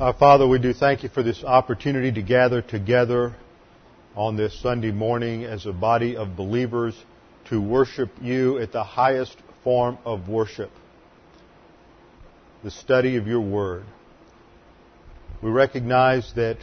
Our 0.00 0.14
Father, 0.14 0.48
we 0.48 0.58
do 0.58 0.72
thank 0.72 1.02
you 1.02 1.10
for 1.10 1.22
this 1.22 1.44
opportunity 1.44 2.10
to 2.12 2.22
gather 2.22 2.62
together 2.62 3.36
on 4.16 4.34
this 4.34 4.58
Sunday 4.62 4.92
morning 4.92 5.44
as 5.44 5.66
a 5.66 5.74
body 5.74 6.16
of 6.16 6.36
believers 6.36 6.96
to 7.50 7.60
worship 7.60 8.08
you 8.18 8.58
at 8.60 8.72
the 8.72 8.82
highest 8.82 9.36
form 9.62 9.98
of 10.06 10.26
worship, 10.26 10.70
the 12.64 12.70
study 12.70 13.16
of 13.16 13.26
your 13.26 13.42
word. 13.42 13.84
We 15.42 15.50
recognize 15.50 16.32
that 16.34 16.56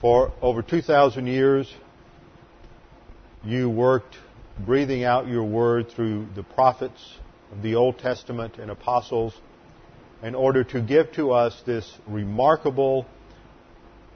for 0.00 0.32
over 0.40 0.62
2,000 0.62 1.26
years, 1.26 1.70
you 3.44 3.68
worked 3.68 4.16
breathing 4.58 5.04
out 5.04 5.28
your 5.28 5.44
word 5.44 5.90
through 5.90 6.28
the 6.34 6.44
prophets 6.44 7.18
of 7.52 7.60
the 7.60 7.74
Old 7.74 7.98
Testament 7.98 8.56
and 8.56 8.70
apostles 8.70 9.34
in 10.22 10.34
order 10.34 10.62
to 10.62 10.80
give 10.80 11.12
to 11.12 11.32
us 11.32 11.60
this 11.66 11.90
remarkable, 12.06 13.06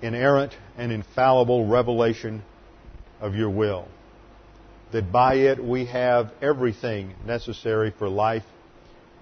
inerrant, 0.01 0.57
and 0.79 0.93
infallible 0.93 1.67
revelation 1.67 2.43
of 3.21 3.35
your 3.35 3.51
will. 3.51 3.89
That 4.93 5.11
by 5.11 5.35
it 5.35 5.63
we 5.63 5.87
have 5.87 6.33
everything 6.41 7.15
necessary 7.27 7.93
for 7.99 8.09
life 8.09 8.45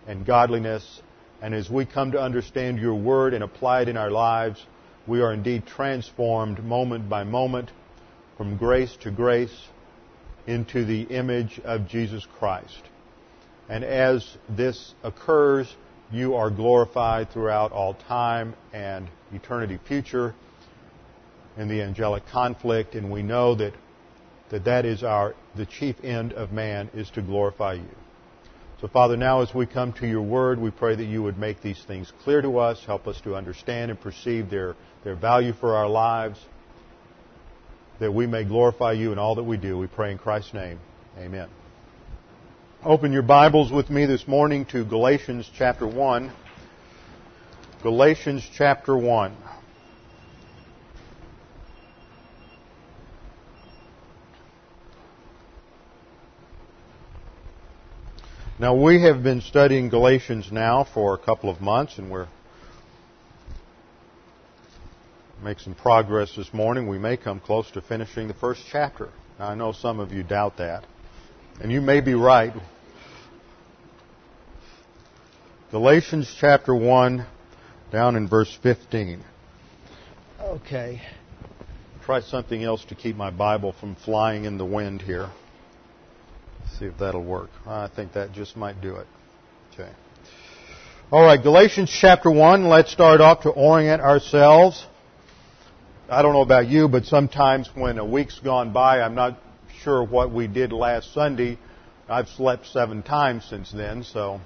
and 0.06 0.26
godliness. 0.26 1.00
And 1.40 1.54
as 1.54 1.70
we 1.70 1.86
come 1.86 2.12
to 2.12 2.20
understand 2.20 2.78
your 2.78 2.94
word 2.94 3.32
and 3.32 3.42
apply 3.42 3.82
it 3.82 3.88
in 3.88 3.96
our 3.96 4.10
lives, 4.10 4.64
we 5.06 5.20
are 5.20 5.32
indeed 5.32 5.66
transformed 5.66 6.62
moment 6.62 7.08
by 7.08 7.24
moment 7.24 7.70
from 8.36 8.56
grace 8.56 8.94
to 9.02 9.10
grace 9.10 9.68
into 10.46 10.84
the 10.84 11.02
image 11.02 11.60
of 11.64 11.88
Jesus 11.88 12.26
Christ. 12.38 12.82
And 13.68 13.84
as 13.84 14.36
this 14.48 14.94
occurs, 15.02 15.74
you 16.12 16.34
are 16.34 16.50
glorified 16.50 17.30
throughout 17.30 17.72
all 17.72 17.94
time 17.94 18.54
and 18.72 19.08
eternity 19.32 19.78
future 19.86 20.34
in 21.56 21.68
the 21.68 21.82
angelic 21.82 22.26
conflict, 22.26 22.94
and 22.94 23.10
we 23.10 23.22
know 23.22 23.54
that 23.54 23.74
that, 24.50 24.64
that 24.64 24.84
is 24.84 25.02
our 25.02 25.34
the 25.56 25.66
chief 25.66 25.96
end 26.02 26.32
of 26.32 26.52
man 26.52 26.90
is 26.94 27.10
to 27.10 27.22
glorify 27.22 27.74
you. 27.74 27.88
So 28.80 28.88
Father, 28.88 29.16
now 29.16 29.40
as 29.40 29.54
we 29.54 29.66
come 29.66 29.92
to 29.94 30.06
your 30.06 30.22
word, 30.22 30.60
we 30.60 30.70
pray 30.70 30.94
that 30.94 31.04
you 31.04 31.22
would 31.22 31.38
make 31.38 31.62
these 31.62 31.82
things 31.86 32.12
clear 32.22 32.42
to 32.42 32.58
us, 32.58 32.84
help 32.84 33.06
us 33.06 33.20
to 33.22 33.34
understand 33.34 33.90
and 33.90 34.00
perceive 34.00 34.50
their, 34.50 34.76
their 35.04 35.14
value 35.14 35.52
for 35.54 35.74
our 35.74 35.88
lives, 35.88 36.38
that 37.98 38.12
we 38.12 38.26
may 38.26 38.44
glorify 38.44 38.92
you 38.92 39.12
in 39.12 39.18
all 39.18 39.36
that 39.36 39.44
we 39.44 39.56
do. 39.56 39.78
We 39.78 39.86
pray 39.86 40.12
in 40.12 40.18
Christ's 40.18 40.54
name. 40.54 40.78
Amen. 41.18 41.48
Open 42.86 43.14
your 43.14 43.22
Bibles 43.22 43.72
with 43.72 43.88
me 43.88 44.04
this 44.04 44.28
morning 44.28 44.66
to 44.66 44.84
Galatians 44.84 45.50
chapter 45.56 45.86
1. 45.86 46.30
Galatians 47.82 48.46
chapter 48.58 48.94
1. 48.94 49.34
Now 58.58 58.74
we 58.74 59.00
have 59.00 59.22
been 59.22 59.40
studying 59.40 59.88
Galatians 59.88 60.52
now 60.52 60.84
for 60.84 61.14
a 61.14 61.18
couple 61.18 61.48
of 61.48 61.62
months 61.62 61.96
and 61.96 62.10
we're 62.10 62.28
make 65.42 65.58
some 65.58 65.74
progress 65.74 66.36
this 66.36 66.52
morning. 66.52 66.86
We 66.86 66.98
may 66.98 67.16
come 67.16 67.40
close 67.40 67.70
to 67.70 67.80
finishing 67.80 68.28
the 68.28 68.34
first 68.34 68.60
chapter. 68.70 69.08
Now 69.38 69.48
I 69.48 69.54
know 69.54 69.72
some 69.72 70.00
of 70.00 70.12
you 70.12 70.22
doubt 70.22 70.58
that. 70.58 70.84
And 71.62 71.72
you 71.72 71.80
may 71.80 72.02
be 72.02 72.12
right. 72.12 72.52
Galatians 75.74 76.32
chapter 76.38 76.72
1, 76.72 77.26
down 77.90 78.14
in 78.14 78.28
verse 78.28 78.56
15. 78.62 79.24
Okay. 80.40 81.02
Try 82.04 82.20
something 82.20 82.62
else 82.62 82.84
to 82.84 82.94
keep 82.94 83.16
my 83.16 83.32
Bible 83.32 83.72
from 83.80 83.96
flying 83.96 84.44
in 84.44 84.56
the 84.56 84.64
wind 84.64 85.02
here. 85.02 85.28
See 86.78 86.84
if 86.84 86.96
that'll 86.98 87.24
work. 87.24 87.50
I 87.66 87.88
think 87.88 88.12
that 88.12 88.30
just 88.30 88.56
might 88.56 88.80
do 88.80 88.94
it. 88.94 89.08
Okay. 89.72 89.90
All 91.10 91.24
right, 91.24 91.42
Galatians 91.42 91.90
chapter 92.00 92.30
1. 92.30 92.68
Let's 92.68 92.92
start 92.92 93.20
off 93.20 93.42
to 93.42 93.50
orient 93.50 94.00
ourselves. 94.00 94.86
I 96.08 96.22
don't 96.22 96.34
know 96.34 96.42
about 96.42 96.68
you, 96.68 96.86
but 96.86 97.04
sometimes 97.04 97.68
when 97.74 97.98
a 97.98 98.04
week's 98.04 98.38
gone 98.38 98.72
by, 98.72 99.00
I'm 99.00 99.16
not 99.16 99.40
sure 99.82 100.04
what 100.04 100.32
we 100.32 100.46
did 100.46 100.72
last 100.72 101.12
Sunday. 101.12 101.58
I've 102.08 102.28
slept 102.28 102.66
seven 102.66 103.02
times 103.02 103.44
since 103.50 103.72
then, 103.72 104.04
so 104.04 104.40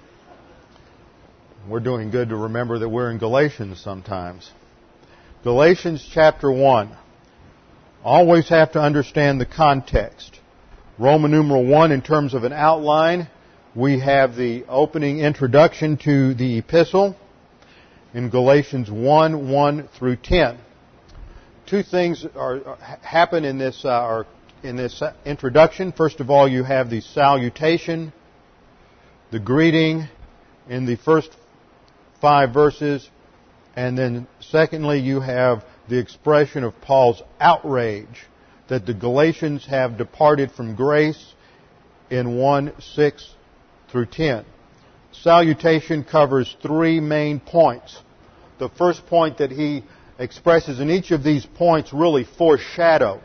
we're 1.68 1.80
doing 1.80 2.10
good 2.10 2.30
to 2.30 2.36
remember 2.36 2.78
that 2.78 2.88
we're 2.88 3.10
in 3.10 3.18
Galatians 3.18 3.80
sometimes. 3.80 4.50
Galatians 5.42 6.06
chapter 6.12 6.50
1. 6.50 6.96
Always 8.02 8.48
have 8.48 8.72
to 8.72 8.80
understand 8.80 9.38
the 9.38 9.46
context. 9.46 10.40
Roman 10.98 11.30
numeral 11.30 11.66
1 11.66 11.92
in 11.92 12.00
terms 12.00 12.32
of 12.32 12.44
an 12.44 12.54
outline. 12.54 13.28
We 13.74 14.00
have 14.00 14.34
the 14.34 14.64
opening 14.66 15.18
introduction 15.18 15.98
to 16.04 16.32
the 16.32 16.58
epistle 16.58 17.16
in 18.14 18.30
Galatians 18.30 18.90
1, 18.90 19.50
1 19.50 19.88
through 19.98 20.16
10. 20.16 20.58
Two 21.66 21.82
things 21.82 22.24
are, 22.34 22.78
happen 23.02 23.44
in 23.44 23.58
this, 23.58 23.84
uh, 23.84 23.90
are 23.90 24.26
in 24.62 24.76
this 24.76 25.02
introduction. 25.26 25.92
First 25.92 26.20
of 26.20 26.30
all, 26.30 26.48
you 26.48 26.62
have 26.62 26.88
the 26.88 27.02
salutation, 27.02 28.14
the 29.30 29.38
greeting 29.38 30.08
in 30.66 30.86
the 30.86 30.96
first 30.96 31.30
five 32.20 32.52
verses. 32.52 33.08
And 33.76 33.96
then 33.96 34.26
secondly, 34.40 35.00
you 35.00 35.20
have 35.20 35.64
the 35.88 35.98
expression 35.98 36.64
of 36.64 36.80
Paul's 36.80 37.22
outrage 37.40 38.26
that 38.68 38.86
the 38.86 38.94
Galatians 38.94 39.64
have 39.66 39.96
departed 39.96 40.52
from 40.52 40.74
grace 40.74 41.34
in 42.10 42.36
1, 42.36 42.72
6 42.80 43.34
through 43.90 44.06
10. 44.06 44.44
Salutation 45.12 46.04
covers 46.04 46.54
three 46.62 47.00
main 47.00 47.40
points. 47.40 47.98
The 48.58 48.68
first 48.68 49.06
point 49.06 49.38
that 49.38 49.50
he 49.50 49.84
expresses 50.18 50.80
in 50.80 50.90
each 50.90 51.10
of 51.12 51.22
these 51.22 51.46
points 51.46 51.92
really 51.92 52.24
foreshadow 52.24 53.20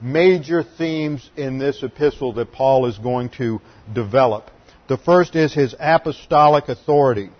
major 0.00 0.62
themes 0.62 1.28
in 1.36 1.58
this 1.58 1.82
epistle 1.82 2.32
that 2.34 2.52
Paul 2.52 2.86
is 2.86 2.98
going 2.98 3.28
to 3.30 3.60
develop. 3.92 4.50
The 4.88 4.96
first 4.96 5.36
is 5.36 5.52
his 5.52 5.74
apostolic 5.78 6.68
authority 6.68 7.30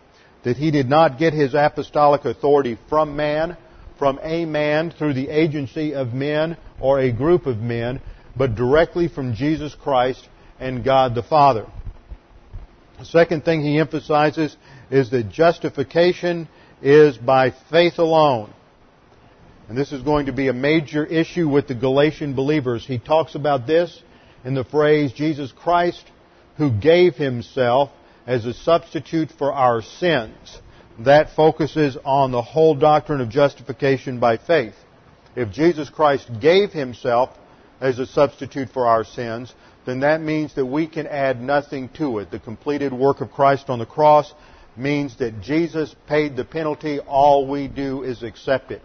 that 0.42 0.56
he 0.56 0.70
did 0.70 0.88
not 0.88 1.18
get 1.18 1.32
his 1.32 1.54
apostolic 1.54 2.24
authority 2.24 2.78
from 2.88 3.16
man, 3.16 3.56
from 3.98 4.18
a 4.22 4.44
man 4.44 4.90
through 4.90 5.14
the 5.14 5.28
agency 5.28 5.94
of 5.94 6.14
men 6.14 6.56
or 6.80 6.98
a 6.98 7.12
group 7.12 7.46
of 7.46 7.58
men, 7.58 8.00
but 8.36 8.54
directly 8.54 9.08
from 9.08 9.34
Jesus 9.34 9.74
Christ 9.74 10.26
and 10.58 10.84
God 10.84 11.14
the 11.14 11.22
Father. 11.22 11.66
The 12.98 13.04
second 13.04 13.44
thing 13.44 13.62
he 13.62 13.78
emphasizes 13.78 14.56
is 14.90 15.10
that 15.10 15.30
justification 15.30 16.48
is 16.82 17.16
by 17.16 17.52
faith 17.70 17.98
alone. 17.98 18.52
And 19.68 19.78
this 19.78 19.92
is 19.92 20.02
going 20.02 20.26
to 20.26 20.32
be 20.32 20.48
a 20.48 20.52
major 20.52 21.04
issue 21.06 21.48
with 21.48 21.68
the 21.68 21.74
Galatian 21.74 22.34
believers. 22.34 22.84
He 22.84 22.98
talks 22.98 23.34
about 23.34 23.66
this 23.66 24.02
in 24.44 24.54
the 24.54 24.64
phrase, 24.64 25.12
Jesus 25.12 25.52
Christ, 25.52 26.04
who 26.56 26.70
gave 26.70 27.14
himself 27.14 27.90
as 28.30 28.46
a 28.46 28.54
substitute 28.54 29.28
for 29.36 29.52
our 29.52 29.82
sins. 29.82 30.60
That 31.00 31.34
focuses 31.34 31.98
on 32.04 32.30
the 32.30 32.40
whole 32.40 32.76
doctrine 32.76 33.20
of 33.20 33.28
justification 33.28 34.20
by 34.20 34.36
faith. 34.36 34.76
If 35.34 35.50
Jesus 35.50 35.90
Christ 35.90 36.30
gave 36.40 36.70
himself 36.70 37.30
as 37.80 37.98
a 37.98 38.06
substitute 38.06 38.68
for 38.68 38.86
our 38.86 39.02
sins, 39.02 39.52
then 39.84 40.00
that 40.00 40.20
means 40.20 40.54
that 40.54 40.64
we 40.64 40.86
can 40.86 41.08
add 41.08 41.42
nothing 41.42 41.88
to 41.94 42.20
it. 42.20 42.30
The 42.30 42.38
completed 42.38 42.92
work 42.92 43.20
of 43.20 43.32
Christ 43.32 43.68
on 43.68 43.80
the 43.80 43.86
cross 43.86 44.32
means 44.76 45.16
that 45.18 45.40
Jesus 45.40 45.96
paid 46.06 46.36
the 46.36 46.44
penalty. 46.44 47.00
All 47.00 47.48
we 47.48 47.66
do 47.66 48.04
is 48.04 48.22
accept 48.22 48.70
it. 48.70 48.82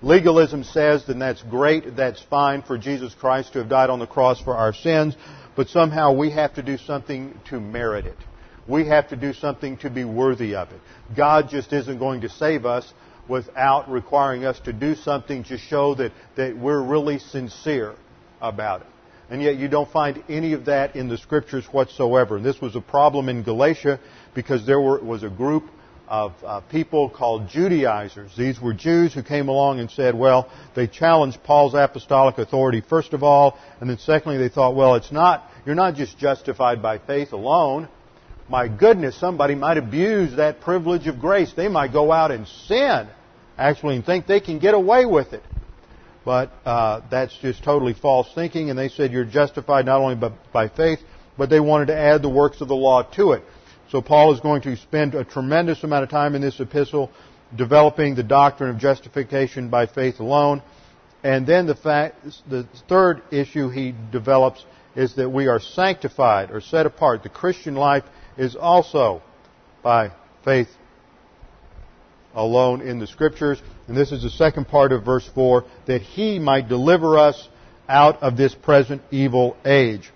Legalism 0.00 0.64
says, 0.64 1.06
then 1.06 1.20
that's 1.20 1.42
great, 1.44 1.94
that's 1.94 2.20
fine 2.22 2.62
for 2.62 2.78
Jesus 2.78 3.14
Christ 3.14 3.52
to 3.52 3.60
have 3.60 3.68
died 3.68 3.90
on 3.90 4.00
the 4.00 4.08
cross 4.08 4.40
for 4.40 4.56
our 4.56 4.74
sins, 4.74 5.14
but 5.54 5.68
somehow 5.68 6.12
we 6.12 6.30
have 6.30 6.54
to 6.54 6.64
do 6.64 6.76
something 6.78 7.38
to 7.50 7.60
merit 7.60 8.06
it. 8.06 8.18
We 8.68 8.86
have 8.86 9.08
to 9.08 9.16
do 9.16 9.32
something 9.32 9.76
to 9.78 9.90
be 9.90 10.04
worthy 10.04 10.54
of 10.54 10.70
it. 10.70 10.80
God 11.16 11.48
just 11.50 11.72
isn't 11.72 11.98
going 11.98 12.20
to 12.22 12.28
save 12.28 12.64
us. 12.64 12.92
without 13.28 13.90
requiring 13.90 14.44
us 14.44 14.58
to 14.60 14.72
do 14.72 14.94
something 14.94 15.44
to 15.44 15.58
show 15.58 15.94
that, 15.94 16.12
that 16.36 16.56
we're 16.56 16.82
really 16.82 17.18
sincere 17.18 17.94
about 18.40 18.80
it. 18.82 18.86
And 19.30 19.40
yet 19.42 19.56
you 19.56 19.68
don't 19.68 19.90
find 19.90 20.22
any 20.28 20.52
of 20.52 20.66
that 20.66 20.96
in 20.96 21.08
the 21.08 21.16
scriptures 21.16 21.64
whatsoever. 21.66 22.36
And 22.36 22.44
this 22.44 22.60
was 22.60 22.76
a 22.76 22.80
problem 22.80 23.28
in 23.28 23.42
Galatia 23.42 24.00
because 24.34 24.66
there 24.66 24.80
were, 24.80 25.02
was 25.02 25.22
a 25.22 25.30
group 25.30 25.64
of 26.08 26.34
uh, 26.44 26.60
people 26.60 27.08
called 27.08 27.48
Judaizers. 27.48 28.32
These 28.36 28.60
were 28.60 28.74
Jews 28.74 29.14
who 29.14 29.22
came 29.22 29.48
along 29.48 29.80
and 29.80 29.90
said, 29.90 30.14
well, 30.14 30.50
they 30.74 30.86
challenged 30.86 31.42
Paul's 31.42 31.74
apostolic 31.74 32.36
authority 32.36 32.82
first 32.86 33.14
of 33.14 33.22
all, 33.22 33.58
and 33.80 33.88
then 33.88 33.96
secondly 33.98 34.36
they 34.36 34.50
thought, 34.50 34.74
well, 34.74 34.96
it's 34.96 35.12
not, 35.12 35.48
you're 35.64 35.74
not 35.74 35.94
just 35.94 36.18
justified 36.18 36.82
by 36.82 36.98
faith 36.98 37.32
alone. 37.32 37.88
My 38.52 38.68
goodness, 38.68 39.18
somebody 39.18 39.54
might 39.54 39.78
abuse 39.78 40.36
that 40.36 40.60
privilege 40.60 41.06
of 41.06 41.18
grace. 41.18 41.50
They 41.56 41.68
might 41.68 41.90
go 41.90 42.12
out 42.12 42.30
and 42.30 42.46
sin, 42.46 43.08
actually, 43.56 43.96
and 43.96 44.04
think 44.04 44.26
they 44.26 44.40
can 44.40 44.58
get 44.58 44.74
away 44.74 45.06
with 45.06 45.32
it. 45.32 45.42
But 46.22 46.52
uh, 46.66 47.00
that's 47.10 47.34
just 47.38 47.64
totally 47.64 47.94
false 47.94 48.28
thinking, 48.34 48.68
and 48.68 48.78
they 48.78 48.90
said 48.90 49.10
you're 49.10 49.24
justified 49.24 49.86
not 49.86 50.02
only 50.02 50.16
by, 50.16 50.32
by 50.52 50.68
faith, 50.68 50.98
but 51.38 51.48
they 51.48 51.60
wanted 51.60 51.86
to 51.86 51.96
add 51.96 52.20
the 52.20 52.28
works 52.28 52.60
of 52.60 52.68
the 52.68 52.74
law 52.74 53.04
to 53.14 53.32
it. 53.32 53.42
So 53.88 54.02
Paul 54.02 54.34
is 54.34 54.40
going 54.40 54.60
to 54.62 54.76
spend 54.76 55.14
a 55.14 55.24
tremendous 55.24 55.82
amount 55.82 56.02
of 56.02 56.10
time 56.10 56.34
in 56.34 56.42
this 56.42 56.60
epistle 56.60 57.10
developing 57.56 58.16
the 58.16 58.22
doctrine 58.22 58.68
of 58.68 58.76
justification 58.76 59.70
by 59.70 59.86
faith 59.86 60.20
alone. 60.20 60.62
And 61.24 61.46
then 61.46 61.66
the 61.66 61.74
fact, 61.74 62.16
the 62.50 62.68
third 62.86 63.22
issue 63.30 63.70
he 63.70 63.94
develops 64.10 64.62
is 64.94 65.16
that 65.16 65.30
we 65.30 65.46
are 65.46 65.58
sanctified 65.58 66.50
or 66.50 66.60
set 66.60 66.84
apart. 66.84 67.22
The 67.22 67.30
Christian 67.30 67.76
life 67.76 68.04
is 68.36 68.56
also 68.56 69.22
by 69.82 70.12
faith 70.44 70.68
alone 72.34 72.80
in 72.80 72.98
the 72.98 73.06
scriptures. 73.06 73.60
And 73.88 73.96
this 73.96 74.12
is 74.12 74.22
the 74.22 74.30
second 74.30 74.68
part 74.68 74.92
of 74.92 75.04
verse 75.04 75.28
4, 75.34 75.64
that 75.86 76.02
he 76.02 76.38
might 76.38 76.68
deliver 76.68 77.18
us 77.18 77.48
out 77.88 78.22
of 78.22 78.36
this 78.36 78.54
present 78.54 79.02
evil 79.10 79.56
age. 79.64 80.10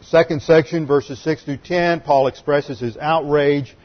Second 0.00 0.42
section, 0.42 0.86
verses 0.86 1.22
6 1.22 1.44
through 1.44 1.58
10, 1.58 2.00
Paul 2.00 2.26
expresses 2.26 2.80
his 2.80 2.96
outrage, 2.96 3.76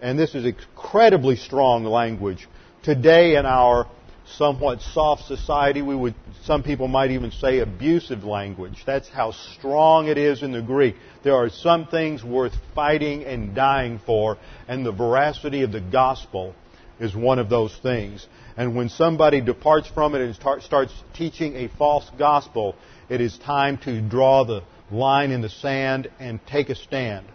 and 0.00 0.18
this 0.18 0.34
is 0.34 0.44
incredibly 0.44 1.36
strong 1.36 1.84
language. 1.84 2.48
Today 2.82 3.36
in 3.36 3.44
our 3.44 3.86
somewhat 4.36 4.80
soft 4.80 5.26
society, 5.26 5.82
we 5.82 5.94
would, 5.94 6.14
some 6.44 6.62
people 6.62 6.88
might 6.88 7.10
even 7.10 7.30
say 7.30 7.58
abusive 7.60 8.24
language. 8.24 8.82
That's 8.86 9.08
how 9.08 9.32
strong 9.32 10.08
it 10.08 10.18
is 10.18 10.42
in 10.42 10.52
the 10.52 10.62
Greek. 10.62 10.96
There 11.24 11.34
are 11.34 11.48
some 11.48 11.86
things 11.86 12.22
worth 12.22 12.52
fighting 12.74 13.24
and 13.24 13.54
dying 13.54 14.00
for, 14.04 14.38
and 14.66 14.84
the 14.84 14.92
veracity 14.92 15.62
of 15.62 15.72
the 15.72 15.80
gospel 15.80 16.54
is 17.00 17.14
one 17.14 17.38
of 17.38 17.48
those 17.48 17.76
things. 17.82 18.26
And 18.56 18.74
when 18.74 18.88
somebody 18.88 19.40
departs 19.40 19.88
from 19.88 20.14
it 20.14 20.20
and 20.20 20.34
starts 20.34 20.92
teaching 21.14 21.54
a 21.56 21.68
false 21.78 22.10
gospel, 22.18 22.74
it 23.08 23.20
is 23.20 23.38
time 23.38 23.78
to 23.78 24.00
draw 24.00 24.44
the 24.44 24.62
line 24.90 25.30
in 25.30 25.40
the 25.40 25.48
sand 25.48 26.10
and 26.18 26.40
take 26.46 26.68
a 26.68 26.74
stand. 26.74 27.26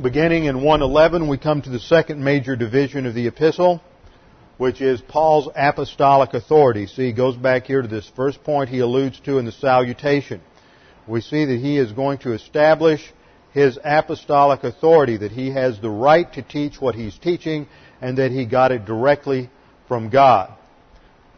Beginning 0.00 0.46
in 0.46 0.56
111, 0.56 1.28
we 1.28 1.38
come 1.38 1.62
to 1.62 1.70
the 1.70 1.78
second 1.78 2.22
major 2.22 2.56
division 2.56 3.06
of 3.06 3.14
the 3.14 3.28
epistle, 3.28 3.80
which 4.56 4.80
is 4.80 5.00
Paul's 5.00 5.48
apostolic 5.54 6.34
authority. 6.34 6.86
See, 6.86 7.06
he 7.06 7.12
goes 7.12 7.36
back 7.36 7.66
here 7.66 7.82
to 7.82 7.88
this 7.88 8.10
first 8.14 8.42
point 8.44 8.68
he 8.68 8.78
alludes 8.80 9.18
to 9.20 9.38
in 9.38 9.44
the 9.44 9.52
salutation. 9.52 10.40
We 11.06 11.20
see 11.20 11.44
that 11.44 11.58
he 11.58 11.76
is 11.76 11.92
going 11.92 12.18
to 12.18 12.32
establish 12.32 13.12
his 13.52 13.78
apostolic 13.84 14.64
authority, 14.64 15.16
that 15.18 15.32
he 15.32 15.50
has 15.50 15.80
the 15.80 15.90
right 15.90 16.32
to 16.32 16.42
teach 16.42 16.80
what 16.80 16.94
he's 16.94 17.16
teaching, 17.18 17.68
and 18.00 18.18
that 18.18 18.32
he 18.32 18.46
got 18.46 18.72
it 18.72 18.84
directly 18.84 19.50
from 19.86 20.08
God. 20.08 20.52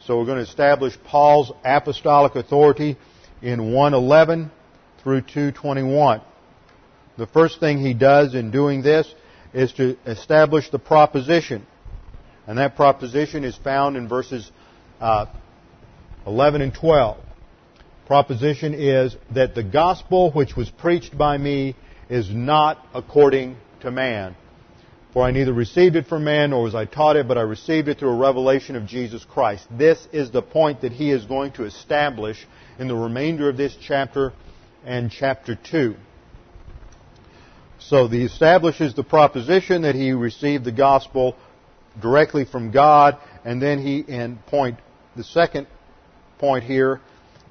So 0.00 0.18
we're 0.18 0.26
going 0.26 0.38
to 0.38 0.48
establish 0.50 0.96
Paul's 1.04 1.52
apostolic 1.64 2.34
authority 2.34 2.96
in 3.42 3.72
111 3.72 4.50
through 5.02 5.22
221. 5.22 6.20
The 7.18 7.26
first 7.26 7.60
thing 7.60 7.78
he 7.78 7.94
does 7.94 8.34
in 8.34 8.50
doing 8.50 8.82
this 8.82 9.12
is 9.52 9.72
to 9.74 9.96
establish 10.06 10.70
the 10.70 10.78
proposition. 10.78 11.66
And 12.46 12.58
that 12.58 12.76
proposition 12.76 13.44
is 13.44 13.56
found 13.56 13.96
in 13.96 14.08
verses 14.08 14.50
uh, 15.00 15.26
11 16.26 16.62
and 16.62 16.74
12. 16.74 17.18
Proposition 18.06 18.74
is 18.74 19.16
that 19.34 19.54
the 19.54 19.64
gospel 19.64 20.30
which 20.30 20.56
was 20.56 20.70
preached 20.70 21.16
by 21.16 21.36
me 21.38 21.74
is 22.08 22.30
not 22.30 22.78
according 22.94 23.56
to 23.80 23.90
man. 23.90 24.36
For 25.12 25.24
I 25.24 25.30
neither 25.30 25.52
received 25.52 25.96
it 25.96 26.06
from 26.06 26.24
man 26.24 26.50
nor 26.50 26.62
was 26.64 26.74
I 26.74 26.84
taught 26.84 27.16
it, 27.16 27.26
but 27.26 27.38
I 27.38 27.40
received 27.40 27.88
it 27.88 27.98
through 27.98 28.10
a 28.10 28.16
revelation 28.16 28.76
of 28.76 28.86
Jesus 28.86 29.24
Christ. 29.24 29.66
This 29.70 30.06
is 30.12 30.30
the 30.30 30.42
point 30.42 30.82
that 30.82 30.92
he 30.92 31.10
is 31.10 31.24
going 31.24 31.52
to 31.52 31.64
establish 31.64 32.46
in 32.78 32.86
the 32.86 32.94
remainder 32.94 33.48
of 33.48 33.56
this 33.56 33.74
chapter 33.80 34.32
and 34.84 35.10
chapter 35.10 35.56
2. 35.56 35.96
So 37.78 38.08
he 38.08 38.24
establishes 38.24 38.94
the 38.94 39.04
proposition 39.04 39.82
that 39.82 39.94
he 39.94 40.12
received 40.12 40.64
the 40.64 40.72
gospel 40.72 41.36
directly 42.00 42.44
from 42.44 42.70
God, 42.70 43.18
and 43.44 43.60
then 43.60 43.78
he, 43.78 44.00
in 44.00 44.38
point, 44.46 44.78
the 45.14 45.24
second 45.24 45.66
point 46.38 46.64
here 46.64 47.00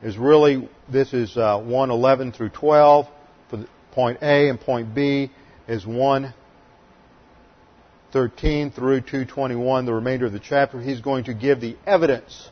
is 0.01 0.18
really, 0.18 0.68
this 0.89 1.13
is 1.13 1.38
uh, 1.38 1.59
111 1.59 2.31
through 2.31 2.50
12 2.50 3.07
for 3.50 3.65
point 3.92 4.19
A, 4.21 4.50
and 4.50 4.59
point 4.59 4.94
B 4.94 5.31
is 5.68 5.86
113 5.86 8.71
through 8.71 9.01
221, 9.01 9.86
the 9.86 9.94
remainder 9.94 10.25
of 10.25 10.33
the 10.33 10.39
chapter. 10.39 10.81
He's 10.81 11.01
going 11.01 11.25
to 11.25 11.33
give 11.33 11.62
the 11.62 11.77
evidence 11.88 12.50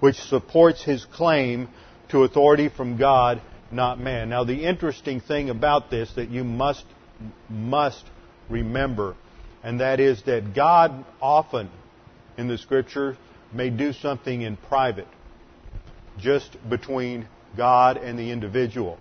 which 0.00 0.16
supports 0.16 0.82
his 0.82 1.04
claim 1.04 1.68
to 2.08 2.24
authority 2.24 2.68
from 2.68 2.96
God, 2.96 3.40
not 3.70 4.00
man. 4.00 4.30
Now, 4.30 4.42
the 4.42 4.64
interesting 4.64 5.20
thing 5.20 5.48
about 5.48 5.90
this 5.90 6.12
that 6.14 6.28
you 6.28 6.42
must, 6.42 6.84
must 7.48 8.04
remember, 8.48 9.14
and 9.62 9.80
that 9.80 10.00
is 10.00 10.22
that 10.24 10.54
God 10.54 11.04
often 11.20 11.70
in 12.36 12.48
the 12.48 12.58
scripture 12.58 13.16
may 13.52 13.70
do 13.70 13.92
something 13.92 14.42
in 14.42 14.56
private, 14.56 15.08
just 16.18 16.56
between 16.68 17.28
God 17.56 17.96
and 17.96 18.18
the 18.18 18.30
individual. 18.30 18.98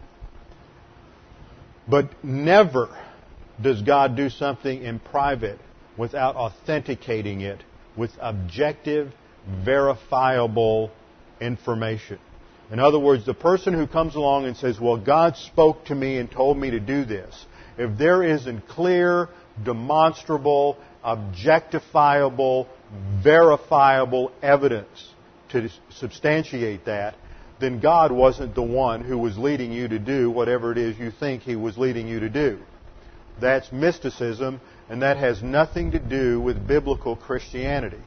But 1.88 2.24
never 2.24 2.96
does 3.62 3.81
God 3.81 4.16
do 4.16 4.30
something 4.30 4.84
in 4.84 5.00
private 5.00 5.60
without 5.98 6.36
authenticating 6.36 7.42
it 7.42 7.64
with 7.98 8.12
objective, 8.19 9.12
verifiable 9.47 10.92
information. 11.40 12.19
In 12.71 12.80
other 12.80 13.00
words, 13.00 13.26
the 13.26 13.33
person 13.33 13.74
who 13.74 13.85
comes 13.85 14.16
along 14.16 14.45
and 14.45 14.56
says, 14.56 14.80
Well, 14.80 14.97
God 14.97 15.35
spoke 15.35 15.85
to 15.85 15.95
me 15.95 16.18
and 16.18 16.31
told 16.31 16.57
me 16.57 16.71
to 16.71 16.80
do 16.80 17.04
this, 17.04 17.45
if 17.78 17.97
there 17.97 18.24
isn't 18.24 18.68
clear, 18.68 19.28
demonstrable, 19.64 20.78
objectifiable, 21.04 22.68
verifiable 23.24 24.31
evidence 24.42 25.10
to 25.50 25.70
substantiate 25.90 26.86
that, 26.86 27.16
then 27.60 27.80
God 27.80 28.12
wasn't 28.12 28.56
the 28.56 28.64
one 28.64 29.04
who 29.04 29.18
was 29.18 29.38
leading 29.38 29.72
you 29.72 29.88
to 29.88 30.00
do 30.00 30.31
whatever 30.31 30.72
it 30.72 30.78
is 30.78 30.98
you 30.98 31.12
think 31.12 31.44
He 31.44 31.56
was 31.56 31.78
leading 31.78 32.08
you 32.08 32.20
to 32.22 32.30
do. 32.30 32.60
That's 33.40 33.72
mysticism, 33.72 34.62
and 34.90 35.02
that 35.02 35.18
has 35.18 35.42
nothing 35.42 35.92
to 35.92 36.00
do 36.00 36.42
with 36.42 36.68
biblical 36.68 37.16
Christianity. 37.16 38.00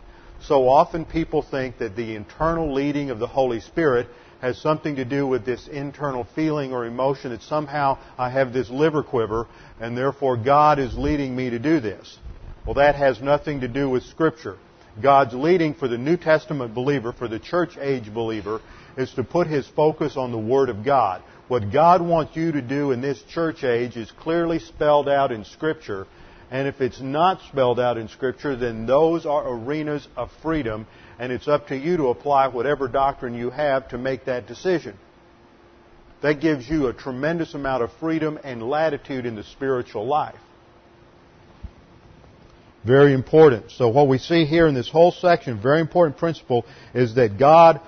So 0.43 0.69
often 0.69 1.05
people 1.05 1.43
think 1.43 1.79
that 1.79 1.97
the 1.97 2.15
internal 2.17 2.75
leading 2.75 3.11
of 3.11 3.19
the 3.19 3.27
Holy 3.27 3.61
Spirit 3.61 4.09
has 4.45 4.59
something 4.59 4.97
to 4.97 5.07
do 5.07 5.27
with 5.27 5.47
this 5.47 5.69
internal 5.69 6.27
feeling 6.35 6.71
or 6.71 6.85
emotion 6.85 7.31
that 7.31 7.41
somehow 7.41 7.97
I 8.19 8.29
have 8.29 8.53
this 8.53 8.69
liver 8.69 9.03
quiver 9.03 9.47
and 9.81 9.97
therefore 9.97 10.37
God 10.37 10.79
is 10.79 10.99
leading 10.99 11.35
me 11.35 11.49
to 11.49 11.59
do 11.59 11.81
this. 11.81 12.19
Well, 12.67 12.75
that 12.75 12.95
has 12.95 13.23
nothing 13.23 13.61
to 13.61 13.69
do 13.69 13.89
with 13.89 14.03
Scripture. 14.03 14.59
God's 15.03 15.33
leading 15.33 15.73
for 15.73 15.89
the 15.89 15.97
New 15.97 16.19
Testament 16.19 16.75
believer, 16.75 17.15
for 17.15 17.27
the 17.27 17.39
church 17.39 17.79
age 17.81 18.13
believer, 18.13 18.61
is 18.99 19.11
to 19.15 19.25
put 19.25 19.47
his 19.47 19.67
focus 19.69 20.15
on 20.15 20.31
the 20.31 20.37
Word 20.37 20.69
of 20.69 20.85
God. 20.85 21.23
What 21.49 21.73
God 21.73 22.03
wants 22.03 22.37
you 22.37 22.53
to 22.53 22.61
do 22.61 22.91
in 22.91 23.01
this 23.01 23.23
church 23.31 23.65
age 23.65 23.97
is 23.97 24.13
clearly 24.13 24.59
spelled 24.59 25.09
out 25.09 25.33
in 25.33 25.47
Scripture. 25.47 26.07
And 26.51 26.69
if 26.69 26.83
it's 26.83 27.01
not 27.01 27.41
spelled 27.49 27.81
out 27.81 27.97
in 27.97 28.09
Scripture, 28.09 28.57
then 28.57 28.85
those 28.85 29.25
are 29.25 29.49
arenas 29.49 30.07
of 30.19 30.31
freedom 30.43 30.87
and 31.19 31.33
it's 31.33 31.49
up 31.49 31.69
to 31.69 31.77
you 31.77 31.97
to 31.97 32.09
apply 32.09 32.49
whatever 32.49 32.89
doctrine 32.89 33.35
you 33.35 33.51
have 33.51 33.89
to 33.89 33.99
make 33.99 34.25
that 34.27 34.47
decision. 34.47 34.97
That 36.23 36.41
gives 36.41 36.69
you 36.69 36.87
a 36.87 36.93
tremendous 36.93 37.55
amount 37.55 37.83
of 37.83 37.93
freedom 38.01 38.39
and 38.43 38.63
latitude 38.63 39.27
in 39.27 39.35
the 39.35 39.45
spiritual 39.45 40.07
life. 40.07 40.39
Very 42.85 43.15
important. 43.15 43.71
So 43.71 43.89
what 43.89 44.09
we 44.09 44.19
see 44.19 44.45
here 44.45 44.67
in 44.67 44.75
this 44.75 44.91
whole 44.91 45.13
section, 45.13 45.61
very 45.61 45.81
important 45.81 46.19
principle, 46.19 46.67
is 46.93 47.15
that 47.15 47.39
God 47.39 47.81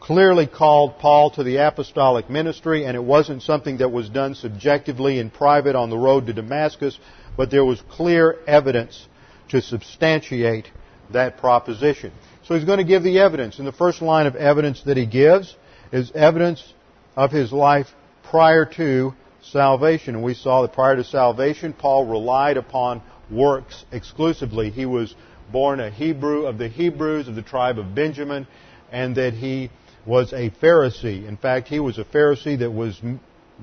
clearly 0.00 0.46
called 0.46 0.98
Paul 0.98 1.30
to 1.32 1.42
the 1.42 1.56
apostolic 1.58 2.28
ministry, 2.28 2.84
and 2.84 2.96
it 2.96 3.04
wasn't 3.04 3.42
something 3.42 3.78
that 3.78 3.90
was 3.90 4.08
done 4.08 4.34
subjectively 4.34 5.18
in 5.18 5.30
private 5.30 5.76
on 5.76 5.90
the 5.90 5.98
road 5.98 6.26
to 6.26 6.32
Damascus, 6.32 6.98
but 7.36 7.50
there 7.50 7.64
was 7.64 7.80
clear 7.90 8.38
evidence 8.46 9.06
to 9.50 9.60
substantiate 9.60 10.70
that 11.12 11.38
proposition. 11.38 12.12
So 12.50 12.56
he's 12.56 12.64
going 12.64 12.78
to 12.78 12.84
give 12.84 13.04
the 13.04 13.20
evidence. 13.20 13.58
And 13.58 13.66
the 13.66 13.70
first 13.70 14.02
line 14.02 14.26
of 14.26 14.34
evidence 14.34 14.82
that 14.82 14.96
he 14.96 15.06
gives 15.06 15.54
is 15.92 16.10
evidence 16.16 16.74
of 17.14 17.30
his 17.30 17.52
life 17.52 17.86
prior 18.24 18.64
to 18.64 19.14
salvation. 19.40 20.16
And 20.16 20.24
we 20.24 20.34
saw 20.34 20.62
that 20.62 20.72
prior 20.72 20.96
to 20.96 21.04
salvation, 21.04 21.72
Paul 21.72 22.06
relied 22.06 22.56
upon 22.56 23.02
works 23.30 23.84
exclusively. 23.92 24.70
He 24.70 24.84
was 24.84 25.14
born 25.52 25.78
a 25.78 25.90
Hebrew 25.90 26.46
of 26.46 26.58
the 26.58 26.66
Hebrews 26.66 27.28
of 27.28 27.36
the 27.36 27.42
tribe 27.42 27.78
of 27.78 27.94
Benjamin, 27.94 28.48
and 28.90 29.14
that 29.14 29.34
he 29.34 29.70
was 30.04 30.32
a 30.32 30.50
Pharisee. 30.50 31.28
In 31.28 31.36
fact, 31.36 31.68
he 31.68 31.78
was 31.78 31.98
a 31.98 32.04
Pharisee 32.04 32.58
that 32.58 32.72
was 32.72 33.00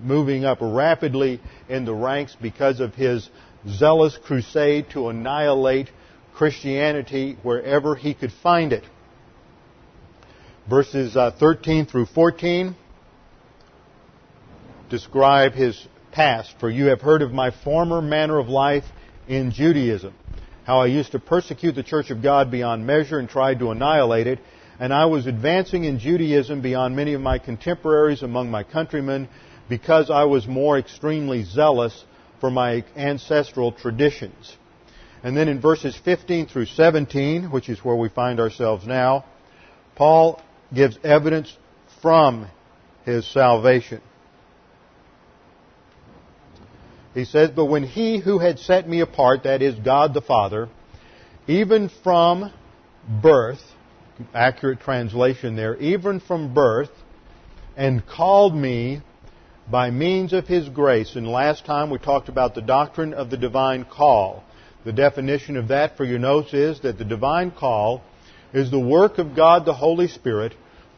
moving 0.01 0.45
up 0.45 0.59
rapidly 0.61 1.41
in 1.67 1.83
the 1.83 1.93
ranks 1.93 2.37
because 2.41 2.79
of 2.79 2.95
his 2.95 3.29
zealous 3.67 4.17
crusade 4.23 4.91
to 4.91 5.09
annihilate 5.09 5.89
Christianity 6.37 7.35
wherever 7.41 7.95
he 7.95 8.13
could 8.13 8.31
find 8.31 8.71
it. 8.71 8.83
Verses 10.69 11.17
uh, 11.17 11.31
13 11.31 11.87
through 11.87 12.05
14 12.05 12.75
describe 14.91 15.53
his 15.53 15.87
past. 16.11 16.53
For 16.59 16.69
you 16.69 16.85
have 16.85 17.01
heard 17.01 17.23
of 17.23 17.31
my 17.31 17.49
former 17.63 18.03
manner 18.03 18.37
of 18.37 18.49
life 18.49 18.83
in 19.27 19.51
Judaism, 19.51 20.13
how 20.63 20.79
I 20.79 20.85
used 20.85 21.13
to 21.13 21.19
persecute 21.19 21.73
the 21.73 21.83
church 21.83 22.11
of 22.11 22.21
God 22.21 22.51
beyond 22.51 22.85
measure 22.85 23.17
and 23.17 23.27
tried 23.27 23.57
to 23.59 23.71
annihilate 23.71 24.27
it. 24.27 24.39
And 24.79 24.93
I 24.93 25.05
was 25.05 25.25
advancing 25.25 25.85
in 25.85 25.97
Judaism 25.97 26.61
beyond 26.61 26.95
many 26.95 27.13
of 27.13 27.21
my 27.21 27.39
contemporaries 27.39 28.21
among 28.21 28.51
my 28.51 28.61
countrymen 28.61 29.27
because 29.69 30.11
I 30.11 30.25
was 30.25 30.45
more 30.45 30.77
extremely 30.77 31.43
zealous 31.43 32.05
for 32.39 32.51
my 32.51 32.83
ancestral 32.95 33.71
traditions. 33.71 34.55
And 35.23 35.35
then 35.35 35.47
in 35.47 35.59
verses 35.59 35.97
15 36.03 36.47
through 36.47 36.65
17, 36.65 37.45
which 37.45 37.69
is 37.69 37.83
where 37.83 37.95
we 37.95 38.09
find 38.09 38.39
ourselves 38.39 38.85
now, 38.85 39.25
Paul 39.95 40.41
gives 40.73 40.97
evidence 41.03 41.55
from 42.01 42.47
his 43.03 43.25
salvation. 43.25 44.01
He 47.13 47.25
says, 47.25 47.49
But 47.49 47.65
when 47.65 47.83
he 47.83 48.19
who 48.19 48.37
had 48.37 48.59
set 48.59 48.87
me 48.87 48.99
apart, 48.99 49.43
that 49.43 49.63
is 49.63 49.73
God 49.75 50.13
the 50.13 50.21
Father, 50.21 50.69
even 51.47 51.89
from 52.03 52.53
birth, 53.21 53.61
accurate 54.33 54.81
translation 54.81 55.55
there, 55.55 55.75
even 55.77 56.19
from 56.19 56.53
birth, 56.53 56.91
and 57.75 58.05
called 58.05 58.55
me 58.55 59.01
by 59.69 59.89
means 59.89 60.33
of 60.33 60.47
his 60.47 60.69
grace. 60.69 61.15
And 61.15 61.27
last 61.27 61.65
time 61.65 61.89
we 61.89 61.97
talked 61.97 62.29
about 62.29 62.53
the 62.53 62.61
doctrine 62.61 63.13
of 63.13 63.29
the 63.29 63.37
divine 63.37 63.85
call. 63.85 64.43
The 64.87 64.93
definition 64.93 65.57
of 65.57 65.67
that 65.67 65.97
for 65.97 66.05
your 66.05 66.17
notes 66.17 66.53
is 66.53 66.79
that 66.79 66.97
the 66.97 67.03
divine 67.03 67.51
call 67.51 68.03
is 68.53 68.71
the 68.71 68.79
work 68.79 69.17
of 69.17 69.35
God 69.35 69.65
the 69.65 69.73
Holy 69.73 70.07
Spirit 70.07 70.53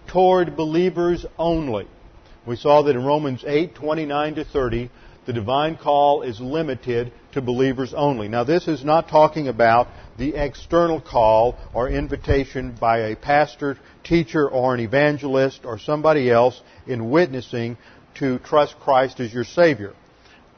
toward 0.05 0.55
believers 0.55 1.25
only. 1.39 1.87
We 2.45 2.55
saw 2.55 2.83
that 2.83 2.95
in 2.95 3.03
Romans 3.03 3.43
8, 3.43 3.73
29 3.73 4.35
to 4.35 4.45
30, 4.45 4.91
the 5.25 5.33
divine 5.33 5.75
call 5.75 6.21
is 6.21 6.39
limited 6.39 7.11
to 7.31 7.41
believers 7.41 7.95
only. 7.95 8.27
Now, 8.27 8.43
this 8.43 8.67
is 8.67 8.85
not 8.85 9.09
talking 9.09 9.47
about 9.47 9.87
the 10.19 10.35
external 10.35 11.01
call 11.01 11.57
or 11.73 11.89
invitation 11.89 12.77
by 12.79 13.07
a 13.07 13.15
pastor, 13.15 13.79
teacher, 14.03 14.47
or 14.47 14.75
an 14.75 14.81
evangelist 14.81 15.61
or 15.65 15.79
somebody 15.79 16.29
else 16.29 16.61
in 16.85 17.09
witnessing 17.09 17.75
to 18.19 18.37
trust 18.37 18.79
Christ 18.79 19.19
as 19.19 19.33
your 19.33 19.45
Savior. 19.45 19.95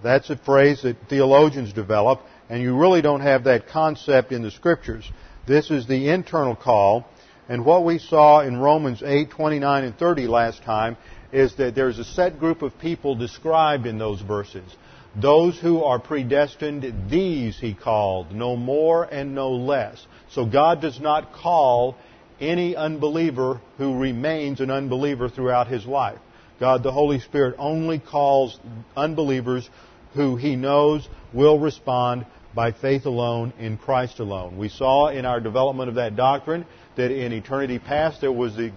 That's 0.03 0.29
a 0.29 0.35
phrase 0.35 0.81
that 0.81 0.97
theologians 1.09 1.71
develop, 1.73 2.23
and 2.51 2.61
you 2.61 2.75
really 2.75 3.01
don't 3.01 3.21
have 3.21 3.45
that 3.45 3.69
concept 3.69 4.33
in 4.33 4.41
the 4.41 4.51
Scriptures. 4.51 5.09
This 5.47 5.71
is 5.71 5.87
the 5.87 6.09
internal 6.09 6.53
call, 6.53 7.07
and 7.47 7.63
what 7.63 7.85
we 7.85 7.97
saw 7.97 8.41
in 8.41 8.57
Romans 8.57 9.01
8, 9.01 9.29
29, 9.29 9.85
and 9.85 9.97
30 9.97 10.27
last 10.27 10.61
time 10.61 10.97
is 11.31 11.55
that 11.55 11.75
there's 11.75 11.97
a 11.97 12.03
set 12.03 12.39
group 12.39 12.61
of 12.61 12.77
people 12.77 13.15
described 13.15 13.85
in 13.85 13.97
those 13.97 14.19
verses. 14.19 14.69
Those 15.15 15.57
who 15.57 15.81
are 15.85 15.97
predestined, 15.97 17.09
these 17.09 17.57
he 17.57 17.73
called, 17.73 18.33
no 18.33 18.57
more 18.57 19.05
and 19.05 19.33
no 19.33 19.51
less. 19.51 20.05
So 20.31 20.45
God 20.45 20.81
does 20.81 20.99
not 20.99 21.31
call 21.31 21.95
any 22.41 22.75
unbeliever 22.75 23.61
who 23.77 23.97
remains 23.97 24.59
an 24.59 24.71
unbeliever 24.71 25.29
throughout 25.29 25.67
his 25.67 25.85
life. 25.85 26.19
God 26.59 26.83
the 26.83 26.91
Holy 26.91 27.21
Spirit 27.21 27.55
only 27.57 27.99
calls 27.99 28.59
unbelievers 28.97 29.69
who 30.15 30.35
he 30.35 30.57
knows 30.57 31.07
will 31.33 31.57
respond 31.57 32.25
by 32.53 32.71
faith 32.71 33.05
alone 33.05 33.53
in 33.59 33.77
Christ 33.77 34.19
alone. 34.19 34.57
We 34.57 34.69
saw 34.69 35.07
in 35.07 35.25
our 35.25 35.39
development 35.39 35.89
of 35.89 35.95
that 35.95 36.15
doctrine 36.15 36.65
that 36.95 37.11
in 37.11 37.31
eternity 37.31 37.79
past 37.79 38.21
there 38.21 38.31
was 38.31 38.55
the, 38.55 38.71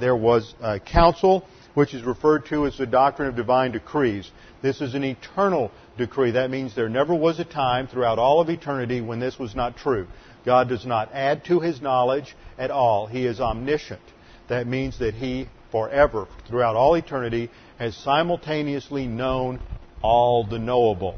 there 0.00 0.16
was 0.16 0.54
counsel 0.86 1.46
which 1.74 1.94
is 1.94 2.02
referred 2.02 2.46
to 2.46 2.66
as 2.66 2.76
the 2.76 2.86
doctrine 2.86 3.28
of 3.28 3.36
divine 3.36 3.70
decrees. 3.70 4.28
This 4.60 4.80
is 4.80 4.94
an 4.94 5.04
eternal 5.04 5.70
decree. 5.96 6.32
That 6.32 6.50
means 6.50 6.74
there 6.74 6.88
never 6.88 7.14
was 7.14 7.38
a 7.38 7.44
time 7.44 7.86
throughout 7.86 8.18
all 8.18 8.40
of 8.40 8.50
eternity 8.50 9.00
when 9.00 9.20
this 9.20 9.38
was 9.38 9.54
not 9.54 9.76
true. 9.76 10.08
God 10.44 10.68
does 10.68 10.84
not 10.84 11.10
add 11.12 11.44
to 11.44 11.60
his 11.60 11.80
knowledge 11.80 12.34
at 12.58 12.70
all. 12.70 13.06
He 13.06 13.24
is 13.26 13.40
omniscient. 13.40 14.00
That 14.48 14.66
means 14.66 14.98
that 14.98 15.14
he 15.14 15.48
forever, 15.70 16.26
throughout 16.48 16.74
all 16.74 16.96
eternity, 16.96 17.50
has 17.78 17.96
simultaneously 17.96 19.06
known 19.06 19.60
all 20.02 20.44
the 20.44 20.58
knowable. 20.58 21.16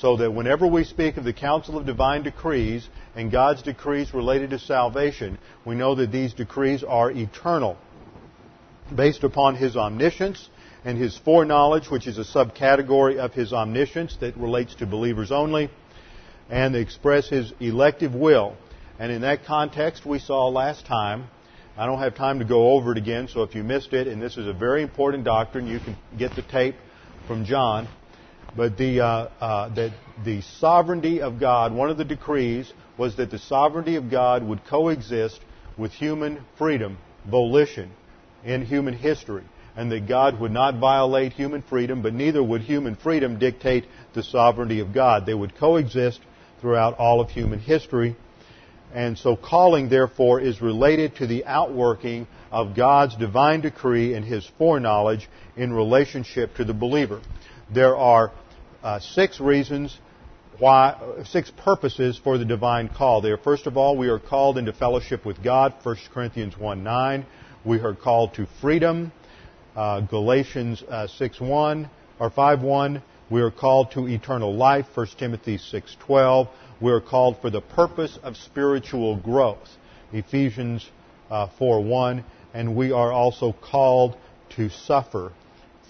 So 0.00 0.16
that 0.16 0.32
whenever 0.32 0.66
we 0.66 0.84
speak 0.84 1.16
of 1.16 1.24
the 1.24 1.32
council 1.32 1.76
of 1.76 1.86
divine 1.86 2.22
decrees 2.22 2.88
and 3.14 3.30
God's 3.30 3.62
decrees 3.62 4.14
related 4.14 4.50
to 4.50 4.58
salvation, 4.58 5.38
we 5.64 5.74
know 5.74 5.94
that 5.94 6.10
these 6.10 6.32
decrees 6.32 6.82
are 6.82 7.10
eternal 7.10 7.76
based 8.94 9.22
upon 9.22 9.56
his 9.56 9.76
omniscience 9.76 10.48
and 10.84 10.98
his 10.98 11.16
foreknowledge, 11.18 11.88
which 11.88 12.06
is 12.06 12.18
a 12.18 12.24
subcategory 12.24 13.18
of 13.18 13.32
his 13.32 13.52
omniscience 13.52 14.16
that 14.20 14.36
relates 14.36 14.74
to 14.76 14.86
believers 14.86 15.30
only, 15.30 15.70
and 16.50 16.74
they 16.74 16.80
express 16.80 17.28
his 17.28 17.52
elective 17.60 18.14
will. 18.14 18.56
And 18.98 19.12
in 19.12 19.22
that 19.22 19.44
context, 19.44 20.04
we 20.04 20.18
saw 20.18 20.48
last 20.48 20.86
time, 20.86 21.28
I 21.76 21.86
don't 21.86 22.00
have 22.00 22.14
time 22.14 22.40
to 22.40 22.44
go 22.44 22.72
over 22.72 22.92
it 22.92 22.98
again, 22.98 23.28
so 23.28 23.42
if 23.42 23.54
you 23.54 23.62
missed 23.62 23.92
it, 23.92 24.06
and 24.06 24.20
this 24.20 24.36
is 24.36 24.46
a 24.46 24.52
very 24.52 24.82
important 24.82 25.24
doctrine, 25.24 25.66
you 25.66 25.80
can 25.80 25.96
get 26.18 26.34
the 26.34 26.42
tape 26.42 26.74
from 27.26 27.44
John. 27.44 27.88
But 28.56 28.76
the, 28.76 29.00
uh, 29.00 29.28
uh, 29.40 29.74
that 29.74 29.92
the 30.24 30.42
sovereignty 30.42 31.22
of 31.22 31.40
God, 31.40 31.72
one 31.72 31.90
of 31.90 31.96
the 31.96 32.04
decrees 32.04 32.72
was 32.98 33.16
that 33.16 33.30
the 33.30 33.38
sovereignty 33.38 33.96
of 33.96 34.10
God 34.10 34.42
would 34.42 34.64
coexist 34.66 35.40
with 35.78 35.92
human 35.92 36.44
freedom, 36.58 36.98
volition, 37.28 37.90
in 38.44 38.64
human 38.64 38.94
history, 38.94 39.44
and 39.76 39.90
that 39.90 40.06
God 40.06 40.38
would 40.38 40.52
not 40.52 40.78
violate 40.78 41.32
human 41.32 41.62
freedom, 41.62 42.02
but 42.02 42.12
neither 42.12 42.42
would 42.42 42.60
human 42.60 42.94
freedom 42.96 43.38
dictate 43.38 43.86
the 44.14 44.22
sovereignty 44.22 44.80
of 44.80 44.92
God. 44.92 45.24
They 45.24 45.34
would 45.34 45.56
coexist 45.56 46.20
throughout 46.60 46.98
all 46.98 47.20
of 47.20 47.30
human 47.30 47.58
history. 47.58 48.16
And 48.94 49.16
so 49.16 49.36
calling, 49.36 49.88
therefore, 49.88 50.40
is 50.40 50.60
related 50.60 51.16
to 51.16 51.26
the 51.26 51.46
outworking 51.46 52.26
of 52.50 52.76
God's 52.76 53.16
divine 53.16 53.62
decree 53.62 54.12
and 54.12 54.24
His 54.24 54.46
foreknowledge 54.58 55.28
in 55.56 55.72
relationship 55.72 56.56
to 56.56 56.64
the 56.64 56.74
believer. 56.74 57.22
There 57.72 57.96
are 57.96 58.32
uh, 58.82 59.00
six 59.00 59.40
reasons 59.40 59.96
why, 60.58 60.96
six 61.24 61.50
purposes 61.50 62.20
for 62.22 62.38
the 62.38 62.44
divine 62.44 62.88
call. 62.88 63.20
There, 63.20 63.36
first 63.36 63.66
of 63.66 63.76
all, 63.76 63.96
we 63.96 64.08
are 64.08 64.18
called 64.18 64.58
into 64.58 64.72
fellowship 64.72 65.24
with 65.24 65.42
God, 65.42 65.74
1 65.82 65.96
Corinthians 66.12 66.56
1 66.56 66.84
9. 66.84 67.26
We 67.64 67.80
are 67.80 67.94
called 67.94 68.34
to 68.34 68.46
freedom, 68.60 69.12
uh, 69.74 70.00
Galatians 70.00 70.82
uh, 70.88 71.06
6:1 71.18 71.88
or 72.18 72.30
5:1. 72.30 73.02
We 73.30 73.40
are 73.40 73.50
called 73.50 73.92
to 73.92 74.06
eternal 74.06 74.54
life, 74.54 74.86
1 74.94 75.06
Timothy 75.18 75.58
6:12. 75.58 76.48
We 76.80 76.92
are 76.92 77.00
called 77.00 77.40
for 77.40 77.50
the 77.50 77.60
purpose 77.60 78.18
of 78.22 78.36
spiritual 78.36 79.16
growth, 79.16 79.76
Ephesians 80.12 80.88
uh, 81.30 81.46
4:1, 81.58 82.24
and 82.52 82.76
we 82.76 82.92
are 82.92 83.12
also 83.12 83.52
called 83.52 84.16
to 84.56 84.68
suffer, 84.68 85.32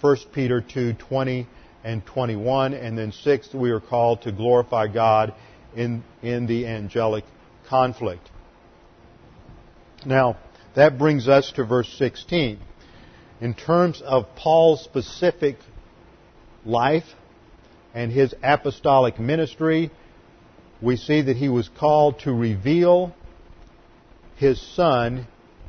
1 0.00 0.16
Peter 0.32 0.60
2:20 0.60 1.46
and 1.84 2.04
21, 2.06 2.74
and 2.74 2.96
then 2.96 3.12
sixth, 3.12 3.54
we 3.54 3.70
are 3.70 3.80
called 3.80 4.22
to 4.22 4.32
glorify 4.32 4.86
God 4.86 5.34
in 5.74 6.04
in 6.22 6.46
the 6.46 6.66
angelic 6.66 7.24
conflict. 7.68 8.30
Now, 10.04 10.36
that 10.74 10.98
brings 10.98 11.28
us 11.28 11.52
to 11.56 11.64
verse 11.64 11.92
16. 11.98 12.58
In 13.40 13.54
terms 13.54 14.00
of 14.02 14.26
Paul's 14.36 14.82
specific 14.82 15.56
life 16.64 17.04
and 17.94 18.12
his 18.12 18.34
apostolic 18.42 19.18
ministry, 19.18 19.90
we 20.80 20.96
see 20.96 21.22
that 21.22 21.36
he 21.36 21.48
was 21.48 21.68
called 21.68 22.20
to 22.20 22.32
reveal 22.32 23.14
his 24.36 24.60
Son 24.74 25.26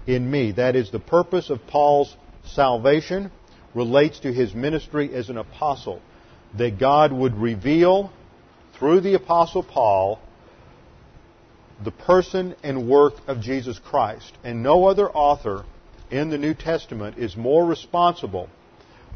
in 0.08 0.30
me. 0.30 0.52
That 0.52 0.76
is, 0.76 0.92
the 0.92 1.00
purpose 1.00 1.50
of 1.50 1.66
Paul's 1.68 2.16
salvation 2.46 3.32
relates 3.74 4.20
to 4.20 4.32
his 4.32 4.54
ministry 4.54 5.14
as 5.14 5.30
an 5.30 5.38
apostle. 5.38 6.02
That 6.58 6.78
God 6.80 7.12
would 7.12 7.36
reveal 7.36 8.12
through 8.78 9.02
the 9.02 9.16
Apostle 9.16 9.64
Paul, 9.64 10.20
the 11.84 11.92
person 11.92 12.56
and 12.64 12.88
work 12.88 13.14
of 13.28 13.42
Jesus 13.42 13.80
Christ. 13.80 14.32
And 14.44 14.62
no 14.62 14.86
other 14.86 15.10
author 15.10 15.66
in 16.12 16.30
the 16.30 16.38
New 16.38 16.54
Testament 16.54 17.18
is 17.18 17.36
more 17.36 17.66
responsible 17.66 18.50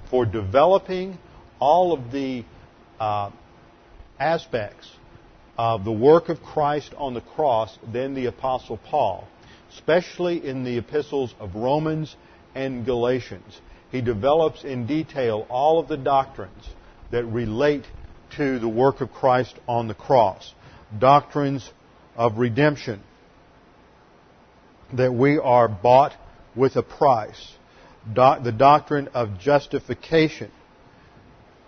for 0.09 0.25
developing 0.25 1.17
all 1.59 1.93
of 1.93 2.11
the 2.11 2.43
uh, 2.99 3.29
aspects 4.19 4.89
of 5.57 5.83
the 5.83 5.91
work 5.91 6.29
of 6.29 6.41
Christ 6.41 6.93
on 6.97 7.13
the 7.13 7.21
cross 7.21 7.77
than 7.91 8.13
the 8.13 8.27
Apostle 8.27 8.77
Paul, 8.77 9.27
especially 9.73 10.45
in 10.47 10.63
the 10.63 10.77
epistles 10.77 11.33
of 11.39 11.55
Romans 11.55 12.15
and 12.55 12.85
Galatians. 12.85 13.59
He 13.91 14.01
develops 14.01 14.63
in 14.63 14.85
detail 14.85 15.45
all 15.49 15.79
of 15.79 15.87
the 15.87 15.97
doctrines 15.97 16.63
that 17.11 17.25
relate 17.25 17.85
to 18.35 18.59
the 18.59 18.67
work 18.67 19.01
of 19.01 19.13
Christ 19.13 19.55
on 19.67 19.87
the 19.87 19.93
cross. 19.93 20.53
Doctrines 20.97 21.69
of 22.15 22.37
redemption, 22.37 23.01
that 24.93 25.13
we 25.13 25.37
are 25.37 25.67
bought 25.67 26.13
with 26.55 26.75
a 26.75 26.83
price. 26.83 27.53
Do- 28.07 28.37
the 28.41 28.51
doctrine 28.51 29.09
of 29.13 29.39
justification. 29.39 30.51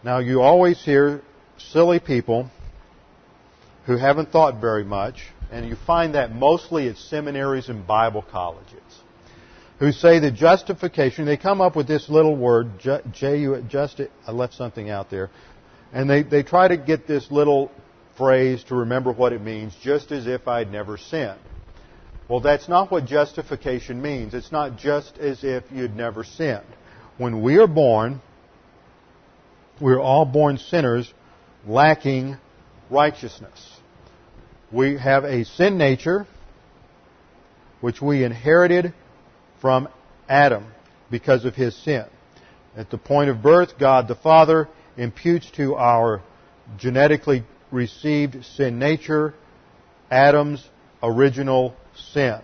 Now, 0.04 0.20
you 0.20 0.42
always 0.42 0.84
hear 0.84 1.22
silly 1.58 2.00
people 2.00 2.50
who 3.86 3.98
haven't 3.98 4.32
thought 4.32 4.62
very 4.62 4.84
much, 4.84 5.16
and 5.52 5.68
you 5.68 5.76
find 5.76 6.16
that 6.16 6.34
mostly 6.34 6.88
at 6.88 6.98
seminaries 6.98 7.70
and 7.70 7.86
Bible 7.86 8.22
colleges, 8.22 9.02
who 9.80 9.92
say 9.94 10.20
that 10.20 10.36
justification, 10.36 11.26
they 11.26 11.38
come 11.38 11.62
up 11.62 11.76
with 11.76 11.88
this 11.88 12.10
little 12.10 12.36
word, 12.36 12.80
J, 13.14 13.48
just, 13.68 14.02
I 14.28 14.32
left 14.32 14.54
something 14.54 14.90
out 14.90 15.10
there, 15.10 15.30
and 15.94 16.10
they, 16.10 16.22
they 16.24 16.44
try 16.44 16.68
to 16.68 16.78
get 16.78 17.08
this 17.08 17.32
little 17.32 17.72
phrase 18.18 18.64
to 18.66 18.76
remember 18.76 19.12
what 19.14 19.32
it 19.32 19.42
means, 19.42 19.74
just 19.82 20.12
as 20.12 20.28
if 20.28 20.48
I'd 20.48 20.72
never 20.72 20.98
sinned. 20.98 21.40
Well, 22.28 22.42
that's 22.42 22.68
not 22.68 22.92
what 22.92 23.06
justification 23.06 24.02
means. 24.02 24.34
It's 24.34 24.52
not 24.52 24.78
just 24.78 25.18
as 25.18 25.44
if 25.44 25.64
you'd 25.72 25.96
never 25.96 26.24
sinned. 26.24 26.66
When 27.18 27.42
we 27.42 27.58
are 27.58 27.68
born, 27.68 28.22
we're 29.82 30.00
all 30.00 30.26
born 30.26 30.58
sinners 30.58 31.12
lacking 31.66 32.38
righteousness. 32.90 33.78
We 34.72 34.98
have 34.98 35.24
a 35.24 35.46
sin 35.46 35.78
nature 35.78 36.28
which 37.82 38.02
we 38.02 38.24
inherited 38.24 38.94
from 39.62 39.90
Adam 40.28 40.66
because 41.10 41.46
of 41.46 41.56
his 41.56 41.76
sin. 41.76 42.06
At 42.76 42.90
the 42.90 42.98
point 42.98 43.30
of 43.30 43.42
birth, 43.42 43.78
God 43.80 44.08
the 44.08 44.16
Father 44.16 44.70
imputes 44.98 45.50
to 45.52 45.76
our 45.76 46.22
genetically 46.78 47.44
received 47.72 48.44
sin 48.46 48.80
nature 48.80 49.34
Adam's 50.12 50.68
original 51.04 51.76
sin. 52.14 52.40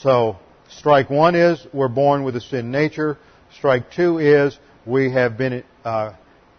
So, 0.00 0.38
strike 0.68 1.10
one 1.10 1.34
is 1.34 1.64
we're 1.72 1.88
born 1.88 2.24
with 2.24 2.36
a 2.36 2.40
sin 2.40 2.70
nature. 2.70 3.18
Strike 3.56 3.92
two 3.92 4.18
is 4.18 4.58
we 4.86 5.12
have 5.12 5.36
been 5.36 5.64
uh, 5.84 6.12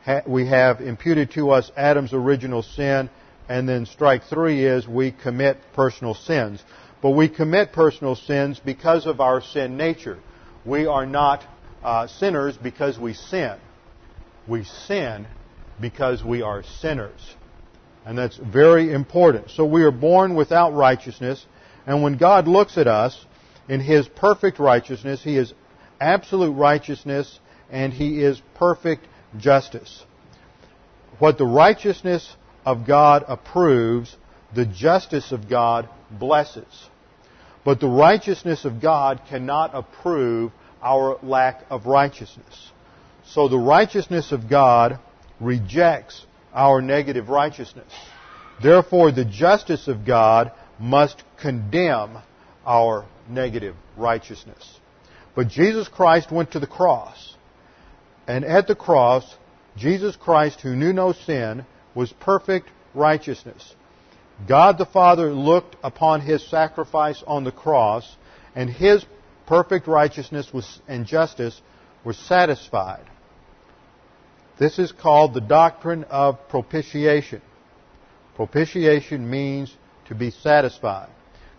ha- 0.03 0.21
we 0.27 0.47
have 0.47 0.81
imputed 0.81 1.31
to 1.31 1.51
us 1.51 1.71
Adam's 1.75 2.13
original 2.13 2.61
sin 2.61 3.09
and 3.47 3.69
then 3.69 3.85
strike 3.85 4.23
three 4.23 4.65
is 4.65 4.87
we 4.87 5.11
commit 5.11 5.57
personal 5.73 6.13
sins. 6.13 6.63
But 7.01 7.11
we 7.11 7.29
commit 7.29 7.73
personal 7.73 8.15
sins 8.15 8.59
because 8.63 9.05
of 9.05 9.19
our 9.19 9.41
sin 9.41 9.77
nature. 9.77 10.19
We 10.65 10.87
are 10.87 11.05
not 11.05 11.43
uh, 11.83 12.07
sinners 12.07 12.57
because 12.57 12.97
we 12.97 13.13
sin. 13.13 13.57
We 14.47 14.63
sin 14.63 15.27
because 15.79 16.23
we 16.23 16.41
are 16.41 16.63
sinners. 16.63 17.35
And 18.05 18.17
that's 18.17 18.37
very 18.37 18.91
important. 18.93 19.51
So 19.51 19.65
we 19.65 19.83
are 19.83 19.91
born 19.91 20.35
without 20.35 20.73
righteousness. 20.73 21.45
And 21.85 22.03
when 22.03 22.17
God 22.17 22.47
looks 22.47 22.77
at 22.77 22.87
us 22.87 23.25
in 23.67 23.79
His 23.79 24.07
perfect 24.07 24.59
righteousness, 24.59 25.23
He 25.23 25.37
is 25.37 25.53
absolute 25.99 26.53
righteousness 26.53 27.39
and 27.69 27.91
He 27.91 28.21
is 28.21 28.41
perfect 28.55 29.07
justice. 29.37 30.03
What 31.19 31.37
the 31.37 31.45
righteousness 31.45 32.35
of 32.65 32.85
God 32.85 33.25
approves, 33.27 34.15
the 34.55 34.65
justice 34.65 35.31
of 35.31 35.49
God 35.49 35.89
blesses. 36.09 36.89
But 37.63 37.79
the 37.79 37.89
righteousness 37.89 38.63
of 38.63 38.81
God 38.81 39.21
cannot 39.29 39.71
approve 39.73 40.51
our 40.81 41.17
lack 41.23 41.65
of 41.69 41.85
righteousness. 41.85 42.71
So 43.25 43.47
the 43.47 43.57
righteousness 43.57 44.31
of 44.31 44.49
God 44.49 44.99
rejects 45.39 46.25
our 46.53 46.81
negative 46.81 47.27
righteousness. 47.27 47.91
Therefore, 48.61 49.11
the 49.11 49.25
justice 49.25 49.87
of 49.87 50.05
God 50.05 50.51
must 50.79 51.23
condemn 51.41 52.19
our 52.65 53.05
negative 53.27 53.75
righteousness. 53.97 54.79
But 55.35 55.49
Jesus 55.49 55.87
Christ 55.87 56.31
went 56.31 56.51
to 56.51 56.59
the 56.59 56.67
cross. 56.67 57.35
And 58.27 58.45
at 58.45 58.67
the 58.67 58.75
cross, 58.75 59.35
Jesus 59.75 60.15
Christ, 60.15 60.61
who 60.61 60.75
knew 60.75 60.93
no 60.93 61.11
sin, 61.11 61.65
was 61.93 62.13
perfect 62.13 62.69
righteousness. 62.93 63.75
God 64.47 64.77
the 64.77 64.85
Father 64.85 65.31
looked 65.31 65.75
upon 65.83 66.21
his 66.21 66.45
sacrifice 66.49 67.23
on 67.25 67.43
the 67.43 67.51
cross, 67.51 68.15
and 68.55 68.69
his 68.69 69.05
perfect 69.47 69.87
righteousness 69.87 70.51
and 70.87 71.05
justice 71.05 71.59
were 72.03 72.13
satisfied. 72.13 73.05
This 74.59 74.79
is 74.79 74.91
called 74.91 75.33
the 75.33 75.41
doctrine 75.41 76.03
of 76.05 76.47
propitiation. 76.49 77.41
Propitiation 78.35 79.29
means 79.29 79.75
to 80.07 80.15
be 80.15 80.31
satisfied. 80.31 81.09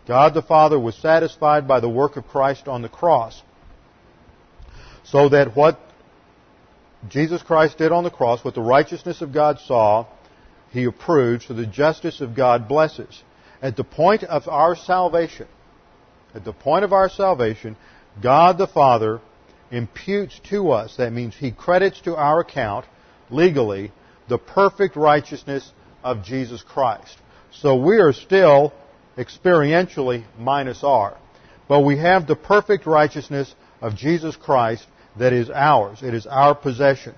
God 0.07 0.35
the 0.35 0.43
Father 0.43 0.79
was 0.79 0.95
satisfied 0.97 1.67
by 1.67 1.81
the 1.81 1.89
work 1.89 2.17
of 2.17 2.27
Christ 2.29 2.69
on 2.69 2.83
the 2.83 2.89
cross. 2.89 3.43
So 5.05 5.29
that 5.31 5.57
what 5.57 5.81
Jesus 7.09 7.43
Christ 7.43 7.79
did 7.79 7.93
on 7.93 8.05
the 8.05 8.11
cross, 8.11 8.45
what 8.45 8.55
the 8.55 8.63
righteousness 8.63 9.21
of 9.21 9.33
God 9.33 9.59
saw, 9.61 10.07
he 10.77 10.85
approves, 10.85 11.47
so 11.47 11.55
the 11.55 11.67
justice 11.67 12.21
of 12.21 12.35
God 12.35 12.69
blesses. 12.69 13.23
At 13.63 13.77
the 13.77 13.85
point 13.85 14.23
of 14.25 14.49
our 14.49 14.77
salvation, 14.77 15.49
at 16.35 16.45
the 16.45 16.53
point 16.53 16.85
of 16.85 16.93
our 16.93 17.09
salvation, 17.09 17.77
God 18.23 18.59
the 18.59 18.67
Father 18.67 19.21
imputes 19.71 20.41
to 20.51 20.71
us, 20.71 20.97
that 20.97 21.13
means 21.13 21.35
He 21.35 21.51
credits 21.51 22.01
to 22.03 22.15
our 22.15 22.41
account, 22.41 22.87
legally, 23.31 23.93
the 24.29 24.39
perfect 24.39 24.97
righteousness 24.97 25.73
of 26.05 26.23
Jesus 26.23 26.63
Christ. 26.63 27.17
So 27.51 27.77
we 27.77 27.99
are 27.99 28.13
still 28.13 28.73
experientially 29.17 30.25
minus 30.39 30.85
R. 30.85 31.17
But 31.69 31.81
we 31.81 31.99
have 31.99 32.27
the 32.27 32.37
perfect 32.37 32.87
righteousness 32.87 33.55
of 33.81 33.97
Jesus 33.97 34.37
Christ 34.37 34.87
that 35.19 35.33
is 35.33 35.51
ours. 35.51 36.03
It 36.03 36.15
is 36.15 36.27
our 36.27 36.55
possession. 36.55 37.15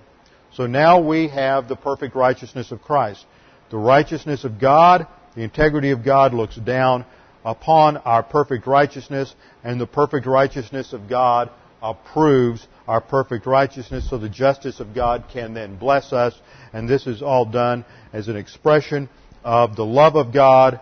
So 0.55 0.66
now 0.66 1.01
we 1.01 1.29
have 1.29 1.68
the 1.68 1.77
perfect 1.77 2.14
righteousness 2.14 2.73
of 2.73 2.83
Christ. 2.83 3.27
The 3.70 3.78
righteousness 3.78 4.44
of 4.44 4.59
God, 4.59 5.07
the 5.35 5.42
integrity 5.42 5.90
of 5.90 6.04
God 6.04 6.33
looks 6.33 6.57
down 6.57 7.04
upon 7.44 7.98
our 7.98 8.22
perfect 8.22 8.66
righteousness, 8.66 9.35
and 9.62 9.81
the 9.81 9.87
perfect 9.87 10.26
righteousness 10.26 10.92
of 10.92 11.09
God 11.09 11.50
approves 11.83 12.66
our 12.87 13.00
perfect 13.00 13.46
righteousness, 13.46 14.09
so 14.09 14.18
the 14.18 14.28
justice 14.28 14.81
of 14.81 14.94
God 14.94 15.24
can 15.33 15.54
then 15.54 15.76
bless 15.76 16.12
us, 16.12 16.35
and 16.72 16.88
this 16.88 17.07
is 17.07 17.22
all 17.22 17.44
done 17.44 17.85
as 18.12 18.28
an 18.28 18.37
expression 18.37 19.09
of 19.44 19.76
the 19.76 19.85
love 19.85 20.16
of 20.16 20.33
God 20.33 20.81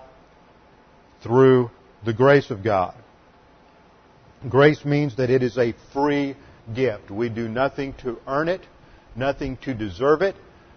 through 1.22 1.70
the 2.04 2.14
grace 2.14 2.50
of 2.50 2.62
God. 2.62 2.94
Grace 4.48 4.84
means 4.84 5.16
that 5.16 5.30
it 5.30 5.42
is 5.42 5.58
a 5.58 5.74
free 5.92 6.36
gift. 6.74 7.10
We 7.10 7.28
do 7.28 7.48
nothing 7.48 7.94
to 8.02 8.18
earn 8.26 8.48
it, 8.48 8.62
nothing 9.16 9.56
to 9.58 9.74
deserve 9.74 10.22
it 10.22 10.36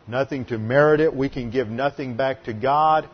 nothing 0.09 0.45
to 0.45 0.57
merit 0.57 0.99
it. 0.99 1.15
We 1.15 1.29
can 1.29 1.51
give 1.51 1.69
nothing 1.69 2.17
back 2.17 2.43
to 2.45 2.53
God 2.53 3.07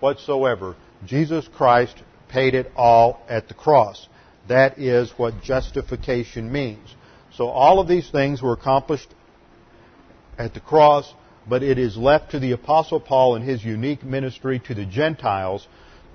whatsoever. 0.00 0.76
Jesus 1.06 1.48
Christ 1.48 1.96
paid 2.28 2.54
it 2.54 2.70
all 2.76 3.22
at 3.28 3.48
the 3.48 3.54
cross. 3.54 4.08
That 4.48 4.78
is 4.78 5.12
what 5.16 5.42
justification 5.42 6.50
means. 6.50 6.94
So 7.34 7.48
all 7.48 7.80
of 7.80 7.88
these 7.88 8.10
things 8.10 8.42
were 8.42 8.52
accomplished 8.52 9.14
at 10.38 10.54
the 10.54 10.60
cross, 10.60 11.12
but 11.48 11.62
it 11.62 11.78
is 11.78 11.96
left 11.96 12.32
to 12.32 12.38
the 12.38 12.52
Apostle 12.52 13.00
Paul 13.00 13.36
and 13.36 13.44
his 13.44 13.64
unique 13.64 14.02
ministry 14.02 14.60
to 14.66 14.74
the 14.74 14.84
Gentiles 14.84 15.66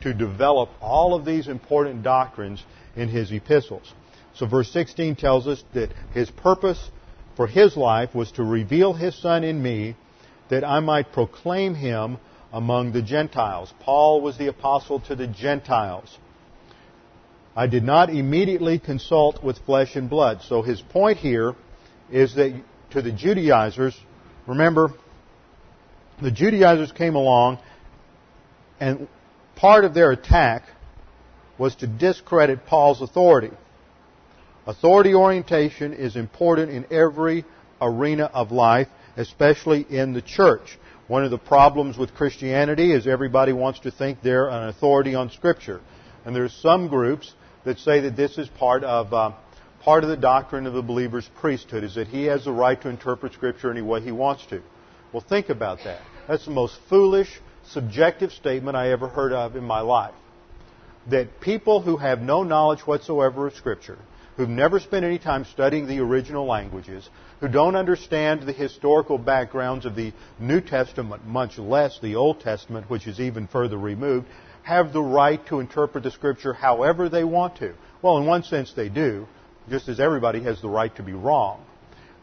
to 0.01 0.13
develop 0.13 0.69
all 0.81 1.13
of 1.13 1.25
these 1.25 1.47
important 1.47 2.03
doctrines 2.03 2.63
in 2.95 3.09
his 3.09 3.31
epistles. 3.31 3.93
So 4.35 4.45
verse 4.45 4.71
16 4.71 5.15
tells 5.15 5.47
us 5.47 5.63
that 5.73 5.91
his 6.13 6.29
purpose 6.29 6.91
for 7.35 7.47
his 7.47 7.75
life 7.75 8.13
was 8.13 8.31
to 8.33 8.43
reveal 8.43 8.93
his 8.93 9.15
Son 9.19 9.43
in 9.43 9.61
me 9.61 9.95
that 10.49 10.63
I 10.63 10.79
might 10.79 11.11
proclaim 11.11 11.75
him 11.75 12.17
among 12.51 12.91
the 12.93 13.01
Gentiles. 13.01 13.73
Paul 13.81 14.21
was 14.21 14.37
the 14.37 14.47
apostle 14.47 14.99
to 15.01 15.15
the 15.15 15.27
Gentiles. 15.27 16.17
I 17.55 17.67
did 17.67 17.83
not 17.83 18.09
immediately 18.09 18.79
consult 18.79 19.43
with 19.43 19.57
flesh 19.59 19.95
and 19.95 20.09
blood. 20.09 20.41
So 20.43 20.61
his 20.61 20.81
point 20.81 21.17
here 21.17 21.55
is 22.11 22.35
that 22.35 22.61
to 22.91 23.01
the 23.01 23.11
Judaizers, 23.11 23.97
remember, 24.45 24.93
the 26.21 26.31
Judaizers 26.31 26.91
came 26.91 27.15
along 27.15 27.59
And 28.79 29.07
part 29.55 29.85
of 29.85 29.93
their 29.93 30.11
attack 30.11 30.63
was 31.57 31.75
to 31.77 31.87
discredit 31.87 32.65
Paul's 32.65 33.01
authority. 33.01 33.51
Authority 34.65 35.13
orientation 35.13 35.93
is 35.93 36.15
important 36.15 36.71
in 36.71 36.85
every 36.91 37.45
arena 37.81 38.25
of 38.25 38.51
life, 38.51 38.87
especially 39.17 39.85
in 39.89 40.13
the 40.13 40.21
church. 40.21 40.77
One 41.07 41.23
of 41.23 41.31
the 41.31 41.37
problems 41.37 41.97
with 41.97 42.13
Christianity 42.13 42.93
is 42.93 43.07
everybody 43.07 43.53
wants 43.53 43.79
to 43.81 43.91
think 43.91 44.21
they're 44.21 44.49
an 44.49 44.69
authority 44.69 45.15
on 45.15 45.31
Scripture. 45.31 45.81
And 46.25 46.35
there's 46.35 46.53
some 46.53 46.87
groups 46.87 47.33
that 47.65 47.79
say 47.79 48.01
that 48.01 48.15
this 48.15 48.37
is 48.37 48.47
part 48.47 48.83
of 48.83 49.13
uh, 49.13 49.31
part 49.81 50.03
of 50.03 50.09
the 50.09 50.17
doctrine 50.17 50.67
of 50.67 50.73
the 50.73 50.81
believer's 50.81 51.29
priesthood 51.39 51.83
is 51.83 51.95
that 51.95 52.07
he 52.07 52.25
has 52.25 52.43
the 52.43 52.51
right 52.51 52.81
to 52.81 52.89
interpret 52.89 53.33
Scripture 53.33 53.71
any 53.71 53.81
way 53.81 54.01
he 54.01 54.11
wants 54.11 54.45
to. 54.47 54.61
Well, 55.13 55.23
think 55.27 55.49
about 55.49 55.79
that. 55.85 56.01
That's 56.27 56.45
the 56.45 56.51
most 56.51 56.77
foolish, 56.89 57.29
subjective 57.69 58.31
statement 58.31 58.75
I 58.75 58.91
ever 58.91 59.07
heard 59.07 59.31
of 59.31 59.55
in 59.55 59.63
my 59.63 59.79
life. 59.79 60.13
That 61.09 61.39
people 61.39 61.81
who 61.81 61.95
have 61.95 62.19
no 62.19 62.43
knowledge 62.43 62.81
whatsoever 62.81 63.47
of 63.47 63.53
Scripture, 63.53 63.97
who've 64.37 64.47
never 64.47 64.79
spent 64.79 65.03
any 65.03 65.17
time 65.17 65.43
studying 65.45 65.87
the 65.87 65.99
original 65.99 66.45
languages, 66.45 67.09
who 67.41 67.47
don't 67.47 67.75
understand 67.75 68.43
the 68.43 68.53
historical 68.53 69.17
backgrounds 69.17 69.85
of 69.85 69.95
the 69.95 70.13
New 70.39 70.61
Testament, 70.61 71.25
much 71.25 71.57
less 71.57 71.99
the 71.99 72.15
Old 72.15 72.39
Testament, 72.39 72.89
which 72.89 73.07
is 73.07 73.19
even 73.19 73.47
further 73.47 73.77
removed, 73.77 74.27
have 74.61 74.93
the 74.93 75.01
right 75.01 75.43
to 75.47 75.59
interpret 75.59 76.03
the 76.03 76.11
Scripture 76.11 76.53
however 76.53 77.09
they 77.09 77.23
want 77.23 77.57
to. 77.57 77.73
Well, 78.01 78.17
in 78.19 78.27
one 78.27 78.43
sense 78.43 78.73
they 78.73 78.89
do, 78.89 79.27
just 79.69 79.89
as 79.89 79.99
everybody 79.99 80.43
has 80.43 80.61
the 80.61 80.69
right 80.69 80.95
to 80.97 81.03
be 81.03 81.13
wrong. 81.13 81.63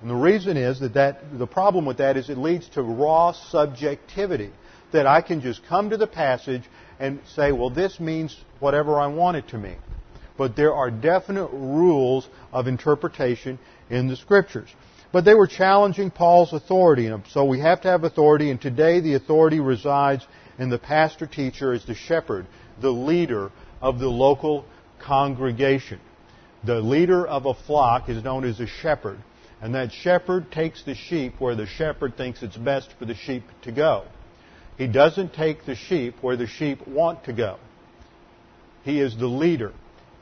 And 0.00 0.09
the 0.09 0.14
reason 0.14 0.57
is 0.57 0.81
that, 0.81 0.94
that 0.94 1.38
the 1.38 1.46
problem 1.46 1.85
with 1.85 1.96
that 1.98 2.16
is 2.16 2.31
it 2.31 2.38
leads 2.38 2.68
to 2.70 2.83
raw 2.83 3.33
subjectivity. 3.33 4.50
That 4.92 5.07
I 5.07 5.22
can 5.22 5.40
just 5.40 5.66
come 5.66 5.90
to 5.90 5.96
the 5.96 6.07
passage 6.07 6.62
and 7.00 7.18
say, 7.35 7.50
well, 7.50 7.70
this 7.70 7.98
means 7.98 8.37
whatever 8.61 9.00
I 9.00 9.09
want 9.09 9.37
it 9.37 9.48
to 9.48 9.59
mean. 9.59 9.79
But 10.37 10.57
there 10.57 10.75
are 10.75 10.90
definite 10.90 11.51
rules 11.53 12.29
of 12.53 12.66
interpretation 12.66 13.59
in 13.90 14.09
the 14.09 14.16
scriptures. 14.16 14.68
But 15.12 15.25
they 15.25 15.35
were 15.35 15.47
challenging 15.47 16.11
Paul's 16.11 16.53
authority, 16.53 17.07
and 17.07 17.23
so 17.29 17.44
we 17.44 17.61
have 17.61 17.83
to 17.83 17.88
have 17.88 18.03
authority, 18.03 18.51
and 18.51 18.61
today 18.61 19.01
the 19.01 19.14
authority 19.14 19.61
resides 19.61 20.27
in 20.59 20.70
the 20.70 20.79
pastor 20.79 21.27
teacher 21.27 21.73
as 21.73 21.85
the 21.85 21.94
shepherd, 21.94 22.47
the 22.81 22.90
leader 22.90 23.53
of 23.81 24.01
the 24.01 24.09
local 24.09 24.64
congregation. 25.01 26.01
The 26.64 26.81
leader 26.81 27.27
of 27.27 27.47
a 27.47 27.55
flock 27.55 28.09
is 28.09 28.25
known 28.25 28.44
as 28.44 28.59
a 28.59 28.66
shepherd. 28.66 29.18
And 29.61 29.75
that 29.75 29.92
shepherd 29.92 30.51
takes 30.51 30.83
the 30.83 30.94
sheep 30.94 31.35
where 31.38 31.55
the 31.55 31.66
shepherd 31.66 32.16
thinks 32.16 32.42
it's 32.42 32.57
best 32.57 32.90
for 32.99 33.05
the 33.05 33.14
sheep 33.14 33.44
to 33.62 33.73
go. 33.73 34.05
He 34.77 34.87
doesn't 34.87 35.33
take 35.33 35.64
the 35.64 35.75
sheep 35.75 36.16
where 36.20 36.37
the 36.37 36.47
sheep 36.47 36.87
want 36.87 37.25
to 37.25 37.33
go. 37.33 37.59
He 38.83 39.01
is 39.01 39.16
the 39.16 39.27
leader. 39.27 39.73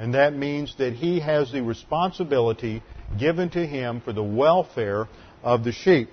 And 0.02 0.14
that 0.14 0.34
means 0.34 0.74
that 0.78 0.94
he 0.94 1.20
has 1.20 1.52
the 1.52 1.62
responsibility 1.62 2.82
given 3.20 3.50
to 3.50 3.64
him 3.64 4.00
for 4.00 4.12
the 4.12 4.22
welfare 4.22 5.06
of 5.44 5.62
the 5.62 5.70
sheep. 5.70 6.10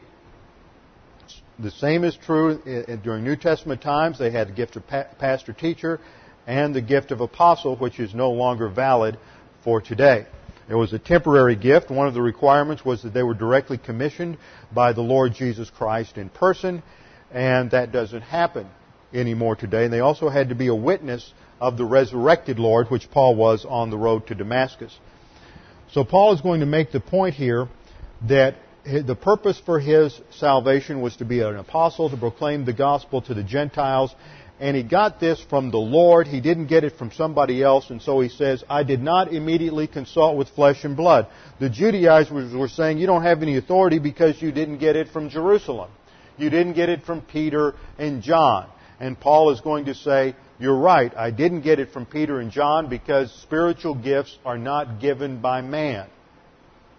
The 1.58 1.72
same 1.72 2.04
is 2.04 2.16
true 2.16 2.62
during 3.04 3.24
New 3.24 3.36
Testament 3.36 3.82
times. 3.82 4.20
They 4.20 4.30
had 4.30 4.50
the 4.50 4.54
gift 4.54 4.76
of 4.76 4.86
pastor 4.86 5.54
teacher 5.54 6.00
and 6.46 6.76
the 6.76 6.84
gift 6.84 7.10
of 7.10 7.20
apostle, 7.20 7.78
which 7.78 8.00
is 8.00 8.14
no 8.14 8.30
longer 8.30 8.70
valid 8.70 9.18
for 9.64 9.82
today. 9.82 10.28
It 10.70 10.76
was 10.76 10.94
a 10.94 11.00
temporary 11.00 11.56
gift. 11.56 11.90
One 11.90 12.08
of 12.08 12.14
the 12.14 12.22
requirements 12.22 12.86
was 12.86 13.02
that 13.02 13.16
they 13.16 13.24
were 13.24 13.34
directly 13.34 13.80
commissioned 13.80 14.38
by 14.72 14.94
the 14.94 15.02
Lord 15.02 15.34
Jesus 15.34 15.72
Christ 15.72 16.20
in 16.20 16.30
person, 16.30 16.84
and 17.32 17.72
that 17.72 17.92
doesn't 17.92 18.22
happen 18.22 18.68
anymore 19.16 19.56
today. 19.56 19.86
And 19.86 19.92
they 19.92 20.02
also 20.02 20.30
had 20.30 20.50
to 20.50 20.56
be 20.56 20.68
a 20.68 20.76
witness 20.76 21.34
of 21.60 21.78
the 21.78 21.86
resurrected 21.86 22.60
Lord, 22.60 22.88
which 22.90 23.10
Paul 23.12 23.36
was 23.36 23.66
on 23.66 23.90
the 23.90 23.98
road 23.98 24.28
to 24.28 24.36
Damascus. 24.36 24.98
So 25.92 26.04
Paul 26.04 26.34
is 26.34 26.42
going 26.42 26.60
to 26.60 26.66
make 26.66 26.92
the 26.92 27.00
point 27.00 27.36
here 27.36 27.68
that 28.28 28.56
the 28.86 29.16
purpose 29.16 29.62
for 29.66 29.80
his 29.80 30.20
salvation 30.32 31.02
was 31.02 31.16
to 31.18 31.26
be 31.26 31.42
an 31.42 31.58
apostle, 31.58 32.10
to 32.10 32.18
proclaim 32.18 32.66
the 32.66 32.74
gospel 32.74 33.22
to 33.24 33.34
the 33.34 33.44
Gentiles, 33.44 34.14
and 34.60 34.76
he 34.76 34.84
got 34.84 35.20
this 35.20 35.42
from 35.50 35.72
the 35.72 35.78
Lord. 35.78 36.28
He 36.28 36.42
didn't 36.42 36.68
get 36.68 36.84
it 36.84 36.98
from 36.98 37.12
somebody 37.12 37.64
else, 37.64 37.90
and 37.90 38.02
so 38.02 38.20
he 38.20 38.30
says, 38.30 38.64
I 38.70 38.84
did 38.84 39.02
not 39.02 39.32
immediately 39.34 39.88
consult 39.88 40.38
with 40.38 40.50
flesh 40.50 40.84
and 40.84 40.98
blood. 40.98 41.28
The 41.60 41.70
Judaizers 41.70 42.54
were 42.54 42.68
saying, 42.68 42.98
You 42.98 43.08
don't 43.08 43.24
have 43.24 43.42
any 43.42 43.58
authority 43.58 44.00
because 44.00 44.42
you 44.42 44.52
didn't 44.52 44.80
get 44.80 44.96
it 44.96 45.10
from 45.10 45.30
Jerusalem. 45.30 45.92
You 46.38 46.50
didn't 46.50 46.74
get 46.74 46.90
it 46.90 47.04
from 47.04 47.22
Peter 47.22 47.74
and 47.98 48.22
John. 48.22 48.68
And 49.00 49.18
Paul 49.18 49.52
is 49.52 49.62
going 49.62 49.86
to 49.86 49.96
say, 49.96 50.36
You're 50.60 50.78
right, 50.78 51.16
I 51.16 51.32
didn't 51.32 51.62
get 51.62 51.80
it 51.80 51.92
from 51.92 52.06
Peter 52.06 52.40
and 52.40 52.52
John 52.52 52.90
because 52.90 53.32
spiritual 53.42 53.96
gifts 53.96 54.38
are 54.44 54.58
not 54.58 55.00
given 55.00 55.40
by 55.40 55.62
man. 55.62 56.08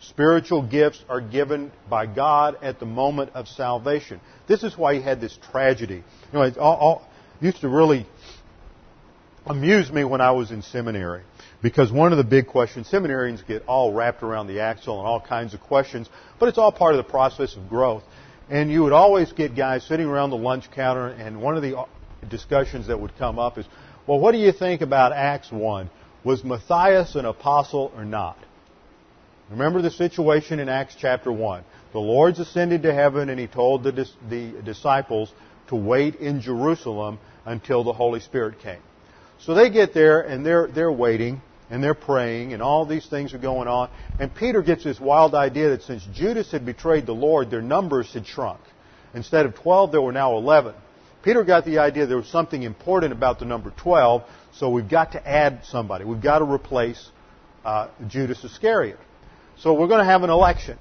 Spiritual 0.00 0.62
gifts 0.62 1.04
are 1.10 1.20
given 1.20 1.70
by 1.90 2.06
God 2.06 2.56
at 2.62 2.80
the 2.80 2.86
moment 2.86 3.32
of 3.34 3.48
salvation. 3.48 4.20
This 4.48 4.62
is 4.62 4.78
why 4.78 4.94
he 4.94 5.02
had 5.02 5.20
this 5.20 5.38
tragedy. 5.52 6.02
You 6.32 6.38
know, 6.38 6.50
all, 6.58 6.76
all, 6.76 7.08
used 7.42 7.60
to 7.60 7.68
really 7.68 8.06
amuse 9.44 9.90
me 9.92 10.04
when 10.04 10.22
I 10.22 10.30
was 10.30 10.50
in 10.50 10.62
seminary. 10.62 11.22
Because 11.60 11.92
one 11.92 12.12
of 12.12 12.18
the 12.18 12.24
big 12.24 12.46
questions, 12.46 12.88
seminarians 12.90 13.46
get 13.46 13.64
all 13.66 13.92
wrapped 13.92 14.22
around 14.22 14.46
the 14.46 14.60
axle 14.60 14.98
and 14.98 15.06
all 15.06 15.20
kinds 15.20 15.52
of 15.52 15.60
questions, 15.60 16.08
but 16.38 16.48
it's 16.48 16.56
all 16.56 16.72
part 16.72 16.94
of 16.94 17.04
the 17.04 17.10
process 17.10 17.54
of 17.56 17.68
growth. 17.68 18.04
And 18.48 18.70
you 18.70 18.82
would 18.84 18.94
always 18.94 19.32
get 19.32 19.54
guys 19.54 19.84
sitting 19.84 20.06
around 20.06 20.30
the 20.30 20.36
lunch 20.36 20.70
counter, 20.70 21.08
and 21.08 21.42
one 21.42 21.56
of 21.56 21.62
the 21.62 21.84
discussions 22.28 22.88
that 22.88 23.00
would 23.00 23.16
come 23.16 23.38
up 23.38 23.58
is, 23.58 23.66
well, 24.06 24.18
what 24.18 24.32
do 24.32 24.38
you 24.38 24.52
think 24.52 24.80
about 24.80 25.12
Acts 25.12 25.50
1? 25.50 25.90
Was 26.24 26.44
Matthias 26.44 27.14
an 27.14 27.24
apostle 27.24 27.92
or 27.96 28.04
not? 28.04 28.38
Remember 29.50 29.82
the 29.82 29.90
situation 29.90 30.60
in 30.60 30.68
Acts 30.68 30.94
chapter 30.98 31.32
1. 31.32 31.64
The 31.92 31.98
Lord's 31.98 32.38
ascended 32.38 32.82
to 32.82 32.94
heaven, 32.94 33.28
and 33.30 33.40
he 33.40 33.48
told 33.48 33.82
the, 33.82 34.06
the 34.28 34.62
disciples 34.64 35.32
to 35.68 35.76
wait 35.76 36.16
in 36.16 36.40
Jerusalem 36.40 37.18
until 37.44 37.82
the 37.82 37.92
Holy 37.92 38.20
Spirit 38.20 38.60
came. 38.60 38.82
So 39.40 39.54
they 39.54 39.70
get 39.70 39.94
there 39.94 40.20
and 40.20 40.44
they're, 40.44 40.66
they're 40.66 40.92
waiting 40.92 41.40
and 41.70 41.82
they're 41.82 41.94
praying 41.94 42.52
and 42.52 42.62
all 42.62 42.84
these 42.84 43.06
things 43.06 43.32
are 43.32 43.38
going 43.38 43.68
on. 43.68 43.88
And 44.18 44.34
Peter 44.34 44.62
gets 44.62 44.84
this 44.84 45.00
wild 45.00 45.34
idea 45.34 45.70
that 45.70 45.82
since 45.82 46.06
Judas 46.12 46.52
had 46.52 46.66
betrayed 46.66 47.06
the 47.06 47.14
Lord, 47.14 47.50
their 47.50 47.62
numbers 47.62 48.12
had 48.12 48.26
shrunk. 48.26 48.60
Instead 49.14 49.46
of 49.46 49.54
12, 49.54 49.92
there 49.92 50.02
were 50.02 50.12
now 50.12 50.36
11. 50.36 50.74
Peter 51.22 51.44
got 51.44 51.64
the 51.64 51.78
idea 51.78 52.06
there 52.06 52.16
was 52.16 52.28
something 52.28 52.62
important 52.62 53.12
about 53.12 53.38
the 53.38 53.44
number 53.44 53.72
12, 53.76 54.22
so 54.54 54.70
we've 54.70 54.88
got 54.88 55.12
to 55.12 55.28
add 55.28 55.60
somebody. 55.64 56.04
We've 56.04 56.22
got 56.22 56.38
to 56.38 56.44
replace 56.44 57.10
uh, 57.64 57.88
Judas 58.06 58.42
Iscariot. 58.42 58.98
So 59.58 59.74
we're 59.74 59.88
going 59.88 60.00
to 60.00 60.10
have 60.10 60.22
an 60.22 60.30
election. 60.30 60.78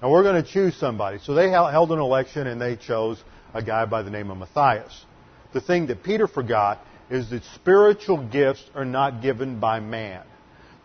And 0.00 0.10
we're 0.10 0.22
going 0.22 0.42
to 0.42 0.48
choose 0.48 0.76
somebody. 0.76 1.18
So 1.18 1.34
they 1.34 1.50
held 1.50 1.92
an 1.92 1.98
election 1.98 2.46
and 2.46 2.60
they 2.60 2.76
chose 2.76 3.22
a 3.52 3.62
guy 3.62 3.84
by 3.84 4.02
the 4.02 4.10
name 4.10 4.30
of 4.30 4.38
Matthias. 4.38 5.04
The 5.52 5.60
thing 5.60 5.88
that 5.88 6.02
Peter 6.02 6.26
forgot 6.26 6.80
is 7.10 7.30
that 7.30 7.42
spiritual 7.54 8.26
gifts 8.28 8.64
are 8.74 8.84
not 8.84 9.22
given 9.22 9.60
by 9.60 9.80
man. 9.80 10.22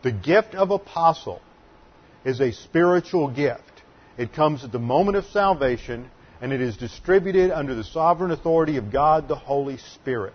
The 0.03 0.11
gift 0.11 0.55
of 0.55 0.71
apostle 0.71 1.41
is 2.25 2.41
a 2.41 2.51
spiritual 2.51 3.29
gift. 3.29 3.61
It 4.17 4.33
comes 4.33 4.63
at 4.63 4.71
the 4.71 4.79
moment 4.79 5.17
of 5.17 5.25
salvation 5.25 6.09
and 6.43 6.51
it 6.51 6.59
is 6.59 6.75
distributed 6.75 7.51
under 7.51 7.73
the 7.73 7.85
sovereign 7.85 8.29
authority 8.29 8.75
of 8.75 8.91
God 8.91 9.29
the 9.29 9.35
Holy 9.35 9.77
Spirit. 9.77 10.33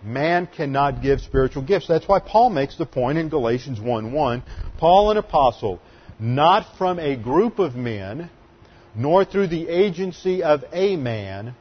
Man 0.00 0.46
cannot 0.46 1.02
give 1.02 1.20
spiritual 1.20 1.64
gifts. 1.64 1.88
That's 1.88 2.06
why 2.06 2.20
Paul 2.20 2.50
makes 2.50 2.78
the 2.78 2.86
point 2.86 3.18
in 3.18 3.30
Galatians 3.30 3.80
1:1, 3.80 4.44
Paul 4.78 5.10
an 5.10 5.16
apostle, 5.16 5.80
not 6.20 6.78
from 6.78 7.00
a 7.00 7.16
group 7.16 7.58
of 7.58 7.74
men, 7.74 8.30
nor 8.94 9.24
through 9.24 9.48
the 9.48 9.68
agency 9.68 10.44
of 10.44 10.64
a 10.72 10.94
man, 10.94 11.56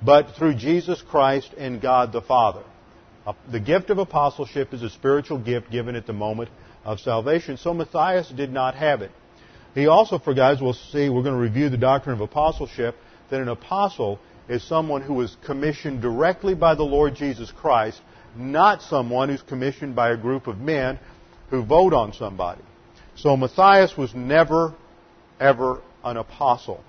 but 0.00 0.36
through 0.36 0.54
Jesus 0.54 1.02
Christ 1.02 1.52
and 1.58 1.80
God 1.80 2.12
the 2.12 2.22
Father. 2.22 2.62
The 3.50 3.58
gift 3.58 3.90
of 3.90 3.98
apostleship 3.98 4.72
is 4.72 4.84
a 4.84 4.90
spiritual 4.90 5.38
gift 5.38 5.68
given 5.68 5.96
at 5.96 6.06
the 6.06 6.12
moment 6.12 6.48
of 6.84 7.00
salvation. 7.00 7.56
So 7.56 7.74
Matthias 7.74 8.28
did 8.28 8.52
not 8.52 8.76
have 8.76 9.02
it. 9.02 9.10
He 9.74 9.88
also 9.88 10.20
forgot, 10.20 10.52
as 10.52 10.60
we'll 10.60 10.74
see, 10.74 11.08
we're 11.08 11.24
going 11.24 11.34
to 11.34 11.40
review 11.40 11.68
the 11.68 11.76
doctrine 11.76 12.14
of 12.14 12.20
apostleship, 12.20 12.94
that 13.30 13.40
an 13.40 13.48
apostle 13.48 14.18
is 14.48 14.62
someone 14.62 15.02
who 15.02 15.14
was 15.14 15.36
commissioned 15.44 16.00
directly 16.00 16.54
by 16.54 16.74
the 16.74 16.84
Lord 16.84 17.14
Jesus 17.14 17.50
Christ, 17.50 18.00
not 18.36 18.82
someone 18.82 19.28
who's 19.28 19.42
commissioned 19.42 19.96
by 19.96 20.10
a 20.10 20.16
group 20.16 20.46
of 20.46 20.58
men 20.58 20.98
who 21.50 21.64
vote 21.64 21.92
on 21.92 22.12
somebody. 22.12 22.62
So 23.16 23.36
Matthias 23.36 23.96
was 23.96 24.14
never, 24.14 24.74
ever 25.40 25.80
an 26.04 26.16
apostle. 26.16 26.82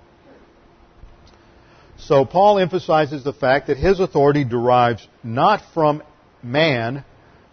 So 1.98 2.24
Paul 2.24 2.58
emphasizes 2.58 3.24
the 3.24 3.32
fact 3.32 3.66
that 3.66 3.76
his 3.76 3.98
authority 3.98 4.44
derives 4.44 5.06
not 5.24 5.62
from 5.74 6.02
man, 6.42 7.04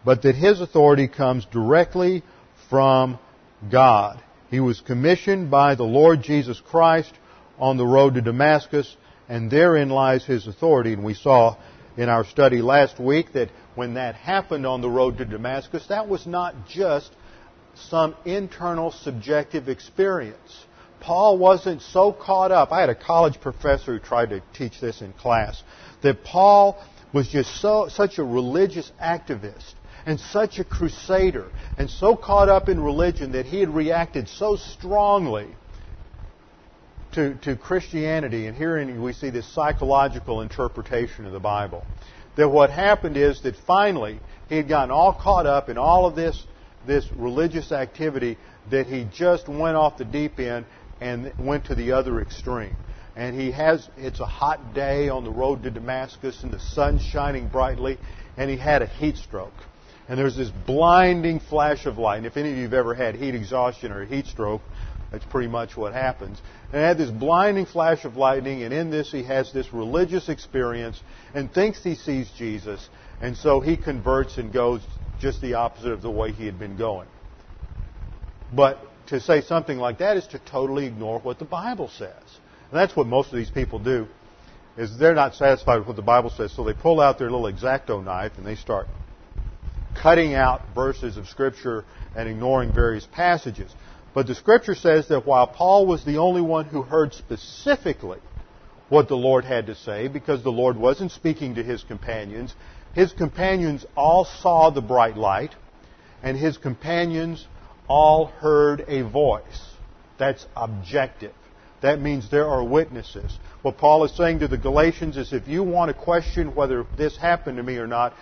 but 0.04 0.22
that 0.22 0.36
his 0.36 0.62
authority 0.62 1.08
comes 1.08 1.46
directly 1.46 2.22
from 2.70 3.18
God. 3.72 4.22
He 4.52 4.60
was 4.60 4.82
commissioned 4.82 5.50
by 5.50 5.74
the 5.76 5.84
Lord 5.84 6.22
Jesus 6.22 6.62
Christ 6.62 7.12
on 7.60 7.78
the 7.78 7.86
road 7.86 8.16
to 8.16 8.22
Damascus, 8.22 8.96
and 9.30 9.50
therein 9.50 9.90
lies 9.90 10.26
his 10.26 10.48
authority. 10.48 10.94
And 10.94 11.04
we 11.04 11.14
saw 11.14 11.58
in 11.98 12.10
our 12.10 12.26
study 12.26 12.62
last 12.62 13.00
week 13.00 13.34
that 13.34 13.50
when 13.76 13.96
that 13.96 14.16
happened 14.16 14.66
on 14.66 14.82
the 14.82 14.90
road 14.90 15.18
to 15.18 15.26
Damascus, 15.26 15.86
that 15.88 16.08
was 16.08 16.26
not 16.26 16.68
just 16.68 17.12
some 17.76 18.16
internal 18.26 18.92
subjective 18.92 19.70
experience. 19.70 20.66
Paul 21.00 21.38
wasn't 21.38 21.82
so 21.82 22.12
caught 22.12 22.52
up. 22.52 22.72
I 22.72 22.80
had 22.80 22.90
a 22.90 22.96
college 22.96 23.40
professor 23.40 23.94
who 23.94 24.00
tried 24.00 24.30
to 24.30 24.42
teach 24.54 24.80
this 24.80 25.02
in 25.02 25.14
class 25.14 25.62
that 26.02 26.24
Paul 26.24 26.82
was 27.14 27.28
just 27.28 27.62
so 27.62 27.88
such 27.90 28.18
a 28.18 28.24
religious 28.24 28.92
activist 29.02 29.74
and 30.06 30.20
such 30.20 30.60
a 30.60 30.64
crusader 30.64 31.52
and 31.78 31.90
so 31.90 32.16
caught 32.16 32.50
up 32.50 32.70
in 32.70 32.80
religion 32.80 33.34
that 33.34 33.46
he 33.46 33.60
had 33.60 33.70
reacted 33.70 34.28
so 34.28 34.56
strongly 34.56 35.48
to, 37.16 37.36
to 37.36 37.56
Christianity, 37.56 38.48
and 38.48 38.56
herein 38.56 39.02
we 39.02 39.14
see 39.14 39.30
this 39.30 39.48
psychological 39.54 40.42
interpretation 40.42 41.26
of 41.26 41.32
the 41.32 41.40
Bible. 41.40 41.86
That 42.36 42.50
what 42.50 42.70
happened 42.70 43.18
is 43.18 43.42
that 43.42 43.56
finally 43.66 44.20
he 44.50 44.58
had 44.58 44.68
gotten 44.68 44.92
all 44.92 45.14
caught 45.14 45.46
up 45.46 45.70
in 45.70 45.78
all 45.78 46.06
of 46.06 46.16
this, 46.16 46.42
this 46.86 47.06
religious 47.16 47.72
activity 47.72 48.38
that 48.70 48.88
he 48.88 49.08
just 49.14 49.48
went 49.48 49.78
off 49.78 49.98
the 49.98 50.06
deep 50.06 50.40
end 50.40 50.66
and 51.00 51.32
went 51.40 51.66
to 51.66 51.76
the 51.76 51.94
other 51.94 52.22
extreme. 52.22 52.76
And 53.16 53.40
he 53.40 53.52
has, 53.52 53.88
it's 53.98 54.20
a 54.20 54.26
hot 54.26 54.74
day 54.74 55.08
on 55.08 55.24
the 55.24 55.32
road 55.32 55.64
to 55.64 55.72
Damascus 55.72 56.44
and 56.44 56.52
the 56.52 56.60
sun's 56.60 57.02
shining 57.02 57.48
brightly, 57.48 57.98
and 58.36 58.50
he 58.50 58.58
had 58.58 58.82
a 58.82 58.88
heat 58.88 59.16
stroke. 59.16 59.54
And 60.10 60.20
there's 60.20 60.36
this 60.36 60.52
blinding 60.68 61.40
flash 61.40 61.86
of 61.86 61.98
light. 61.98 62.18
And 62.18 62.26
if 62.26 62.38
any 62.38 62.52
of 62.52 62.58
you 62.58 62.64
have 62.64 62.74
ever 62.74 62.94
had 62.94 63.16
heat 63.16 63.34
exhaustion 63.34 63.92
or 63.92 64.04
a 64.04 64.06
heat 64.06 64.28
stroke, 64.28 64.62
that's 65.12 65.26
pretty 65.26 65.48
much 65.48 65.78
what 65.78 65.94
happens. 65.94 66.42
And 66.72 66.82
he 66.82 66.86
had 66.86 66.98
this 66.98 67.10
blinding 67.10 67.66
flash 67.66 68.06
of 68.06 68.18
lightning, 68.18 68.64
and 68.64 68.74
in 68.74 68.90
this 68.90 69.12
he 69.12 69.24
has 69.24 69.52
this 69.54 69.74
religious 69.74 70.30
experience 70.30 71.00
and 71.34 71.52
thinks 71.52 71.84
he 71.84 71.96
sees 71.96 72.30
Jesus, 72.38 72.90
and 73.22 73.38
so 73.38 73.60
he 73.60 73.78
converts 73.78 74.38
and 74.38 74.52
goes 74.52 74.82
just 75.20 75.42
the 75.42 75.54
opposite 75.54 75.92
of 75.92 76.02
the 76.02 76.12
way 76.12 76.32
he 76.32 76.46
had 76.46 76.60
been 76.60 76.78
going. 76.78 77.08
But 78.54 78.80
to 79.08 79.20
say 79.20 79.42
something 79.42 79.78
like 79.78 80.00
that 80.00 80.18
is 80.18 80.28
to 80.28 80.40
totally 80.40 80.86
ignore 80.86 81.20
what 81.20 81.40
the 81.40 81.46
Bible 81.46 81.90
says. 81.90 82.14
And 82.72 82.80
that's 82.80 82.96
what 82.96 83.08
most 83.08 83.30
of 83.30 83.38
these 83.38 83.52
people 83.52 83.80
do, 83.80 84.08
is 84.78 84.98
they're 84.98 85.16
not 85.16 85.36
satisfied 85.36 85.78
with 85.78 85.88
what 85.88 85.96
the 85.96 86.02
Bible 86.02 86.32
says, 86.32 86.52
so 86.54 86.64
they 86.64 86.74
pull 86.74 87.00
out 87.00 87.20
their 87.20 87.32
little 87.32 87.52
exacto 87.52 88.04
knife 88.04 88.34
and 88.38 88.46
they 88.46 88.56
start 88.56 88.88
cutting 89.96 90.34
out 90.34 90.62
verses 90.74 91.16
of 91.16 91.28
Scripture 91.28 91.86
and 92.16 92.28
ignoring 92.28 92.74
various 92.74 93.08
passages. 93.14 93.74
But 94.16 94.28
the 94.28 94.36
Scripture 94.36 94.76
says 94.76 95.10
that 95.10 95.26
while 95.28 95.46
Paul 95.46 95.86
was 95.86 96.06
the 96.06 96.18
only 96.18 96.42
one 96.42 96.66
who 96.66 96.82
heard 96.82 97.14
specifically 97.14 98.20
what 98.88 99.10
the 99.10 99.18
Lord 99.18 99.44
had 99.44 99.68
to 99.68 99.76
say, 99.76 100.08
because 100.08 100.42
the 100.42 100.52
Lord 100.52 100.78
wasn't 100.78 101.12
speaking 101.12 101.56
to 101.56 101.64
his 101.64 101.84
companions, 101.84 102.56
his 102.94 103.12
companions 103.12 103.86
all 103.96 104.24
saw 104.24 104.70
the 104.70 104.82
bright 104.82 105.18
light, 105.18 105.54
and 106.24 106.38
his 106.38 106.58
companions 106.58 107.46
all 107.90 108.28
heard 108.28 108.86
a 108.88 109.02
voice. 109.02 109.76
That's 110.18 110.46
objective. 110.56 111.34
That 111.82 112.00
means 112.00 112.32
there 112.32 112.48
are 112.48 112.64
witnesses. 112.64 113.38
What 113.64 113.78
Paul 113.78 114.06
is 114.06 114.16
saying 114.16 114.40
to 114.40 114.48
the 114.48 114.58
Galatians 114.58 115.18
is 115.18 115.34
if 115.34 115.50
you 115.50 115.62
want 115.62 115.90
to 115.90 115.94
question 115.94 116.56
whether 116.56 116.86
this 116.98 117.18
happened 117.18 117.58
to 117.58 117.64
me 117.64 117.76
or 117.78 117.88
not, 117.88 118.14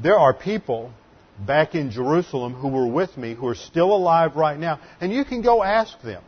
there 0.00 0.18
are 0.18 0.32
people 0.32 0.92
back 1.38 1.74
in 1.74 1.90
Jerusalem 1.90 2.54
who 2.54 2.68
were 2.68 2.86
with 2.86 3.16
me 3.16 3.34
who 3.34 3.48
are 3.48 3.54
still 3.54 3.94
alive 3.94 4.36
right 4.36 4.58
now, 4.58 4.80
and 5.00 5.12
you 5.12 5.24
can 5.24 5.42
go 5.42 5.62
ask 5.62 6.00
them. 6.02 6.22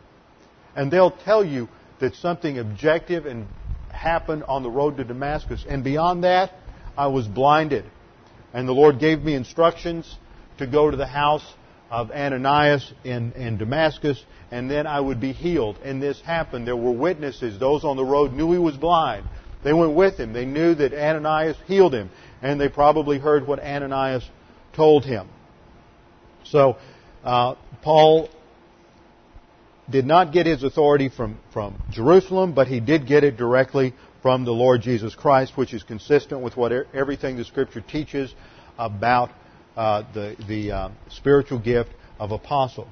And 0.75 0.91
they'll 0.91 1.11
tell 1.11 1.45
you 1.45 1.69
that 2.01 2.15
something 2.17 2.59
objective 2.59 3.27
and 3.27 3.47
happened 3.91 4.45
on 4.45 4.63
the 4.63 4.71
road 4.71 4.99
to 4.99 5.05
Damascus. 5.05 5.65
And 5.67 5.83
beyond 5.83 6.25
that, 6.25 6.53
I 6.97 7.07
was 7.07 7.27
blinded. 7.27 7.85
And 8.53 8.69
the 8.69 8.73
Lord 8.73 8.99
gave 8.99 9.23
me 9.23 9.35
instructions 9.35 10.17
to 10.59 10.67
go 10.67 10.91
to 10.91 10.97
the 10.97 11.07
house 11.07 11.45
of 11.91 12.11
Ananias 12.11 12.93
in, 13.05 13.33
in 13.33 13.59
Damascus, 13.59 14.23
and 14.51 14.71
then 14.71 14.87
I 14.87 15.01
would 15.01 15.21
be 15.21 15.33
healed. 15.33 15.79
And 15.83 16.03
this 16.03 16.21
happened. 16.21 16.67
There 16.67 16.77
were 16.77 16.93
witnesses. 16.93 17.59
Those 17.59 17.85
on 17.85 17.97
the 17.97 18.05
road 18.05 18.33
knew 18.33 18.53
he 18.53 18.59
was 18.59 18.77
blind. 18.77 19.27
They 19.65 19.73
went 19.73 19.95
with 19.95 20.19
him. 20.19 20.33
They 20.33 20.45
knew 20.45 20.75
that 20.75 20.93
Ananias 20.93 21.57
healed 21.67 21.95
him. 21.95 22.11
And 22.43 22.61
they 22.61 22.69
probably 22.69 23.19
heard 23.19 23.47
what 23.47 23.61
Ananias 23.61 24.29
told 24.77 25.05
him. 25.05 25.29
So, 26.45 26.77
uh, 27.25 27.57
Paul 27.83 28.29
did 29.91 30.07
not 30.07 30.33
get 30.33 30.47
his 30.47 30.63
authority 30.63 31.09
from, 31.09 31.39
from 31.53 31.81
Jerusalem, 31.91 32.55
but 32.55 32.67
he 32.69 32.81
did 32.81 33.07
get 33.07 33.25
it 33.25 33.37
directly 33.37 33.95
from 34.23 34.45
the 34.45 34.53
Lord 34.53 34.83
Jesus 34.83 35.15
Christ, 35.15 35.57
which 35.57 35.73
is 35.73 35.83
consistent 35.83 36.41
with 36.41 36.57
what 36.57 36.73
everything 36.95 37.37
the 37.37 37.45
Scripture 37.45 37.81
teaches 37.81 38.35
about 38.79 39.31
uh, 39.77 40.03
the, 40.13 40.37
the 40.49 40.73
uh, 40.73 40.89
spiritual 41.11 41.59
gift 41.59 41.91
of 42.19 42.33
apostle. 42.33 42.89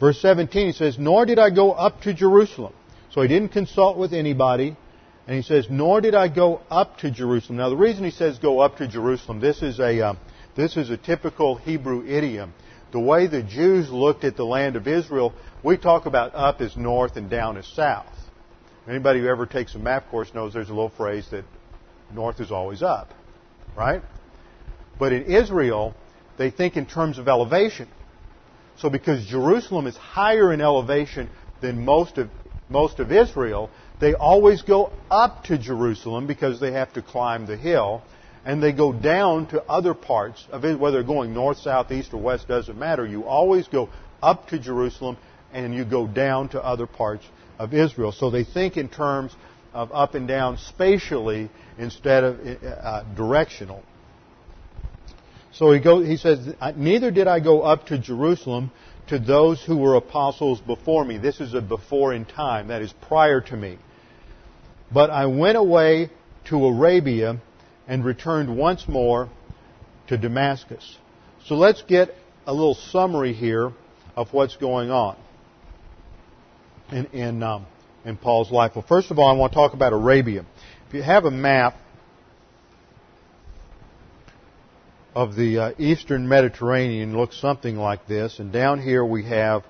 Verse 0.00 0.20
17, 0.20 0.66
he 0.66 0.72
says, 0.72 0.98
Nor 0.98 1.26
did 1.26 1.38
I 1.38 1.50
go 1.50 1.72
up 1.72 2.00
to 2.02 2.14
Jerusalem. 2.14 2.72
So 3.10 3.22
he 3.22 3.28
didn't 3.28 3.50
consult 3.50 3.96
with 3.96 4.12
anybody. 4.12 4.76
And 5.26 5.36
he 5.36 5.42
says, 5.42 5.68
Nor 5.70 6.00
did 6.00 6.14
I 6.14 6.28
go 6.28 6.60
up 6.70 6.98
to 6.98 7.10
Jerusalem. 7.10 7.58
Now, 7.58 7.68
the 7.68 7.76
reason 7.76 8.04
he 8.04 8.10
says 8.10 8.38
go 8.38 8.58
up 8.58 8.78
to 8.78 8.88
Jerusalem, 8.88 9.40
this 9.40 9.62
is 9.62 9.78
a, 9.78 10.00
uh, 10.00 10.14
this 10.56 10.76
is 10.76 10.90
a 10.90 10.96
typical 10.96 11.56
Hebrew 11.56 12.06
idiom. 12.06 12.52
The 12.92 13.00
way 13.00 13.26
the 13.26 13.42
Jews 13.42 13.90
looked 13.90 14.24
at 14.24 14.36
the 14.36 14.44
land 14.44 14.76
of 14.76 14.86
Israel, 14.86 15.34
we 15.62 15.76
talk 15.76 16.06
about 16.06 16.34
up 16.34 16.60
as 16.60 16.76
north 16.76 17.16
and 17.16 17.28
down 17.28 17.56
as 17.56 17.66
south. 17.66 18.06
Anybody 18.88 19.20
who 19.20 19.28
ever 19.28 19.46
takes 19.46 19.74
a 19.74 19.78
map 19.78 20.10
course 20.10 20.32
knows 20.34 20.52
there's 20.52 20.68
a 20.68 20.74
little 20.74 20.90
phrase 20.90 21.26
that 21.30 21.44
north 22.14 22.40
is 22.40 22.52
always 22.52 22.82
up, 22.82 23.12
right? 23.76 24.02
But 24.98 25.12
in 25.12 25.24
Israel, 25.24 25.94
they 26.36 26.50
think 26.50 26.76
in 26.76 26.86
terms 26.86 27.18
of 27.18 27.26
elevation. 27.26 27.88
So 28.78 28.90
because 28.90 29.24
Jerusalem 29.26 29.86
is 29.86 29.96
higher 29.96 30.52
in 30.52 30.60
elevation 30.60 31.30
than 31.60 31.84
most 31.84 32.18
of, 32.18 32.28
most 32.68 33.00
of 33.00 33.10
Israel, 33.10 33.70
they 34.00 34.14
always 34.14 34.62
go 34.62 34.92
up 35.10 35.44
to 35.44 35.58
Jerusalem 35.58 36.26
because 36.26 36.60
they 36.60 36.72
have 36.72 36.92
to 36.94 37.02
climb 37.02 37.46
the 37.46 37.56
hill. 37.56 38.02
And 38.44 38.62
they 38.62 38.72
go 38.72 38.92
down 38.92 39.46
to 39.48 39.62
other 39.64 39.94
parts 39.94 40.46
of 40.50 40.64
it, 40.64 40.78
whether 40.78 41.02
going 41.02 41.32
north, 41.32 41.58
south, 41.58 41.90
east, 41.90 42.12
or 42.12 42.20
west, 42.20 42.46
doesn't 42.46 42.78
matter. 42.78 43.06
You 43.06 43.24
always 43.24 43.68
go 43.68 43.88
up 44.22 44.48
to 44.48 44.58
Jerusalem 44.58 45.16
and 45.52 45.74
you 45.74 45.84
go 45.84 46.06
down 46.06 46.50
to 46.50 46.62
other 46.62 46.86
parts 46.86 47.24
of 47.58 47.72
Israel. 47.72 48.12
So 48.12 48.30
they 48.30 48.44
think 48.44 48.76
in 48.76 48.88
terms 48.88 49.34
of 49.72 49.90
up 49.92 50.14
and 50.14 50.28
down 50.28 50.58
spatially 50.58 51.50
instead 51.78 52.24
of 52.24 52.40
uh, 52.40 53.02
directional. 53.14 53.82
So 55.52 55.72
he, 55.72 55.80
goes, 55.80 56.06
he 56.06 56.16
says, 56.16 56.54
Neither 56.76 57.10
did 57.10 57.28
I 57.28 57.40
go 57.40 57.62
up 57.62 57.86
to 57.86 57.98
Jerusalem 57.98 58.72
to 59.08 59.18
those 59.18 59.62
who 59.62 59.76
were 59.76 59.94
apostles 59.94 60.60
before 60.60 61.04
me. 61.04 61.18
This 61.18 61.40
is 61.40 61.54
a 61.54 61.60
before 61.60 62.12
in 62.12 62.24
time, 62.24 62.68
that 62.68 62.82
is 62.82 62.92
prior 63.08 63.40
to 63.40 63.56
me. 63.56 63.78
But 64.92 65.10
I 65.10 65.26
went 65.26 65.56
away 65.56 66.10
to 66.46 66.66
Arabia 66.66 67.40
and 67.86 68.04
returned 68.04 68.56
once 68.56 68.88
more 68.88 69.28
to 70.08 70.16
Damascus. 70.16 70.96
So 71.46 71.54
let's 71.54 71.82
get 71.82 72.14
a 72.46 72.52
little 72.52 72.74
summary 72.74 73.32
here 73.32 73.72
of 74.16 74.32
what's 74.32 74.56
going 74.56 74.90
on 74.90 75.16
in, 76.90 77.06
in, 77.06 77.42
um, 77.42 77.66
in 78.04 78.16
Paul's 78.16 78.50
life. 78.50 78.72
Well, 78.74 78.84
first 78.86 79.10
of 79.10 79.18
all, 79.18 79.28
I 79.28 79.32
want 79.32 79.52
to 79.52 79.56
talk 79.56 79.74
about 79.74 79.92
Arabia. 79.92 80.44
If 80.88 80.94
you 80.94 81.02
have 81.02 81.24
a 81.24 81.30
map, 81.30 81.76
of 85.14 85.36
the 85.36 85.58
uh, 85.58 85.72
eastern 85.78 86.28
Mediterranean 86.28 87.16
looks 87.16 87.40
something 87.40 87.76
like 87.76 88.06
this. 88.06 88.38
And 88.38 88.52
down 88.52 88.82
here 88.82 89.04
we 89.04 89.24
have 89.26 89.62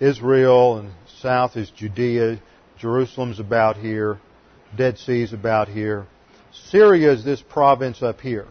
Israel, 0.00 0.78
and 0.78 0.92
south 1.20 1.56
is 1.56 1.70
Judea. 1.70 2.40
Jerusalem's 2.78 3.38
about 3.38 3.76
here. 3.76 4.18
Dead 4.74 4.98
Sea's 4.98 5.32
about 5.32 5.68
here. 5.68 6.06
Syria 6.70 7.12
is 7.12 7.24
this 7.24 7.42
province 7.42 8.02
up 8.02 8.20
here. 8.20 8.46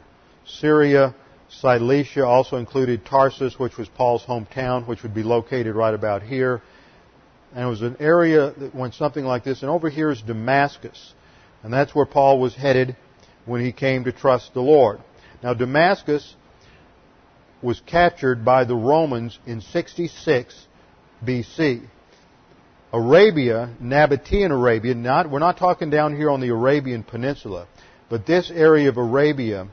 Syria, 0.46 1.16
Cilicia 1.50 2.26
also 2.26 2.58
included 2.58 3.06
Tarsus, 3.06 3.58
which 3.60 3.78
was 3.78 3.88
Paul's 3.90 4.24
hometown, 4.24 4.88
which 4.88 5.04
would 5.04 5.14
be 5.14 5.24
located 5.24 5.76
right 5.76 5.94
about 5.94 6.22
here. 6.24 6.62
And 7.54 7.64
it 7.64 7.68
was 7.68 7.82
an 7.82 7.98
area 8.00 8.54
that 8.58 8.76
went 8.76 8.94
something 8.94 9.24
like 9.24 9.44
this. 9.44 9.62
And 9.62 9.72
over 9.72 9.90
here 9.90 10.12
is 10.12 10.22
Damascus. 10.22 11.14
And 11.64 11.74
that's 11.74 11.96
where 11.96 12.06
Paul 12.06 12.40
was 12.40 12.56
headed 12.56 12.96
when 13.46 13.64
he 13.64 13.72
came 13.72 14.04
to 14.04 14.12
trust 14.12 14.54
the 14.54 14.62
Lord. 14.62 15.00
Now, 15.42 15.54
Damascus 15.54 16.36
was 17.62 17.82
captured 17.86 18.44
by 18.44 18.66
the 18.66 18.76
Romans 18.76 19.40
in 19.46 19.62
66 19.62 20.68
BC. 21.24 21.88
Arabia, 22.96 23.76
Nabatean 23.82 24.52
Arabia, 24.52 24.96
not, 24.96 25.30
we're 25.30 25.40
not 25.40 25.58
talking 25.58 25.90
down 25.90 26.16
here 26.16 26.30
on 26.32 26.40
the 26.40 26.48
Arabian 26.48 27.04
Peninsula, 27.04 27.68
but 28.10 28.26
this 28.26 28.50
area 28.50 28.88
of 28.88 28.96
Arabia, 28.96 29.68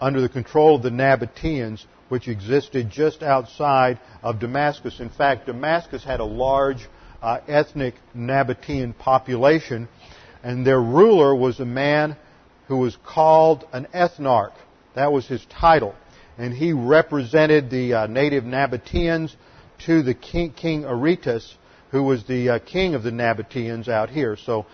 under 0.00 0.20
the 0.20 0.28
control 0.28 0.74
of 0.74 0.82
the 0.82 0.90
Nabateans, 0.90 1.84
which 2.08 2.26
existed 2.26 2.90
just 2.90 3.22
outside 3.22 4.00
of 4.24 4.40
Damascus. 4.40 4.98
In 4.98 5.08
fact, 5.08 5.46
Damascus 5.46 6.02
had 6.02 6.18
a 6.18 6.24
large 6.24 6.88
uh, 7.22 7.38
ethnic 7.46 7.94
Nabatean 8.16 8.98
population, 8.98 9.88
and 10.42 10.66
their 10.66 10.82
ruler 10.82 11.32
was 11.32 11.60
a 11.60 11.64
man 11.64 12.16
who 12.66 12.78
was 12.78 12.96
called 13.06 13.64
an 13.72 13.86
ethnarch. 13.94 14.54
That 14.96 15.12
was 15.12 15.28
his 15.28 15.46
title. 15.46 15.94
And 16.38 16.52
he 16.52 16.72
represented 16.72 17.70
the 17.70 17.94
uh, 17.94 18.06
native 18.08 18.42
Nabateans 18.42 19.32
to 19.86 20.02
the 20.02 20.14
king, 20.14 20.52
king 20.52 20.84
Aretas, 20.84 21.56
who 21.96 22.02
was 22.02 22.24
the 22.24 22.50
uh, 22.50 22.58
king 22.58 22.94
of 22.94 23.02
the 23.02 23.10
Nabateans 23.10 23.88
out 23.88 24.10
here. 24.10 24.36
So 24.36 24.66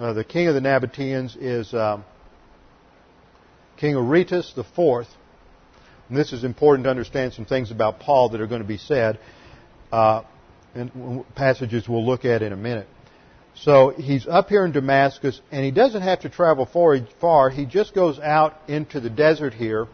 uh, 0.00 0.14
the 0.14 0.24
king 0.24 0.48
of 0.48 0.54
the 0.54 0.62
Nabateans 0.62 1.36
is 1.38 1.74
um, 1.74 2.04
King 3.76 3.96
Aretas 3.96 4.54
the 4.56 4.64
fourth. 4.64 5.08
And 6.08 6.16
this 6.16 6.32
is 6.32 6.42
important 6.42 6.84
to 6.84 6.90
understand 6.90 7.34
some 7.34 7.44
things 7.44 7.70
about 7.70 8.00
Paul 8.00 8.30
that 8.30 8.40
are 8.40 8.46
going 8.46 8.62
to 8.62 8.68
be 8.68 8.78
said, 8.78 9.18
uh, 9.92 10.22
and 10.74 11.24
passages 11.34 11.86
we'll 11.86 12.06
look 12.06 12.24
at 12.24 12.40
in 12.40 12.54
a 12.54 12.56
minute. 12.56 12.88
So 13.56 13.90
he's 13.90 14.26
up 14.26 14.48
here 14.48 14.64
in 14.64 14.72
Damascus, 14.72 15.40
and 15.52 15.64
he 15.64 15.70
doesn't 15.70 16.00
have 16.00 16.20
to 16.20 16.30
travel 16.30 16.64
far. 17.20 17.50
He 17.50 17.66
just 17.66 17.94
goes 17.94 18.18
out 18.18 18.54
into 18.68 19.00
the 19.00 19.10
desert 19.10 19.52
here 19.52 19.86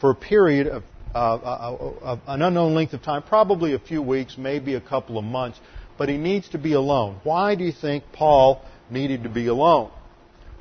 for 0.00 0.10
a 0.10 0.14
period 0.14 0.66
of, 0.66 0.82
uh, 1.14 1.76
of 2.00 2.20
an 2.26 2.40
unknown 2.40 2.74
length 2.74 2.94
of 2.94 3.02
time, 3.02 3.22
probably 3.22 3.74
a 3.74 3.78
few 3.78 4.00
weeks, 4.00 4.36
maybe 4.38 4.74
a 4.74 4.80
couple 4.80 5.18
of 5.18 5.24
months, 5.24 5.60
but 5.98 6.08
he 6.08 6.16
needs 6.16 6.48
to 6.50 6.58
be 6.58 6.72
alone. 6.72 7.20
Why 7.22 7.54
do 7.54 7.64
you 7.64 7.72
think 7.72 8.04
Paul 8.12 8.62
needed 8.90 9.22
to 9.24 9.28
be 9.28 9.46
alone? 9.46 9.90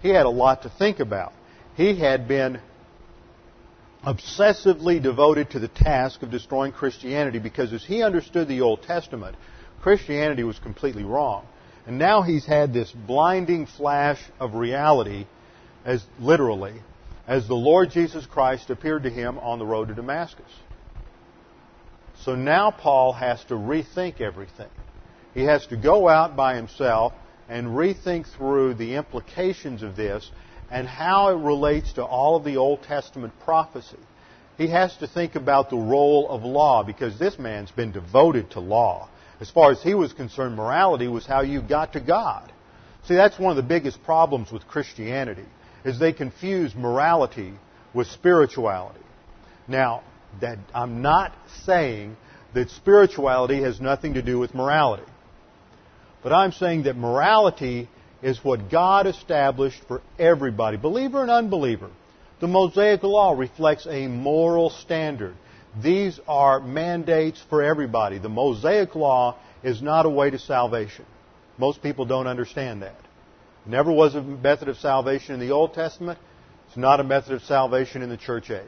He 0.02 0.10
had 0.10 0.26
a 0.26 0.30
lot 0.30 0.63
to 0.63 0.69
think 0.69 1.00
about. 1.00 1.34
He 1.76 2.00
had 2.00 2.28
been 2.28 2.60
obsessively 4.06 5.02
devoted 5.02 5.50
to 5.52 5.60
the 5.60 5.67
task 5.67 6.21
of 6.21 6.30
destroying 6.30 6.71
Christianity 6.71 7.39
because 7.39 7.74
as 7.74 7.84
he 7.84 8.04
understood 8.04 8.48
the 8.48 8.62
Old 8.62 8.84
Testament, 8.84 9.36
Christianity 9.82 10.43
was 10.43 10.60
completely 10.60 11.04
wrong. 11.04 11.45
And 11.88 11.98
now 11.98 12.21
he's 12.21 12.45
had 12.45 12.74
this 12.74 12.91
blinding 12.91 13.65
flash 13.65 14.19
of 14.39 14.56
reality, 14.56 15.28
as 15.84 16.04
literally, 16.19 16.74
as 17.28 17.48
the 17.48 17.56
Lord 17.56 17.91
Jesus 17.91 18.26
Christ 18.26 18.69
appeared 18.69 19.04
to 19.04 19.10
him 19.10 19.38
on 19.39 19.60
the 19.60 19.65
road 19.65 19.89
to 19.89 19.93
Damascus. 19.93 20.52
So 22.24 22.36
now 22.36 22.71
Paul 22.71 23.13
has 23.13 23.43
to 23.45 23.56
rethink 23.56 24.21
everything. 24.21 24.69
He 25.36 25.43
has 25.43 25.67
to 25.67 25.78
go 25.78 26.08
out 26.08 26.36
by 26.36 26.56
himself 26.56 27.13
and 27.48 27.67
rethink 27.67 28.26
through 28.36 28.74
the 28.76 28.95
implications 28.95 29.84
of 29.84 29.95
this 29.95 30.32
and 30.71 30.88
how 30.88 31.28
it 31.30 31.43
relates 31.43 31.93
to 31.93 32.04
all 32.04 32.36
of 32.36 32.43
the 32.43 32.58
Old 32.58 32.82
Testament 32.84 33.34
prophecy. 33.43 34.00
He 34.58 34.67
has 34.69 34.95
to 34.98 35.08
think 35.08 35.36
about 35.36 35.69
the 35.69 35.78
role 35.78 36.30
of 36.30 36.43
law 36.43 36.84
because 36.84 37.19
this 37.19 37.38
man's 37.38 37.69
been 37.69 37.91
devoted 37.91 38.52
to 38.52 38.62
law. 38.62 39.10
As 39.41 39.52
far 39.52 39.71
as 39.71 39.84
he 39.84 39.93
was 39.93 40.13
concerned, 40.13 40.56
morality 40.56 41.10
was 41.10 41.26
how 41.26 41.41
you 41.41 41.62
got 41.62 41.93
to 41.93 42.00
God. 42.00 42.52
See, 43.06 43.15
that's 43.15 43.38
one 43.38 43.52
of 43.52 43.58
the 43.58 43.67
biggest 43.67 44.02
problems 44.04 44.52
with 44.52 44.65
Christianity, 44.67 45.45
is 45.84 46.00
they 46.00 46.13
confuse 46.13 46.74
morality 46.74 47.54
with 47.93 48.08
spirituality. 48.08 49.02
Now, 49.67 50.04
that 50.39 50.60
I'm 50.74 51.02
not 51.02 51.34
saying 51.65 52.15
that 52.54 52.69
spirituality 52.69 53.62
has 53.62 53.82
nothing 53.82 54.13
to 54.13 54.21
do 54.21 54.39
with 54.39 54.56
morality. 54.56 55.04
But 56.26 56.34
I'm 56.34 56.54
saying 56.54 56.84
that 56.84 56.98
morality 56.98 57.88
is 58.24 58.44
what 58.44 58.72
God 58.72 59.06
established 59.06 59.80
for 59.88 60.02
everybody, 60.18 60.76
believer 60.76 61.22
and 61.22 61.30
unbeliever. 61.30 61.92
The 62.40 62.48
Mosaic 62.48 63.04
Law 63.04 63.34
reflects 63.34 63.86
a 63.86 64.08
moral 64.08 64.72
standard. 64.72 65.36
These 65.84 66.20
are 66.28 66.60
mandates 66.60 67.44
for 67.48 67.62
everybody. 67.62 68.18
The 68.18 68.30
Mosaic 68.30 68.96
Law 68.96 69.38
is 69.62 69.84
not 69.84 70.08
a 70.08 70.10
way 70.10 70.32
to 70.32 70.40
salvation. 70.40 71.06
Most 71.60 71.84
people 71.84 72.06
don't 72.06 72.26
understand 72.26 72.82
that. 72.82 73.00
Never 73.68 73.92
was 73.92 74.16
a 74.16 74.24
method 74.24 74.68
of 74.68 74.78
salvation 74.78 75.36
in 75.36 75.40
the 75.40 75.52
Old 75.54 75.76
Testament. 75.76 76.18
It's 76.66 76.78
not 76.78 77.00
a 77.00 77.04
method 77.04 77.34
of 77.34 77.44
salvation 77.44 78.02
in 78.02 78.10
the 78.10 78.18
church 78.18 78.50
age. 78.50 78.66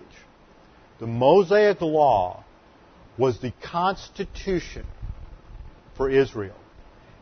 The 1.00 1.08
Mosaic 1.08 1.82
Law 1.82 2.44
was 3.18 3.42
the 3.42 3.52
constitution 3.64 4.86
for 5.96 6.08
Israel. 6.08 6.54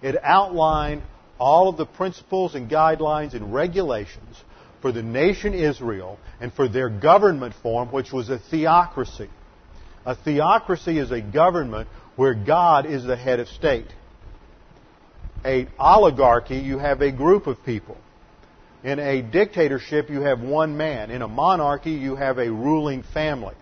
It 0.02 0.16
outlined 0.24 1.02
all 1.40 1.70
of 1.70 1.78
the 1.78 1.86
principles 1.86 2.56
and 2.56 2.70
guidelines 2.70 3.34
and 3.34 3.54
regulations 3.54 4.44
for 4.82 4.92
the 4.92 5.04
nation 5.04 5.54
Israel 5.54 6.20
and 6.40 6.54
for 6.54 6.68
their 6.68 6.90
government 6.90 7.56
form, 7.62 7.92
which 7.92 8.12
was 8.12 8.30
a 8.30 8.40
theocracy. 8.40 9.30
A 10.06 10.16
theocracy 10.16 11.00
is 11.00 11.12
a 11.12 11.22
government 11.22 11.90
where 12.16 12.36
God 12.36 12.86
is 12.86 13.04
the 13.04 13.16
head 13.16 13.40
of 13.40 13.48
state. 13.48 13.88
A 15.44 15.68
oligarchy, 15.78 16.58
you 16.58 16.78
have 16.78 17.02
a 17.02 17.12
group 17.12 17.48
of 17.48 17.64
people. 17.66 17.98
In 18.84 19.00
a 19.00 19.22
dictatorship, 19.22 20.10
you 20.10 20.22
have 20.22 20.42
one 20.42 20.78
man. 20.78 21.10
In 21.10 21.24
a 21.24 21.28
monarchy, 21.28 21.92
you 21.92 22.16
have 22.16 22.38
a 22.38 22.52
ruling 22.52 23.02
family. 23.02 23.56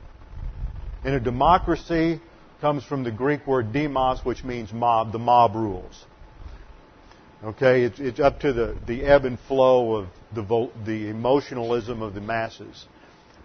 In 1.06 1.14
a 1.14 1.20
democracy, 1.20 2.22
comes 2.60 2.84
from 2.84 3.04
the 3.04 3.12
Greek 3.12 3.46
word 3.48 3.74
demos, 3.74 4.20
which 4.24 4.44
means 4.44 4.72
mob. 4.72 5.12
The 5.12 5.20
mob 5.20 5.56
rules. 5.56 6.06
Okay, 7.44 7.84
it's, 7.84 8.00
it's 8.00 8.20
up 8.22 8.40
to 8.40 8.54
the, 8.54 8.78
the 8.88 9.04
ebb 9.04 9.26
and 9.26 9.38
flow 9.38 9.96
of 9.96 10.08
the, 10.34 10.70
the 10.86 11.10
emotionalism 11.10 12.02
of 12.02 12.14
the 12.14 12.22
masses. 12.22 12.86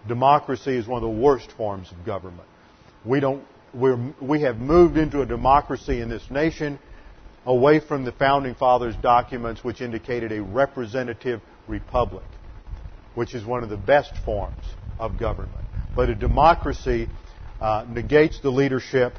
Democracy 0.07 0.77
is 0.77 0.87
one 0.87 1.03
of 1.03 1.09
the 1.09 1.21
worst 1.21 1.51
forms 1.51 1.91
of 1.91 2.05
government. 2.05 2.47
We 3.03 3.19
don't, 3.19 3.43
we're, 3.73 4.13
we 4.21 4.43
have 4.43 4.55
moved 4.55 4.95
into 4.95 5.21
a 5.21 5.25
democracy 5.25 5.99
in 5.99 6.07
this 6.07 6.23
nation 6.31 6.79
away 7.45 7.81
from 7.81 8.05
the 8.05 8.13
founding 8.13 8.55
fathers' 8.55 8.95
documents, 9.01 9.65
which 9.65 9.81
indicated 9.81 10.31
a 10.31 10.41
representative 10.41 11.41
republic, 11.67 12.23
which 13.15 13.35
is 13.35 13.43
one 13.43 13.63
of 13.63 13.69
the 13.69 13.77
best 13.77 14.13
forms 14.23 14.63
of 14.97 15.19
government. 15.19 15.65
But 15.93 16.07
a 16.07 16.15
democracy 16.15 17.09
uh, 17.59 17.85
negates 17.89 18.39
the 18.39 18.49
leadership 18.49 19.13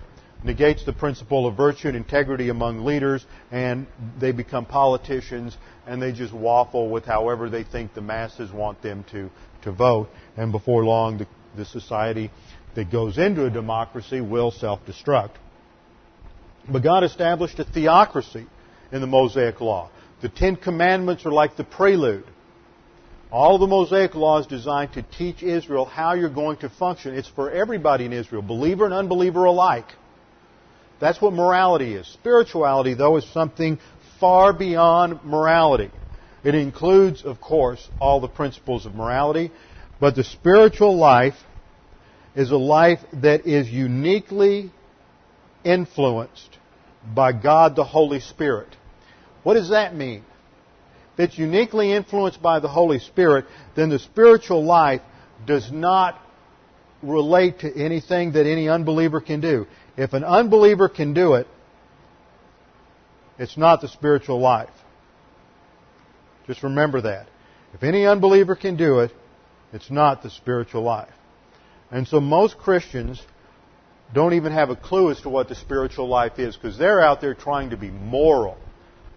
negates 0.45 0.85
the 0.85 0.93
principle 0.93 1.47
of 1.47 1.57
virtue 1.57 1.89
and 1.89 1.97
integrity 1.97 2.49
among 2.49 2.85
leaders, 2.85 3.25
and 3.51 3.87
they 4.19 4.33
become 4.33 4.65
politicians, 4.65 5.57
and 5.87 6.01
they 6.01 6.13
just 6.13 6.33
waffle 6.33 6.89
with 6.89 7.05
however 7.05 7.51
they 7.51 7.65
think 7.65 7.95
the 7.95 8.01
masses 8.01 8.51
want 8.51 8.81
them 8.83 9.05
to, 9.13 9.31
to 9.63 9.73
vote. 9.73 10.09
And 10.37 10.53
before 10.53 10.85
long, 10.85 11.19
the, 11.19 11.27
the 11.57 11.65
society 11.65 12.31
that 12.75 12.91
goes 12.91 13.19
into 13.19 13.45
a 13.45 13.51
democracy 13.51 14.21
will 14.21 14.51
self 14.51 14.81
destruct. 14.87 15.33
But 16.69 16.83
God 16.83 17.05
established 17.05 17.59
a 17.59 17.65
theocracy 17.65 18.47
in 18.93 19.01
the 19.01 19.07
Mosaic 19.07 19.61
Law. 19.61 19.91
The 20.23 20.29
Ten 20.29 20.57
Commandments 20.57 21.25
are 21.27 21.33
like 21.33 21.57
the 21.57 21.65
prelude. 21.65 22.25
All 23.31 23.59
the 23.59 23.67
Mosaic 23.67 24.15
Law 24.15 24.41
is 24.41 24.47
designed 24.47 24.93
to 24.95 25.03
teach 25.03 25.43
Israel 25.43 25.85
how 25.85 26.15
you're 26.15 26.29
going 26.29 26.59
to 26.59 26.69
function. 26.69 27.15
It's 27.15 27.29
for 27.29 27.51
everybody 27.51 28.05
in 28.05 28.13
Israel, 28.13 28.43
believer 28.43 28.85
and 28.85 28.93
unbeliever 28.93 29.45
alike. 29.45 29.87
That's 31.01 31.21
what 31.21 31.33
morality 31.33 31.95
is. 31.95 32.07
Spirituality, 32.07 32.95
though, 32.95 33.17
is 33.17 33.25
something 33.33 33.79
far 34.21 34.53
beyond 34.53 35.25
morality. 35.25 35.91
It 36.45 36.55
includes, 36.55 37.25
of 37.25 37.41
course, 37.41 37.89
all 37.99 38.21
the 38.21 38.29
principles 38.29 38.87
of 38.87 38.95
morality, 38.95 39.51
but 39.99 40.15
the 40.15 40.25
spiritual 40.25 40.97
life 40.97 41.35
is 42.35 42.51
a 42.51 42.57
life 42.57 43.01
that 43.15 43.47
is 43.47 43.69
uniquely 43.69 44.71
influenced 45.65 46.59
by 47.15 47.33
God 47.33 47.77
the 47.77 47.85
Holy 47.85 48.21
Spirit. 48.21 48.69
What 49.43 49.55
does 49.55 49.71
that 49.71 49.95
mean? 49.95 50.25
If 51.15 51.31
it's 51.31 51.39
uniquely 51.39 51.93
influenced 51.93 52.41
by 52.41 52.61
the 52.61 52.69
Holy 52.69 52.99
Spirit, 52.99 53.47
then 53.75 53.89
the 53.89 53.99
spiritual 53.99 54.65
life 54.65 55.03
does 55.47 55.71
not 55.73 56.19
relate 57.03 57.61
to 57.61 57.75
anything 57.75 58.33
that 58.33 58.47
any 58.47 58.69
unbeliever 58.69 59.21
can 59.21 59.41
do. 59.41 59.67
If 60.01 60.15
an 60.15 60.25
unbeliever 60.25 60.89
can 60.89 61.13
do 61.13 61.35
it, 61.35 61.47
it's 63.39 63.59
not 63.59 63.83
the 63.83 63.89
spiritual 63.89 64.41
life. 64.41 64.71
Just 66.47 66.63
remember 66.63 67.03
that. 67.03 67.27
If 67.75 67.83
any 67.83 68.07
unbeliever 68.07 68.57
can 68.57 68.79
do 68.79 69.01
it, 69.01 69.13
it's 69.75 69.91
not 69.91 70.23
the 70.23 70.31
spiritual 70.31 70.81
life. 70.81 71.13
And 71.91 72.09
so 72.09 72.19
most 72.19 72.57
Christians 72.57 73.21
don't 74.15 74.33
even 74.33 74.53
have 74.53 74.71
a 74.71 74.77
clue 74.77 75.11
as 75.11 75.21
to 75.21 75.29
what 75.29 75.51
the 75.51 75.55
spiritual 75.55 76.09
life 76.09 76.39
is 76.39 76.57
because 76.57 76.79
they're 76.79 77.03
out 77.03 77.21
there 77.21 77.35
trying 77.35 77.69
to 77.69 77.77
be 77.77 77.91
moral 77.91 78.57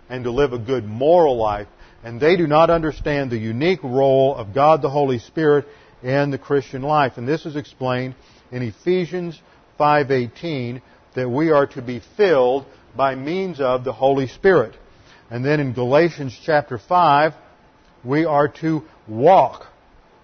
and 0.10 0.26
to 0.26 0.32
live 0.32 0.52
a 0.52 0.60
good 0.60 0.84
moral 0.84 1.38
life 1.38 1.70
and 2.04 2.20
they 2.20 2.36
do 2.36 2.46
not 2.46 2.70
understand 2.70 3.32
the 3.32 3.38
unique 3.38 3.82
role 3.84 4.36
of 4.36 4.54
God 4.54 4.82
the 4.82 4.90
Holy 4.90 5.20
Spirit 5.20 5.66
in 6.04 6.30
the 6.30 6.38
Christian 6.38 6.82
life. 6.82 7.14
And 7.16 7.26
this 7.26 7.46
is 7.46 7.56
explained 7.56 8.16
in 8.52 8.64
Ephesians 8.64 9.42
5:18 9.80 10.82
that 11.16 11.30
we 11.30 11.52
are 11.52 11.68
to 11.68 11.82
be 11.82 12.02
filled 12.18 12.66
by 12.96 13.16
means 13.16 13.60
of 13.60 13.84
the 13.84 13.94
Holy 13.94 14.28
Spirit. 14.28 14.74
And 15.30 15.44
then 15.44 15.60
in 15.60 15.74
Galatians 15.74 16.40
chapter 16.44 16.78
5, 16.78 17.34
we 18.04 18.26
are 18.26 18.48
to 18.48 18.84
walk 19.08 19.68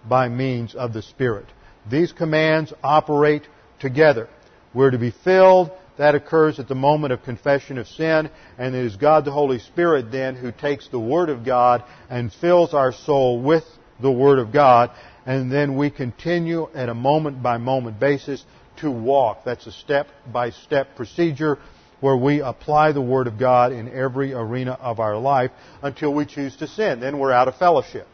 by 0.08 0.30
means 0.30 0.76
of 0.76 0.94
the 0.94 1.02
Spirit. 1.02 1.46
These 1.90 2.12
commands 2.12 2.74
operate 2.84 3.48
together. 3.80 4.28
We're 4.74 4.92
to 4.92 4.98
be 4.98 5.12
filled. 5.12 5.72
That 5.98 6.16
occurs 6.16 6.60
at 6.60 6.68
the 6.68 6.76
moment 6.76 7.12
of 7.12 7.24
confession 7.24 7.78
of 7.78 7.88
sin. 7.88 8.30
And 8.58 8.76
it 8.76 8.86
is 8.86 8.96
God 8.96 9.26
the 9.26 9.32
Holy 9.32 9.60
Spirit 9.60 10.12
then 10.12 10.36
who 10.36 10.52
takes 10.52 10.88
the 10.88 11.00
Word 11.00 11.30
of 11.30 11.44
God 11.44 11.84
and 12.10 12.32
fills 12.32 12.74
our 12.74 12.94
soul 12.94 13.42
with 13.42 13.66
the 14.02 14.12
Word 14.12 14.40
of 14.40 14.54
God, 14.54 14.92
and 15.26 15.52
then 15.52 15.76
we 15.76 15.90
continue 15.90 16.70
at 16.74 16.90
a 16.90 16.94
moment 16.94 17.44
by 17.44 17.58
moment 17.58 18.00
basis 18.00 18.44
to 18.82 18.92
walk. 18.92 19.44
That's 19.46 19.68
a 19.68 19.72
step 19.72 20.08
by 20.32 20.52
step 20.52 20.96
procedure 20.96 21.58
where 22.00 22.16
we 22.16 22.42
apply 22.42 22.92
the 22.92 23.02
Word 23.02 23.28
of 23.28 23.38
God 23.38 23.72
in 23.72 23.92
every 23.92 24.34
arena 24.34 24.72
of 24.72 25.00
our 25.00 25.18
life 25.18 25.52
until 25.82 26.14
we 26.14 26.26
choose 26.26 26.56
to 26.58 26.68
sin. 26.68 27.00
Then 27.00 27.20
we're 27.20 27.32
out 27.32 27.48
of 27.48 27.58
fellowship. 27.58 28.08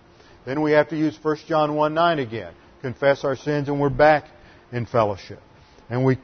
Then 0.45 0.61
we 0.61 0.71
have 0.71 0.89
to 0.89 0.97
use 0.97 1.17
1 1.21 1.37
John 1.47 1.75
1 1.75 1.93
9 1.93 2.19
again. 2.19 2.53
Confess 2.81 3.23
our 3.23 3.35
sins 3.35 3.67
and 3.67 3.79
we're 3.79 3.89
back 3.89 4.25
in 4.71 4.85
fellowship. 4.85 5.39
And 5.89 6.05
we 6.05 6.17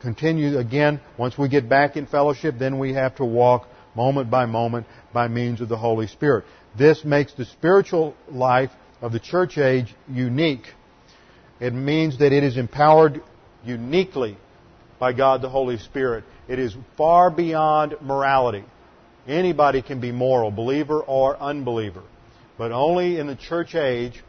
continue 0.00 0.58
again. 0.58 1.00
Once 1.18 1.36
we 1.36 1.48
get 1.48 1.68
back 1.68 1.96
in 1.96 2.06
fellowship, 2.06 2.56
then 2.58 2.78
we 2.78 2.94
have 2.94 3.16
to 3.16 3.24
walk 3.24 3.68
moment 3.94 4.30
by 4.30 4.46
moment 4.46 4.86
by 5.12 5.28
means 5.28 5.60
of 5.60 5.68
the 5.68 5.76
Holy 5.76 6.06
Spirit. 6.06 6.44
This 6.78 7.04
makes 7.04 7.32
the 7.34 7.44
spiritual 7.44 8.14
life 8.28 8.70
of 9.00 9.12
the 9.12 9.20
church 9.20 9.58
age 9.58 9.94
unique. 10.08 10.66
It 11.58 11.74
means 11.74 12.18
that 12.18 12.32
it 12.32 12.44
is 12.44 12.56
empowered 12.56 13.22
uniquely 13.64 14.36
by 14.98 15.12
God 15.12 15.42
the 15.42 15.48
Holy 15.48 15.78
Spirit. 15.78 16.24
It 16.48 16.58
is 16.58 16.76
far 16.96 17.30
beyond 17.30 17.96
morality. 18.00 18.64
Anybody 19.26 19.82
can 19.82 20.00
be 20.00 20.12
moral, 20.12 20.50
believer 20.50 21.00
or 21.00 21.36
unbeliever. 21.36 22.02
But 22.58 22.72
only 22.72 23.18
in 23.18 23.26
the 23.26 23.36
church 23.36 23.74
age 23.74 24.22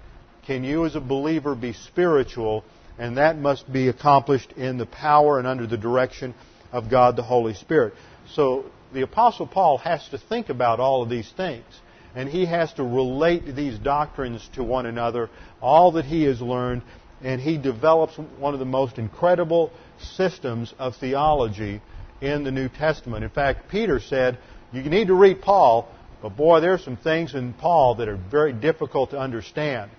can 0.46 0.64
you 0.64 0.86
as 0.86 0.96
a 0.96 1.02
believer 1.02 1.56
be 1.56 1.74
spiritual, 1.74 2.64
and 2.98 3.18
that 3.18 3.38
must 3.38 3.72
be 3.72 3.88
accomplished 3.90 4.54
in 4.54 4.78
the 4.78 4.86
power 4.86 5.38
and 5.38 5.48
under 5.48 5.68
the 5.68 5.78
direction 5.78 6.34
of 6.72 6.90
God 6.90 7.16
the 7.16 7.24
Holy 7.24 7.54
Spirit. 7.54 7.94
So 8.34 8.66
the 8.94 9.02
Apostle 9.02 9.48
Paul 9.48 9.78
has 9.80 10.08
to 10.10 10.18
think 10.18 10.50
about 10.50 10.80
all 10.80 11.04
of 11.04 11.10
these 11.10 11.32
things. 11.36 11.66
And 12.14 12.28
he 12.28 12.46
has 12.46 12.74
to 12.74 12.84
relate 12.84 13.56
these 13.56 13.80
doctrines 13.80 14.48
to 14.56 14.64
one 14.64 14.86
another, 14.86 15.30
all 15.62 15.94
that 15.94 16.04
he 16.04 16.24
has 16.24 16.42
learned, 16.42 16.82
and 17.24 17.40
he 17.40 17.58
develops 17.58 18.18
one 18.38 18.54
of 18.54 18.60
the 18.60 18.66
most 18.66 18.98
incredible 18.98 19.72
systems 20.16 20.74
of 20.80 20.96
theology 20.96 21.82
in 22.22 22.44
the 22.44 22.52
New 22.52 22.70
Testament. 22.70 23.24
In 23.24 23.30
fact, 23.30 23.70
Peter 23.70 24.00
said, 24.00 24.38
You 24.72 24.84
need 24.84 25.08
to 25.08 25.14
read 25.14 25.42
Paul, 25.42 25.88
but 26.22 26.36
boy, 26.36 26.60
there 26.60 26.74
are 26.74 26.80
some 26.80 26.98
things 26.98 27.34
in 27.36 27.54
Paul 27.54 27.96
that 27.96 28.08
are 28.08 28.18
very 28.18 28.54
difficult 28.54 29.12
to 29.12 29.20
understand. 29.20 29.92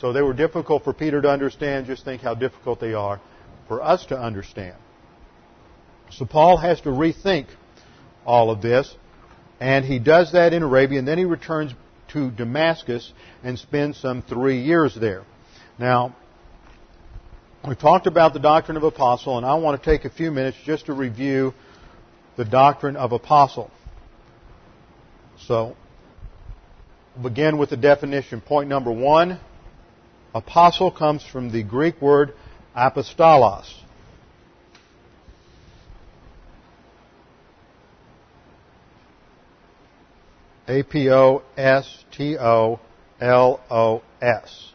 So 0.00 0.12
they 0.12 0.22
were 0.22 0.34
difficult 0.34 0.84
for 0.84 0.92
Peter 0.92 1.20
to 1.20 1.28
understand. 1.28 1.86
Just 1.86 2.04
think 2.04 2.22
how 2.22 2.34
difficult 2.34 2.80
they 2.80 2.94
are 2.94 3.20
for 3.68 3.82
us 3.82 4.04
to 4.06 4.18
understand. 4.18 4.76
So 6.10 6.26
Paul 6.26 6.56
has 6.58 6.80
to 6.82 6.90
rethink 6.90 7.46
all 8.26 8.50
of 8.50 8.60
this, 8.60 8.92
and 9.60 9.84
he 9.84 9.98
does 9.98 10.32
that 10.32 10.52
in 10.52 10.62
Arabia, 10.62 10.98
and 10.98 11.08
then 11.08 11.18
he 11.18 11.24
returns 11.24 11.72
to 12.08 12.30
Damascus 12.30 13.12
and 13.42 13.58
spends 13.58 13.98
some 13.98 14.22
three 14.22 14.62
years 14.62 14.94
there. 14.94 15.24
Now, 15.78 16.14
we 17.68 17.76
talked 17.76 18.06
about 18.08 18.32
the 18.32 18.40
doctrine 18.40 18.76
of 18.76 18.82
apostle, 18.82 19.36
and 19.36 19.46
I 19.46 19.54
want 19.54 19.80
to 19.80 19.90
take 19.90 20.04
a 20.04 20.10
few 20.10 20.32
minutes 20.32 20.56
just 20.64 20.86
to 20.86 20.92
review 20.92 21.54
the 22.36 22.44
doctrine 22.44 22.96
of 22.96 23.12
apostle. 23.12 23.70
So, 25.46 25.76
begin 27.22 27.58
with 27.58 27.70
the 27.70 27.76
definition. 27.76 28.40
Point 28.40 28.68
number 28.68 28.90
one 28.90 29.38
apostle 30.34 30.90
comes 30.90 31.24
from 31.24 31.52
the 31.52 31.62
Greek 31.62 32.00
word 32.02 32.34
apostolos. 32.76 33.72
A 40.66 40.82
P 40.82 41.10
O 41.10 41.42
S 41.56 42.04
T 42.12 42.36
O 42.38 42.80
L 43.20 43.60
O 43.70 44.02
S. 44.20 44.70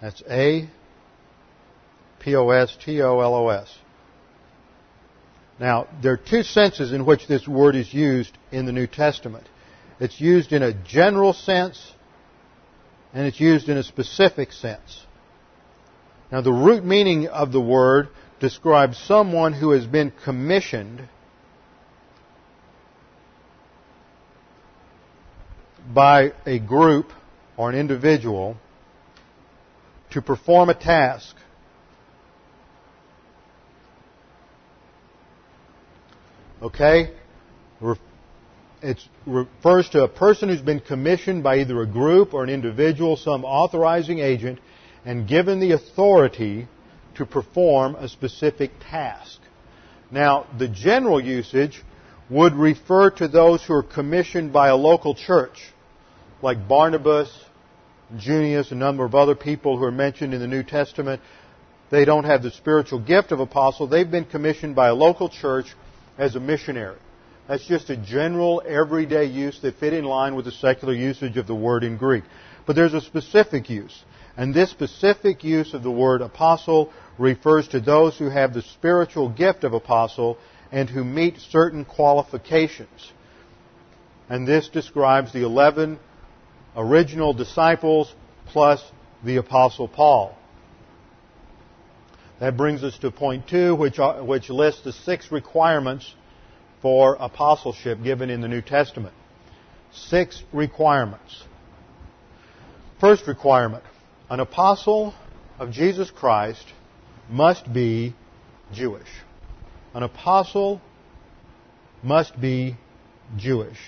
That's 0.00 0.22
A 0.28 0.68
P 2.20 2.34
O 2.34 2.50
S 2.50 2.76
T 2.84 3.00
O 3.02 3.20
L 3.20 3.34
O 3.34 3.48
S. 3.48 3.72
Now, 5.60 5.88
there 6.02 6.12
are 6.12 6.16
two 6.16 6.42
senses 6.42 6.92
in 6.92 7.04
which 7.04 7.26
this 7.26 7.48
word 7.48 7.74
is 7.74 7.92
used 7.92 8.36
in 8.52 8.66
the 8.66 8.72
New 8.72 8.86
Testament. 8.86 9.48
It's 9.98 10.20
used 10.20 10.52
in 10.52 10.62
a 10.62 10.72
general 10.72 11.32
sense, 11.32 11.92
and 13.12 13.26
it's 13.26 13.40
used 13.40 13.68
in 13.68 13.76
a 13.76 13.82
specific 13.82 14.52
sense. 14.52 15.04
Now, 16.30 16.42
the 16.42 16.52
root 16.52 16.84
meaning 16.84 17.26
of 17.26 17.50
the 17.50 17.60
word 17.60 18.08
describes 18.38 18.98
someone 18.98 19.52
who 19.52 19.72
has 19.72 19.86
been 19.86 20.12
commissioned 20.24 21.08
by 25.92 26.32
a 26.46 26.58
group 26.58 27.10
or 27.56 27.70
an 27.70 27.76
individual 27.76 28.56
to 30.10 30.22
perform 30.22 30.68
a 30.68 30.74
task 30.74 31.34
Okay? 36.62 37.12
It 38.80 38.98
refers 39.26 39.88
to 39.90 40.04
a 40.04 40.08
person 40.08 40.48
who's 40.48 40.60
been 40.60 40.80
commissioned 40.80 41.42
by 41.42 41.58
either 41.58 41.82
a 41.82 41.86
group 41.86 42.34
or 42.34 42.44
an 42.44 42.50
individual, 42.50 43.16
some 43.16 43.44
authorizing 43.44 44.20
agent, 44.20 44.60
and 45.04 45.26
given 45.28 45.60
the 45.60 45.72
authority 45.72 46.68
to 47.16 47.26
perform 47.26 47.96
a 47.96 48.08
specific 48.08 48.70
task. 48.80 49.40
Now, 50.10 50.46
the 50.58 50.68
general 50.68 51.20
usage 51.20 51.82
would 52.30 52.54
refer 52.54 53.10
to 53.10 53.28
those 53.28 53.64
who 53.64 53.74
are 53.74 53.82
commissioned 53.82 54.52
by 54.52 54.68
a 54.68 54.76
local 54.76 55.14
church, 55.14 55.72
like 56.42 56.68
Barnabas, 56.68 57.30
Junius, 58.16 58.70
a 58.70 58.74
number 58.74 59.04
of 59.04 59.14
other 59.14 59.34
people 59.34 59.76
who 59.76 59.84
are 59.84 59.90
mentioned 59.90 60.34
in 60.34 60.40
the 60.40 60.46
New 60.46 60.62
Testament. 60.62 61.20
They 61.90 62.04
don't 62.04 62.24
have 62.24 62.42
the 62.42 62.50
spiritual 62.50 63.00
gift 63.00 63.32
of 63.32 63.40
apostle. 63.40 63.86
They've 63.86 64.10
been 64.10 64.24
commissioned 64.24 64.76
by 64.76 64.88
a 64.88 64.94
local 64.94 65.28
church 65.28 65.66
as 66.18 66.34
a 66.34 66.40
missionary. 66.40 66.98
That's 67.46 67.66
just 67.66 67.88
a 67.88 67.96
general, 67.96 68.62
everyday 68.66 69.24
use 69.24 69.58
that 69.62 69.78
fit 69.78 69.94
in 69.94 70.04
line 70.04 70.34
with 70.34 70.44
the 70.44 70.52
secular 70.52 70.92
usage 70.92 71.38
of 71.38 71.46
the 71.46 71.54
word 71.54 71.82
in 71.82 71.96
Greek. 71.96 72.24
But 72.66 72.76
there's 72.76 72.92
a 72.92 73.00
specific 73.00 73.70
use. 73.70 74.04
And 74.36 74.54
this 74.54 74.70
specific 74.70 75.42
use 75.42 75.72
of 75.72 75.82
the 75.82 75.90
word 75.90 76.20
apostle 76.20 76.92
refers 77.16 77.66
to 77.68 77.80
those 77.80 78.18
who 78.18 78.28
have 78.28 78.52
the 78.52 78.62
spiritual 78.62 79.30
gift 79.30 79.64
of 79.64 79.72
apostle 79.72 80.36
and 80.70 80.90
who 80.90 81.02
meet 81.02 81.38
certain 81.38 81.84
qualifications. 81.84 83.12
And 84.28 84.46
this 84.46 84.68
describes 84.68 85.32
the 85.32 85.44
11 85.44 85.98
original 86.76 87.32
disciples 87.32 88.14
plus 88.46 88.82
the 89.24 89.36
apostle 89.36 89.88
Paul. 89.88 90.36
That 92.40 92.56
brings 92.56 92.84
us 92.84 92.96
to 92.98 93.10
point 93.10 93.48
two, 93.48 93.74
which, 93.74 93.98
which 94.20 94.48
lists 94.48 94.82
the 94.82 94.92
six 94.92 95.32
requirements 95.32 96.14
for 96.82 97.16
apostleship 97.18 98.02
given 98.02 98.30
in 98.30 98.40
the 98.40 98.48
New 98.48 98.62
Testament. 98.62 99.14
Six 99.92 100.42
requirements. 100.52 101.42
First 103.00 103.26
requirement 103.26 103.84
an 104.30 104.40
apostle 104.40 105.14
of 105.58 105.70
Jesus 105.70 106.10
Christ 106.10 106.64
must 107.30 107.72
be 107.72 108.14
Jewish. 108.72 109.08
An 109.94 110.02
apostle 110.02 110.80
must 112.02 112.38
be 112.38 112.76
Jewish. 113.36 113.78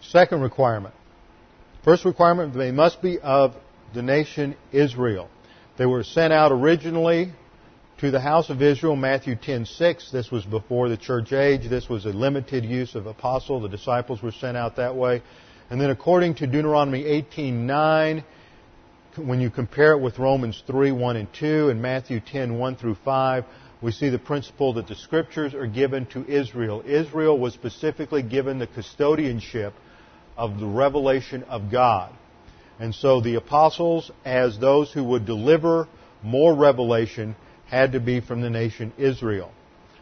Second 0.00 0.42
requirement. 0.42 0.94
First 1.82 2.04
requirement, 2.04 2.54
they 2.54 2.70
must 2.70 3.02
be 3.02 3.18
of 3.18 3.56
the 3.94 4.02
nation 4.02 4.56
Israel. 4.72 5.28
They 5.76 5.86
were 5.86 6.04
sent 6.04 6.32
out 6.32 6.52
originally 6.52 7.32
to 7.98 8.10
the 8.10 8.20
house 8.20 8.50
of 8.50 8.60
Israel, 8.60 8.96
Matthew 8.96 9.36
10:6. 9.36 10.10
This 10.10 10.30
was 10.30 10.44
before 10.44 10.88
the 10.88 10.96
church 10.96 11.32
age. 11.32 11.68
This 11.68 11.88
was 11.88 12.04
a 12.04 12.10
limited 12.10 12.64
use 12.64 12.94
of 12.94 13.06
apostle. 13.06 13.60
The 13.60 13.68
disciples 13.68 14.22
were 14.22 14.32
sent 14.32 14.56
out 14.56 14.76
that 14.76 14.94
way. 14.96 15.22
And 15.70 15.80
then 15.80 15.90
according 15.90 16.34
to 16.36 16.46
Deuteronomy 16.46 17.04
18:9, 17.04 18.24
when 19.16 19.40
you 19.40 19.48
compare 19.48 19.92
it 19.92 20.00
with 20.00 20.18
Romans 20.18 20.62
3, 20.66 20.90
1 20.90 21.16
and 21.16 21.32
2 21.32 21.70
and 21.70 21.80
Matthew 21.80 22.20
10, 22.20 22.58
1 22.58 22.76
through 22.76 22.96
5, 23.04 23.44
we 23.80 23.92
see 23.92 24.08
the 24.08 24.18
principle 24.18 24.72
that 24.74 24.88
the 24.88 24.94
scriptures 24.94 25.54
are 25.54 25.66
given 25.66 26.06
to 26.06 26.24
Israel. 26.26 26.82
Israel 26.86 27.38
was 27.38 27.54
specifically 27.54 28.22
given 28.22 28.58
the 28.58 28.66
custodianship 28.66 29.72
of 30.36 30.58
the 30.58 30.66
revelation 30.66 31.44
of 31.44 31.70
God. 31.70 32.12
And 32.78 32.94
so 32.94 33.20
the 33.20 33.36
apostles, 33.36 34.10
as 34.24 34.58
those 34.58 34.92
who 34.92 35.04
would 35.04 35.26
deliver 35.26 35.88
more 36.22 36.54
revelation, 36.54 37.36
had 37.66 37.92
to 37.92 38.00
be 38.00 38.20
from 38.20 38.40
the 38.40 38.50
nation 38.50 38.92
Israel. 38.98 39.50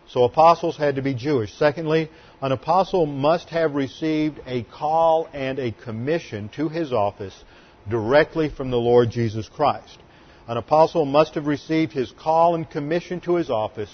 So 0.08 0.24
apostles 0.24 0.76
had 0.76 0.96
to 0.96 1.02
be 1.02 1.14
Jewish. 1.14 1.54
Secondly, 1.54 2.10
an 2.40 2.52
apostle 2.52 3.06
must 3.06 3.48
have 3.50 3.74
received 3.74 4.40
a 4.46 4.62
call 4.64 5.28
and 5.32 5.58
a 5.58 5.72
commission 5.72 6.48
to 6.56 6.68
his 6.68 6.92
office 6.92 7.44
directly 7.88 8.48
from 8.48 8.70
the 8.70 8.78
Lord 8.78 9.10
Jesus 9.10 9.48
Christ. 9.48 9.98
An 10.48 10.56
apostle 10.56 11.04
must 11.04 11.34
have 11.34 11.46
received 11.46 11.92
his 11.92 12.10
call 12.12 12.54
and 12.54 12.68
commission 12.68 13.20
to 13.20 13.36
his 13.36 13.48
office 13.48 13.90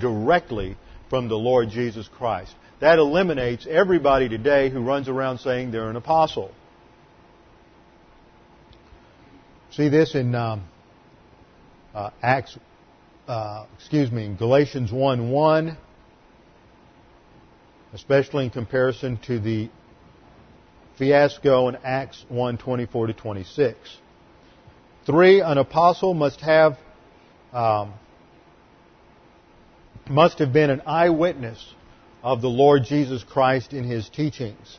directly 0.00 0.76
from 1.10 1.28
the 1.28 1.38
Lord 1.38 1.70
Jesus 1.70 2.08
Christ. 2.08 2.54
That 2.80 2.98
eliminates 2.98 3.66
everybody 3.68 4.28
today 4.28 4.70
who 4.70 4.80
runs 4.80 5.08
around 5.08 5.38
saying 5.38 5.70
they're 5.70 5.90
an 5.90 5.96
apostle. 5.96 6.52
See 9.70 9.88
this 9.88 10.14
in 10.14 10.34
um, 10.34 10.64
uh, 11.94 12.10
Acts, 12.22 12.56
uh, 13.26 13.66
excuse 13.76 14.10
me, 14.10 14.24
in 14.24 14.36
Galatians 14.36 14.90
1 14.90 15.30
1, 15.30 15.76
especially 17.92 18.44
in 18.44 18.50
comparison 18.50 19.18
to 19.26 19.38
the 19.38 19.68
fiasco 20.96 21.68
in 21.68 21.76
Acts 21.84 22.24
1 22.28 22.58
24 22.58 23.08
to 23.08 23.12
26. 23.12 23.76
Three, 25.04 25.40
an 25.40 25.58
apostle 25.58 26.14
must 26.14 26.40
have 26.40 26.78
um, 27.52 27.92
must 30.08 30.38
have 30.38 30.52
been 30.52 30.70
an 30.70 30.82
eyewitness 30.86 31.74
of 32.22 32.40
the 32.40 32.48
Lord 32.48 32.84
Jesus 32.84 33.22
Christ 33.22 33.72
in 33.72 33.84
his 33.84 34.08
teachings. 34.08 34.78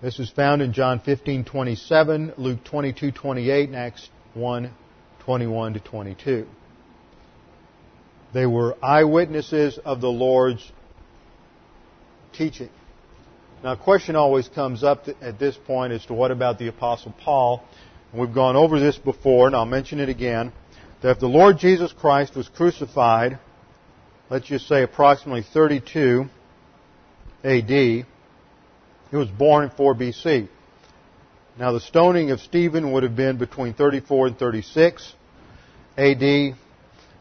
This 0.00 0.20
is 0.20 0.30
found 0.30 0.62
in 0.62 0.72
John 0.72 1.00
15:27, 1.00 2.34
Luke 2.38 2.62
22:28, 2.62 3.64
and 3.64 3.74
Acts 3.74 4.08
1:21 4.36 5.74
to 5.74 5.80
22. 5.80 6.46
They 8.32 8.46
were 8.46 8.76
eyewitnesses 8.80 9.76
of 9.78 10.00
the 10.00 10.08
Lord's 10.08 10.70
teaching. 12.32 12.68
Now, 13.64 13.72
a 13.72 13.76
question 13.76 14.14
always 14.14 14.46
comes 14.48 14.84
up 14.84 15.08
at 15.20 15.40
this 15.40 15.56
point 15.56 15.92
as 15.92 16.06
to 16.06 16.14
what 16.14 16.30
about 16.30 16.60
the 16.60 16.68
Apostle 16.68 17.12
Paul? 17.24 17.64
And 18.12 18.20
we've 18.20 18.32
gone 18.32 18.54
over 18.54 18.78
this 18.78 18.96
before, 18.96 19.48
and 19.48 19.56
I'll 19.56 19.66
mention 19.66 19.98
it 19.98 20.08
again. 20.08 20.52
That 21.00 21.10
if 21.10 21.18
the 21.18 21.26
Lord 21.26 21.58
Jesus 21.58 21.92
Christ 21.92 22.36
was 22.36 22.48
crucified, 22.48 23.40
let's 24.30 24.46
just 24.46 24.68
say 24.68 24.84
approximately 24.84 25.42
32 25.42 26.28
AD, 27.42 28.06
he 29.10 29.16
was 29.16 29.28
born 29.28 29.64
in 29.64 29.70
4 29.70 29.94
BC. 29.94 30.48
Now, 31.58 31.72
the 31.72 31.80
stoning 31.80 32.30
of 32.30 32.40
Stephen 32.40 32.92
would 32.92 33.02
have 33.02 33.16
been 33.16 33.36
between 33.36 33.74
34 33.74 34.28
and 34.28 34.38
36 34.38 35.12
AD, 35.96 36.22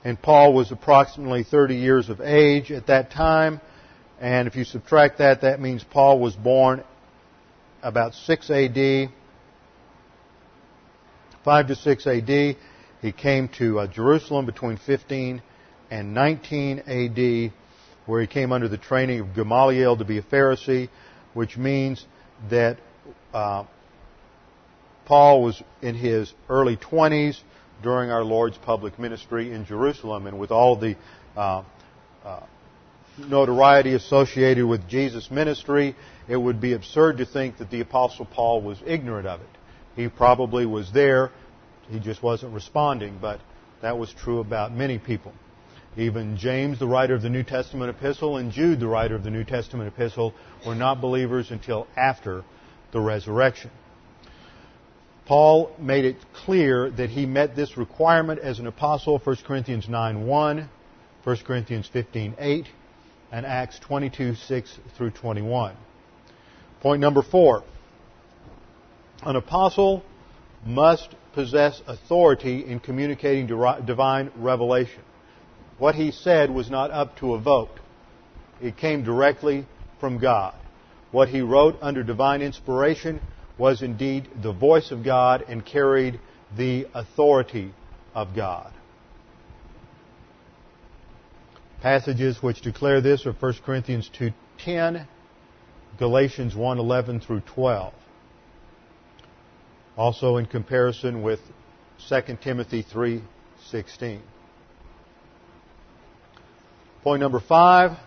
and 0.04 0.22
Paul 0.22 0.54
was 0.54 0.72
approximately 0.72 1.44
30 1.44 1.76
years 1.76 2.10
of 2.10 2.22
age 2.22 2.72
at 2.72 2.88
that 2.88 3.12
time. 3.12 3.60
And 4.20 4.48
if 4.48 4.56
you 4.56 4.64
subtract 4.64 5.18
that, 5.20 5.42
that 5.42 5.60
means 5.60 5.84
Paul 5.84 6.20
was 6.20 6.36
born 6.36 6.84
about 7.82 8.14
6 8.14 8.50
AD, 8.52 9.10
5 11.44 11.68
to 11.68 11.76
6 11.76 12.08
AD. 12.08 12.56
He 13.02 13.12
came 13.12 13.48
to 13.58 13.80
uh, 13.80 13.88
Jerusalem 13.88 14.46
between 14.46 14.78
15 14.78 15.42
and 15.90 16.14
19 16.14 16.80
AD, 16.80 17.54
where 18.06 18.22
he 18.22 18.28
came 18.28 18.52
under 18.52 18.68
the 18.68 18.78
training 18.78 19.20
of 19.20 19.34
Gamaliel 19.34 19.98
to 19.98 20.06
be 20.06 20.18
a 20.18 20.24
Pharisee, 20.24 20.90
which 21.38 21.56
means 21.56 22.04
that 22.50 22.80
uh, 23.32 23.64
Paul 25.06 25.44
was 25.44 25.62
in 25.84 25.94
his 25.94 26.34
early 26.50 26.78
20s 26.78 27.40
during 27.84 28.10
our 28.10 28.24
Lord's 28.24 28.58
public 28.58 28.98
ministry 28.98 29.54
in 29.54 29.64
Jerusalem, 29.64 30.26
and 30.26 30.40
with 30.40 30.50
all 30.50 30.76
the 30.76 30.96
uh, 31.38 31.64
uh 32.26 32.40
notoriety 33.20 33.94
associated 33.94 34.66
with 34.66 34.90
Jesus' 34.90 35.30
ministry, 35.30 35.96
it 36.28 36.38
would 36.38 36.60
be 36.60 36.74
absurd 36.74 37.20
to 37.20 37.26
think 37.26 37.60
that 37.60 37.70
the 37.70 37.82
Apostle 37.82 38.26
Paul 38.26 38.64
was 38.64 38.80
ignorant 38.84 39.28
of 39.28 39.40
it. 39.42 39.50
He 39.96 40.08
probably 40.08 40.66
was 40.66 40.92
there, 40.92 41.30
he 41.88 42.00
just 42.00 42.24
wasn't 42.24 42.52
responding, 42.54 43.20
but 43.22 43.40
that 43.84 44.00
was 44.00 44.12
true 44.12 44.40
about 44.40 44.74
many 44.74 44.98
people. 44.98 45.34
Even 45.98 46.38
James, 46.38 46.78
the 46.78 46.88
writer 46.88 47.16
of 47.16 47.24
the 47.24 47.30
New 47.30 47.42
Testament 47.42 47.90
epistle, 47.90 48.38
and 48.38 48.52
Jude, 48.52 48.80
the 48.80 48.88
writer 48.88 49.16
of 49.16 49.24
the 49.24 49.32
New 49.32 49.44
Testament 49.44 49.88
epistle, 49.88 50.34
were 50.66 50.76
not 50.76 51.02
believers 51.02 51.50
until 51.50 51.88
after 51.98 52.44
the 52.92 53.00
resurrection. 53.00 53.72
Paul 55.26 55.72
made 55.80 56.06
it 56.06 56.18
clear 56.46 56.92
that 56.92 57.10
he 57.10 57.26
met 57.26 57.56
this 57.56 57.78
requirement 57.78 58.40
as 58.40 58.60
an 58.60 58.68
apostle, 58.68 59.18
1 59.18 59.38
Corinthians 59.46 59.90
9 59.90 60.26
1, 60.26 60.70
1 61.24 61.38
Corinthians 61.38 61.90
15 61.92 62.36
8, 62.38 62.68
and 63.32 63.46
Acts 63.46 63.80
22, 63.80 64.36
6 64.36 64.80
through 64.96 65.12
21. 65.12 65.76
Point 66.80 67.02
number 67.02 67.24
four. 67.24 67.64
An 69.24 69.36
apostle 69.36 70.04
must 70.64 71.16
possess 71.34 71.82
authority 71.88 72.64
in 72.66 72.80
communicating 72.80 73.48
divine 73.48 74.32
revelation. 74.38 75.02
What 75.78 75.96
he 75.96 76.12
said 76.12 76.50
was 76.50 76.70
not 76.70 76.92
up 76.92 77.18
to 77.18 77.34
a 77.34 77.40
vote. 77.40 77.80
It 78.62 78.78
came 78.78 79.04
directly 79.04 79.66
from 80.00 80.18
God. 80.18 80.56
What 81.12 81.30
he 81.30 81.42
wrote 81.42 81.78
under 81.82 82.04
divine 82.04 82.42
inspiration 82.42 83.22
was 83.58 83.82
indeed 83.82 84.28
the 84.42 84.52
voice 84.52 84.92
of 84.92 85.04
God 85.04 85.44
and 85.48 85.66
carried 85.66 86.20
the 86.56 86.88
authority 86.94 87.74
of 88.14 88.36
God. 88.36 88.72
Passages 91.82 92.42
which 92.42 92.62
declare 92.62 93.02
this 93.02 93.26
are 93.26 93.34
1 93.34 93.54
Corinthians 93.64 94.10
2.10, 94.20 95.08
Galatians 96.00 96.54
1.11 96.56 97.24
through 97.24 97.42
12. 97.42 97.94
Also 99.96 100.38
in 100.38 100.46
comparison 100.46 101.22
with 101.22 101.40
2 102.10 102.38
Timothy 102.42 102.84
3.16. 102.84 104.20
Point 107.04 107.22
number 107.22 107.40
five, 107.40 107.98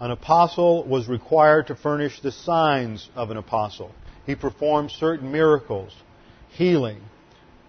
an 0.00 0.10
apostle 0.10 0.84
was 0.84 1.08
required 1.08 1.68
to 1.68 1.74
furnish 1.74 2.20
the 2.20 2.32
signs 2.32 3.08
of 3.14 3.30
an 3.30 3.36
apostle. 3.36 3.92
He 4.26 4.34
performed 4.34 4.90
certain 4.90 5.32
miracles, 5.32 5.94
healing. 6.50 7.00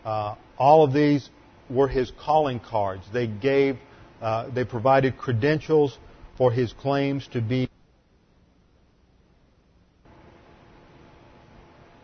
Uh, 0.03 0.36
all 0.57 0.84
of 0.84 0.93
these 0.93 1.30
were 1.69 1.88
his 1.88 2.11
calling 2.19 2.59
cards. 2.59 3.03
They 3.11 3.28
gave 3.28 3.78
uh, 4.21 4.49
they 4.49 4.63
provided 4.63 5.17
credentials 5.17 5.97
for 6.38 6.51
his 6.51 6.73
claims 6.73 7.28
to 7.34 7.41
be. 7.41 7.69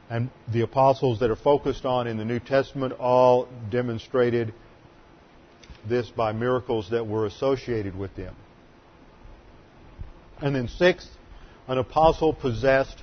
And 0.10 0.30
the 0.52 0.62
apostles 0.62 1.20
that 1.22 1.32
are 1.32 1.36
focused 1.36 1.86
on 1.86 2.06
in 2.06 2.18
the 2.18 2.26
New 2.26 2.40
Testament 2.40 2.94
all 3.00 3.48
demonstrated 3.72 4.54
this 5.88 6.10
by 6.10 6.32
miracles 6.32 6.90
that 6.92 7.08
were 7.08 7.26
associated 7.26 7.98
with 7.98 8.16
them. 8.16 8.36
And 10.42 10.56
then, 10.56 10.68
sixth, 10.68 11.10
an 11.68 11.78
apostle 11.78 12.34
possessed 12.34 12.98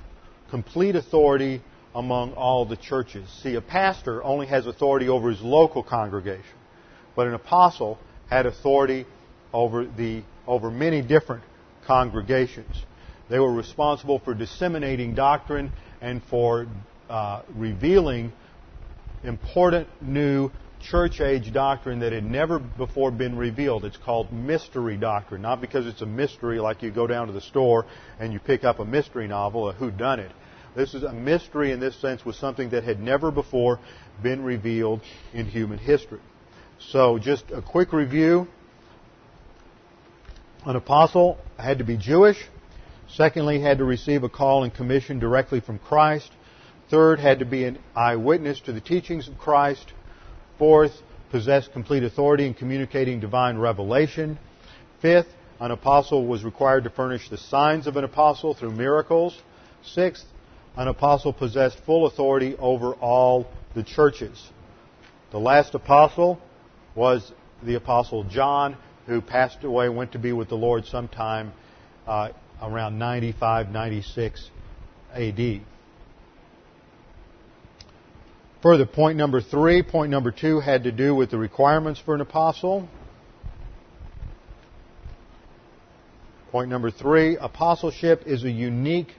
complete 0.49 0.95
authority 0.95 1.61
among 1.95 2.33
all 2.33 2.65
the 2.65 2.77
churches. 2.77 3.27
See, 3.41 3.55
a 3.55 3.61
pastor 3.61 4.23
only 4.23 4.47
has 4.47 4.67
authority 4.67 5.09
over 5.09 5.29
his 5.29 5.41
local 5.41 5.83
congregation, 5.83 6.57
but 7.15 7.27
an 7.27 7.33
apostle 7.33 7.97
had 8.29 8.45
authority 8.45 9.05
over, 9.53 9.85
the, 9.85 10.23
over 10.47 10.71
many 10.71 11.01
different 11.01 11.43
congregations. 11.85 12.75
They 13.29 13.39
were 13.39 13.51
responsible 13.51 14.19
for 14.19 14.33
disseminating 14.33 15.15
doctrine 15.15 15.71
and 16.01 16.21
for 16.29 16.67
uh, 17.09 17.41
revealing 17.55 18.31
important 19.23 19.87
new 20.01 20.49
church 20.81 21.21
age 21.21 21.53
doctrine 21.53 21.99
that 21.99 22.11
had 22.11 22.25
never 22.25 22.59
before 22.59 23.11
been 23.11 23.37
revealed. 23.37 23.85
It's 23.85 23.97
called 23.97 24.31
mystery 24.31 24.97
doctrine, 24.97 25.41
not 25.41 25.61
because 25.61 25.87
it's 25.87 26.01
a 26.01 26.05
mystery 26.05 26.59
like 26.59 26.81
you 26.81 26.91
go 26.91 27.07
down 27.07 27.27
to 27.27 27.33
the 27.33 27.41
store 27.41 27.85
and 28.19 28.33
you 28.33 28.39
pick 28.39 28.63
up 28.63 28.79
a 28.79 28.85
mystery 28.85 29.27
novel, 29.27 29.69
a 29.69 29.73
who 29.73 29.91
done 29.91 30.19
it. 30.19 30.31
This 30.75 30.93
is 30.93 31.03
a 31.03 31.13
mystery 31.13 31.71
in 31.71 31.79
this 31.79 31.99
sense 31.99 32.25
was 32.25 32.37
something 32.37 32.69
that 32.69 32.83
had 32.83 32.99
never 32.99 33.31
before 33.31 33.79
been 34.23 34.43
revealed 34.43 35.01
in 35.33 35.45
human 35.45 35.77
history. 35.77 36.21
So 36.79 37.19
just 37.19 37.45
a 37.51 37.61
quick 37.61 37.93
review. 37.93 38.47
An 40.65 40.75
apostle 40.75 41.37
had 41.57 41.79
to 41.79 41.83
be 41.83 41.97
Jewish. 41.97 42.37
Secondly, 43.09 43.59
had 43.59 43.79
to 43.79 43.83
receive 43.83 44.23
a 44.23 44.29
call 44.29 44.63
and 44.63 44.73
commission 44.73 45.19
directly 45.19 45.59
from 45.59 45.79
Christ. 45.79 46.31
Third, 46.89 47.19
had 47.19 47.39
to 47.39 47.45
be 47.45 47.65
an 47.65 47.79
eyewitness 47.95 48.61
to 48.61 48.71
the 48.71 48.81
teachings 48.81 49.27
of 49.27 49.37
Christ. 49.37 49.91
Fourth, 50.61 51.01
possess 51.31 51.67
complete 51.67 52.03
authority 52.03 52.45
in 52.45 52.53
communicating 52.53 53.19
divine 53.19 53.57
revelation. 53.57 54.37
Fifth, 55.01 55.25
an 55.59 55.71
apostle 55.71 56.27
was 56.27 56.43
required 56.43 56.83
to 56.83 56.91
furnish 56.91 57.27
the 57.29 57.37
signs 57.39 57.87
of 57.87 57.97
an 57.97 58.03
apostle 58.03 58.53
through 58.53 58.69
miracles. 58.69 59.35
Sixth, 59.83 60.23
an 60.77 60.87
apostle 60.87 61.33
possessed 61.33 61.79
full 61.83 62.05
authority 62.05 62.55
over 62.57 62.93
all 62.93 63.47
the 63.73 63.81
churches. 63.81 64.51
The 65.31 65.39
last 65.39 65.73
apostle 65.73 66.39
was 66.93 67.31
the 67.63 67.73
Apostle 67.73 68.23
John, 68.25 68.77
who 69.07 69.19
passed 69.19 69.63
away, 69.63 69.89
went 69.89 70.11
to 70.11 70.19
be 70.19 70.31
with 70.31 70.49
the 70.49 70.57
Lord 70.57 70.85
sometime 70.85 71.53
uh, 72.05 72.29
around 72.61 72.99
95, 72.99 73.71
96 73.71 74.51
AD. 75.15 75.61
Further, 78.61 78.85
point 78.85 79.17
number 79.17 79.41
three, 79.41 79.81
point 79.81 80.11
number 80.11 80.31
two 80.31 80.59
had 80.59 80.83
to 80.83 80.91
do 80.91 81.15
with 81.15 81.31
the 81.31 81.37
requirements 81.37 81.99
for 81.99 82.13
an 82.13 82.21
apostle. 82.21 82.87
Point 86.51 86.69
number 86.69 86.91
three, 86.91 87.37
apostleship 87.37 88.23
is 88.27 88.43
a 88.43 88.51
unique 88.51 89.15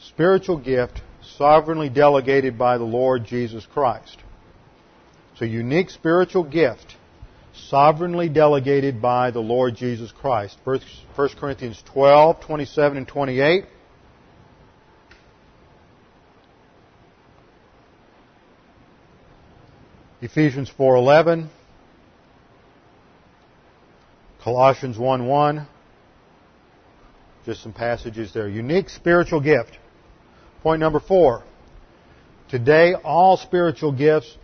spiritual 0.00 0.56
gift 0.56 1.02
sovereignly 1.36 1.90
delegated 1.90 2.56
by 2.56 2.78
the 2.78 2.84
Lord 2.84 3.26
Jesus 3.26 3.66
Christ. 3.66 4.16
It's 5.32 5.42
a 5.42 5.46
unique 5.46 5.90
spiritual 5.90 6.44
gift 6.44 6.96
sovereignly 7.54 8.30
delegated 8.30 9.02
by 9.02 9.32
the 9.32 9.40
Lord 9.40 9.76
Jesus 9.76 10.12
Christ. 10.12 10.56
1 10.64 10.80
Corinthians 11.38 11.82
12, 11.92 12.40
27 12.40 12.96
and 12.98 13.08
28. 13.08 13.64
Ephesians 20.22 20.70
4:11, 20.78 21.48
Colossians 24.40 24.96
1:1. 24.96 25.66
Just 27.44 27.64
some 27.64 27.72
passages 27.72 28.32
there. 28.32 28.48
Unique 28.48 28.88
spiritual 28.88 29.40
gift. 29.40 29.76
Point 30.62 30.78
number 30.78 31.00
4. 31.00 31.42
Today 32.48 32.94
all 32.94 33.36
spiritual 33.36 33.90
gifts 33.90 34.38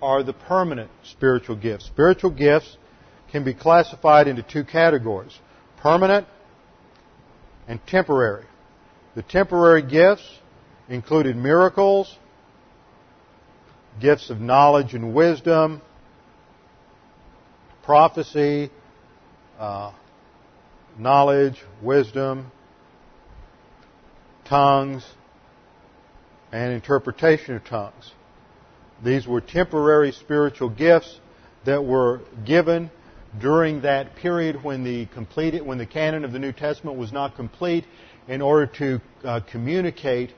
are 0.00 0.22
the 0.22 0.32
permanent 0.32 0.90
spiritual 1.02 1.56
gifts. 1.56 1.84
Spiritual 1.84 2.30
gifts 2.30 2.78
can 3.30 3.44
be 3.44 3.52
classified 3.52 4.26
into 4.26 4.42
two 4.42 4.64
categories. 4.64 5.38
Permanent 5.82 6.26
and 7.68 7.78
temporary. 7.86 8.46
The 9.14 9.22
temporary 9.22 9.82
gifts 9.82 10.26
included 10.88 11.36
miracles, 11.36 12.16
gifts 14.00 14.30
of 14.30 14.40
knowledge 14.40 14.94
and 14.94 15.14
wisdom, 15.14 15.82
prophecy, 17.82 18.70
uh, 19.58 19.92
knowledge, 20.98 21.62
wisdom, 21.82 22.50
tongues, 24.44 25.04
and 26.52 26.72
interpretation 26.72 27.54
of 27.54 27.64
tongues. 27.64 28.12
These 29.04 29.26
were 29.26 29.40
temporary 29.40 30.12
spiritual 30.12 30.68
gifts 30.68 31.20
that 31.64 31.84
were 31.84 32.20
given 32.44 32.90
during 33.40 33.82
that 33.82 34.16
period 34.16 34.62
when 34.64 34.82
the 34.82 35.06
completed, 35.06 35.64
when 35.64 35.78
the 35.78 35.86
canon 35.86 36.24
of 36.24 36.32
the 36.32 36.38
New 36.38 36.52
Testament 36.52 36.98
was 36.98 37.12
not 37.12 37.36
complete, 37.36 37.84
in 38.28 38.42
order 38.42 38.66
to 38.66 39.00
uh, 39.24 39.40
communicate 39.50 40.32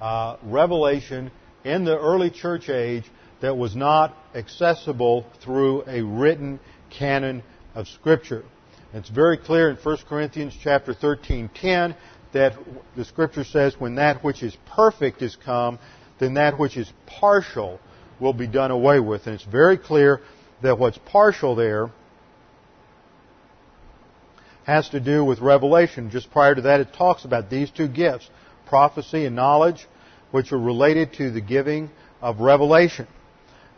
uh, 0.00 0.36
revelation 0.42 1.30
in 1.64 1.84
the 1.84 1.98
early 1.98 2.30
church 2.30 2.68
age 2.68 3.04
that 3.40 3.56
was 3.56 3.76
not 3.76 4.16
accessible 4.34 5.26
through 5.40 5.84
a 5.86 6.02
written 6.02 6.60
canon 6.90 7.42
of 7.74 7.86
Scripture. 7.88 8.44
It's 8.92 9.08
very 9.08 9.36
clear 9.36 9.68
in 9.68 9.76
1 9.76 9.96
Corinthians 10.08 10.56
chapter 10.60 10.94
13:10 10.94 11.94
that 12.32 12.54
the 12.96 13.04
Scripture 13.04 13.44
says, 13.44 13.78
"When 13.78 13.96
that 13.96 14.24
which 14.24 14.42
is 14.42 14.56
perfect 14.66 15.22
is 15.22 15.36
come, 15.36 15.78
then 16.18 16.34
that 16.34 16.58
which 16.58 16.76
is 16.76 16.90
partial 17.06 17.80
will 18.18 18.32
be 18.32 18.46
done 18.46 18.70
away 18.70 18.98
with." 19.00 19.26
And 19.26 19.34
it's 19.34 19.44
very 19.44 19.76
clear 19.76 20.20
that 20.62 20.78
what's 20.78 20.98
partial 20.98 21.54
there 21.54 21.90
has 24.64 24.88
to 24.90 25.00
do 25.00 25.24
with 25.24 25.40
revelation. 25.40 26.10
Just 26.10 26.30
prior 26.30 26.54
to 26.54 26.62
that, 26.62 26.80
it 26.80 26.92
talks 26.92 27.24
about 27.24 27.48
these 27.48 27.70
two 27.70 27.88
gifts, 27.88 28.28
prophecy 28.66 29.24
and 29.24 29.34
knowledge, 29.36 29.86
which 30.30 30.52
are 30.52 30.58
related 30.58 31.14
to 31.14 31.30
the 31.30 31.40
giving 31.40 31.90
of 32.20 32.40
revelation. 32.40 33.06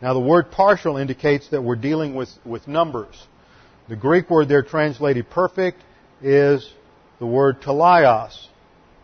Now, 0.01 0.13
the 0.13 0.19
word 0.19 0.51
partial 0.51 0.97
indicates 0.97 1.49
that 1.49 1.61
we're 1.61 1.75
dealing 1.75 2.15
with, 2.15 2.29
with 2.43 2.67
numbers. 2.67 3.15
The 3.87 3.95
Greek 3.95 4.29
word 4.29 4.49
there 4.49 4.63
translated 4.63 5.29
perfect 5.29 5.83
is 6.21 6.67
the 7.19 7.27
word 7.27 7.61
teleios. 7.61 8.47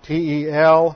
T-E-L-E-I-O-S. 0.04 0.96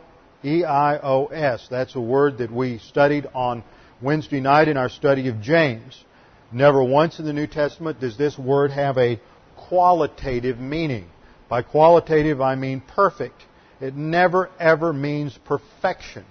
That's 1.69 1.95
a 1.95 2.01
word 2.01 2.37
that 2.39 2.51
we 2.51 2.79
studied 2.79 3.27
on 3.33 3.63
Wednesday 4.01 4.39
night 4.39 4.67
in 4.69 4.77
our 4.77 4.89
study 4.89 5.27
of 5.27 5.41
James. 5.41 6.03
Never 6.51 6.83
once 6.83 7.19
in 7.19 7.25
the 7.25 7.33
New 7.33 7.47
Testament 7.47 7.99
does 7.99 8.17
this 8.17 8.37
word 8.37 8.71
have 8.71 8.97
a 8.97 9.19
qualitative 9.55 10.59
meaning. 10.59 11.07
By 11.47 11.61
qualitative, 11.61 12.41
I 12.41 12.55
mean 12.55 12.81
perfect. 12.81 13.43
It 13.79 13.95
never 13.95 14.49
ever 14.59 14.93
means 14.93 15.37
perfection 15.45 16.25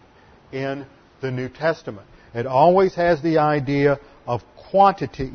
in 0.53 0.87
the 1.21 1.31
New 1.31 1.49
Testament. 1.49 2.07
It 2.35 2.47
always 2.47 2.95
has 2.95 3.23
the 3.23 3.39
idea 3.39 3.99
of 4.27 4.43
quantity, 4.71 5.33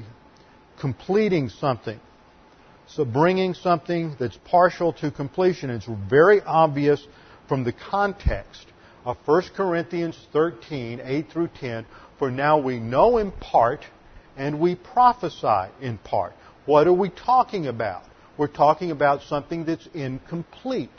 completing 0.80 1.50
something. 1.50 2.00
So 2.88 3.04
bringing 3.04 3.54
something 3.54 4.16
that's 4.20 4.38
partial 4.46 4.94
to 4.94 5.12
completion. 5.12 5.70
It's 5.70 5.88
very 6.10 6.42
obvious 6.42 7.06
from 7.48 7.64
the 7.64 7.74
context 7.74 8.66
of 9.04 9.18
1 9.26 9.44
Corinthians 9.56 10.18
13, 10.34 11.02
8 11.04 11.30
through 11.30 11.50
10. 11.60 11.86
For 12.18 12.32
now 12.32 12.58
we 12.58 12.80
know 12.80 13.18
in 13.18 13.32
part 13.32 13.86
and 14.38 14.60
we 14.60 14.76
prophesy 14.76 15.72
in 15.82 15.98
part. 16.00 16.34
What 16.66 16.88
are 16.88 16.94
we 16.94 17.10
talking 17.10 17.68
about? 17.68 18.04
We're 18.38 18.48
talking 18.48 18.92
about 18.92 19.22
something 19.24 19.66
that's 19.66 19.88
incomplete. 19.94 20.90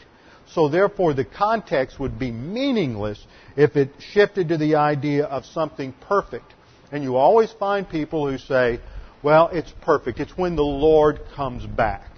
So 0.48 0.68
therefore, 0.68 1.14
the 1.14 1.24
context 1.24 1.98
would 1.98 2.18
be 2.18 2.30
meaningless 2.30 3.24
if 3.56 3.76
it 3.76 3.90
shifted 3.98 4.48
to 4.48 4.56
the 4.56 4.76
idea 4.76 5.24
of 5.24 5.44
something 5.44 5.92
perfect. 6.00 6.54
And 6.92 7.02
you 7.02 7.16
always 7.16 7.50
find 7.52 7.88
people 7.88 8.30
who 8.30 8.38
say, 8.38 8.80
well, 9.22 9.48
it's 9.52 9.72
perfect. 9.82 10.20
It's 10.20 10.36
when 10.38 10.56
the 10.56 10.62
Lord 10.62 11.20
comes 11.34 11.66
back. 11.66 12.10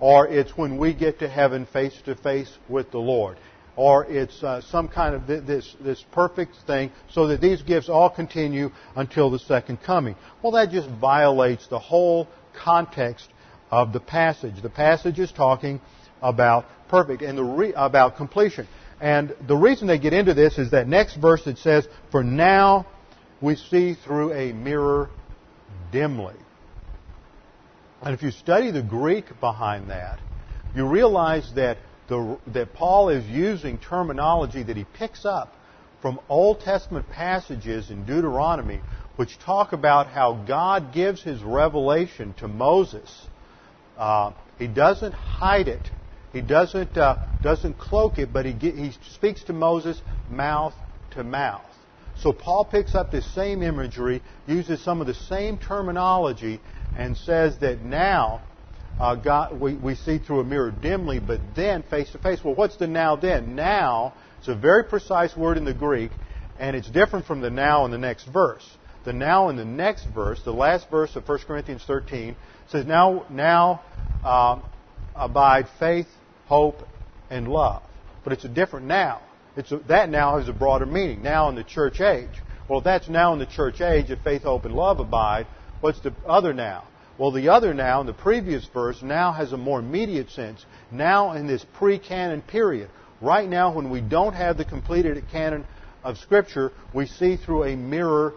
Or 0.00 0.26
it's 0.26 0.56
when 0.56 0.76
we 0.76 0.92
get 0.92 1.20
to 1.20 1.28
heaven 1.28 1.66
face 1.66 1.96
to 2.04 2.16
face 2.16 2.52
with 2.68 2.90
the 2.90 2.98
Lord. 2.98 3.38
Or 3.76 4.06
it's 4.06 4.42
uh, 4.42 4.62
some 4.62 4.88
kind 4.88 5.14
of 5.14 5.26
this, 5.26 5.76
this 5.80 6.04
perfect 6.10 6.56
thing 6.66 6.90
so 7.10 7.28
that 7.28 7.40
these 7.40 7.62
gifts 7.62 7.88
all 7.88 8.10
continue 8.10 8.70
until 8.96 9.30
the 9.30 9.38
second 9.38 9.82
coming. 9.82 10.16
Well, 10.42 10.52
that 10.52 10.70
just 10.70 10.88
violates 10.88 11.68
the 11.68 11.78
whole 11.78 12.26
context 12.54 13.28
of 13.70 13.92
the 13.92 14.00
passage. 14.00 14.62
The 14.62 14.70
passage 14.70 15.18
is 15.18 15.30
talking 15.30 15.80
about 16.22 16.66
perfect 16.88 17.22
and 17.22 17.36
the 17.36 17.44
re- 17.44 17.72
about 17.74 18.16
completion. 18.16 18.66
And 19.00 19.34
the 19.46 19.56
reason 19.56 19.86
they 19.86 19.98
get 19.98 20.12
into 20.12 20.34
this 20.34 20.58
is 20.58 20.70
that 20.70 20.88
next 20.88 21.16
verse 21.16 21.44
that 21.44 21.58
says, 21.58 21.86
"For 22.10 22.24
now 22.24 22.86
we 23.40 23.56
see 23.56 23.94
through 23.94 24.32
a 24.32 24.52
mirror 24.52 25.10
dimly." 25.92 26.34
And 28.02 28.14
if 28.14 28.22
you 28.22 28.30
study 28.30 28.70
the 28.70 28.82
Greek 28.82 29.40
behind 29.40 29.90
that, 29.90 30.18
you 30.74 30.86
realize 30.86 31.50
that 31.54 31.78
the, 32.08 32.38
that 32.48 32.74
Paul 32.74 33.08
is 33.08 33.24
using 33.26 33.78
terminology 33.78 34.62
that 34.62 34.76
he 34.76 34.84
picks 34.84 35.24
up 35.24 35.54
from 36.00 36.20
Old 36.28 36.60
Testament 36.60 37.08
passages 37.10 37.90
in 37.90 38.04
Deuteronomy, 38.04 38.80
which 39.16 39.38
talk 39.38 39.72
about 39.72 40.06
how 40.06 40.34
God 40.46 40.92
gives 40.92 41.22
his 41.22 41.42
revelation 41.42 42.34
to 42.34 42.48
Moses. 42.48 43.26
Uh, 43.96 44.32
he 44.58 44.66
doesn't 44.66 45.14
hide 45.14 45.68
it 45.68 45.90
he 46.36 46.42
doesn't, 46.42 46.96
uh, 46.96 47.16
doesn't 47.42 47.78
cloak 47.78 48.18
it, 48.18 48.32
but 48.32 48.46
he, 48.46 48.52
he 48.52 48.92
speaks 49.14 49.42
to 49.44 49.52
Moses 49.52 50.00
mouth 50.28 50.74
to 51.12 51.24
mouth. 51.24 51.64
So 52.18 52.32
Paul 52.32 52.64
picks 52.64 52.94
up 52.94 53.10
this 53.10 53.26
same 53.34 53.62
imagery, 53.62 54.22
uses 54.46 54.82
some 54.82 55.00
of 55.00 55.06
the 55.06 55.14
same 55.14 55.58
terminology, 55.58 56.60
and 56.96 57.16
says 57.16 57.58
that 57.58 57.82
now 57.82 58.42
uh, 58.98 59.14
God, 59.14 59.60
we, 59.60 59.74
we 59.74 59.94
see 59.94 60.18
through 60.18 60.40
a 60.40 60.44
mirror 60.44 60.70
dimly, 60.70 61.20
but 61.20 61.40
then 61.54 61.82
face 61.82 62.10
to 62.12 62.18
face. 62.18 62.42
Well, 62.42 62.54
what's 62.54 62.76
the 62.76 62.86
now 62.86 63.16
then? 63.16 63.54
Now, 63.54 64.14
it's 64.38 64.48
a 64.48 64.54
very 64.54 64.84
precise 64.84 65.36
word 65.36 65.58
in 65.58 65.64
the 65.64 65.74
Greek, 65.74 66.10
and 66.58 66.74
it's 66.74 66.88
different 66.88 67.26
from 67.26 67.42
the 67.42 67.50
now 67.50 67.84
in 67.84 67.90
the 67.90 67.98
next 67.98 68.24
verse. 68.24 68.66
The 69.04 69.12
now 69.12 69.50
in 69.50 69.56
the 69.56 69.66
next 69.66 70.06
verse, 70.06 70.40
the 70.44 70.52
last 70.52 70.90
verse 70.90 71.14
of 71.14 71.28
1 71.28 71.40
Corinthians 71.46 71.82
13, 71.86 72.36
says, 72.70 72.86
Now, 72.86 73.26
now 73.28 73.82
uh, 74.24 74.60
abide 75.14 75.66
faith, 75.78 76.08
hope, 76.46 76.82
and 77.30 77.48
love. 77.48 77.82
But 78.24 78.32
it's 78.32 78.44
a 78.44 78.48
different 78.48 78.86
now. 78.86 79.20
It's 79.56 79.72
a, 79.72 79.78
that 79.88 80.08
now 80.08 80.38
has 80.38 80.48
a 80.48 80.52
broader 80.52 80.86
meaning. 80.86 81.22
Now 81.22 81.48
in 81.48 81.54
the 81.54 81.64
church 81.64 82.00
age. 82.00 82.28
Well, 82.68 82.80
if 82.80 82.84
that's 82.84 83.08
now 83.08 83.32
in 83.32 83.38
the 83.38 83.46
church 83.46 83.80
age, 83.80 84.10
if 84.10 84.20
faith, 84.20 84.42
hope, 84.42 84.64
and 84.64 84.74
love 84.74 84.98
abide, 84.98 85.46
what's 85.80 86.00
the 86.00 86.12
other 86.26 86.52
now? 86.52 86.84
Well, 87.18 87.30
the 87.30 87.48
other 87.48 87.72
now 87.72 88.00
in 88.00 88.06
the 88.06 88.12
previous 88.12 88.66
verse 88.74 89.02
now 89.02 89.32
has 89.32 89.52
a 89.52 89.56
more 89.56 89.78
immediate 89.78 90.30
sense. 90.30 90.64
Now 90.90 91.32
in 91.32 91.46
this 91.46 91.64
pre-canon 91.74 92.42
period. 92.42 92.90
Right 93.20 93.48
now 93.48 93.74
when 93.74 93.90
we 93.90 94.00
don't 94.00 94.34
have 94.34 94.58
the 94.58 94.64
completed 94.64 95.24
canon 95.30 95.64
of 96.04 96.18
Scripture, 96.18 96.72
we 96.92 97.06
see 97.06 97.36
through 97.36 97.64
a 97.64 97.76
mirror 97.76 98.34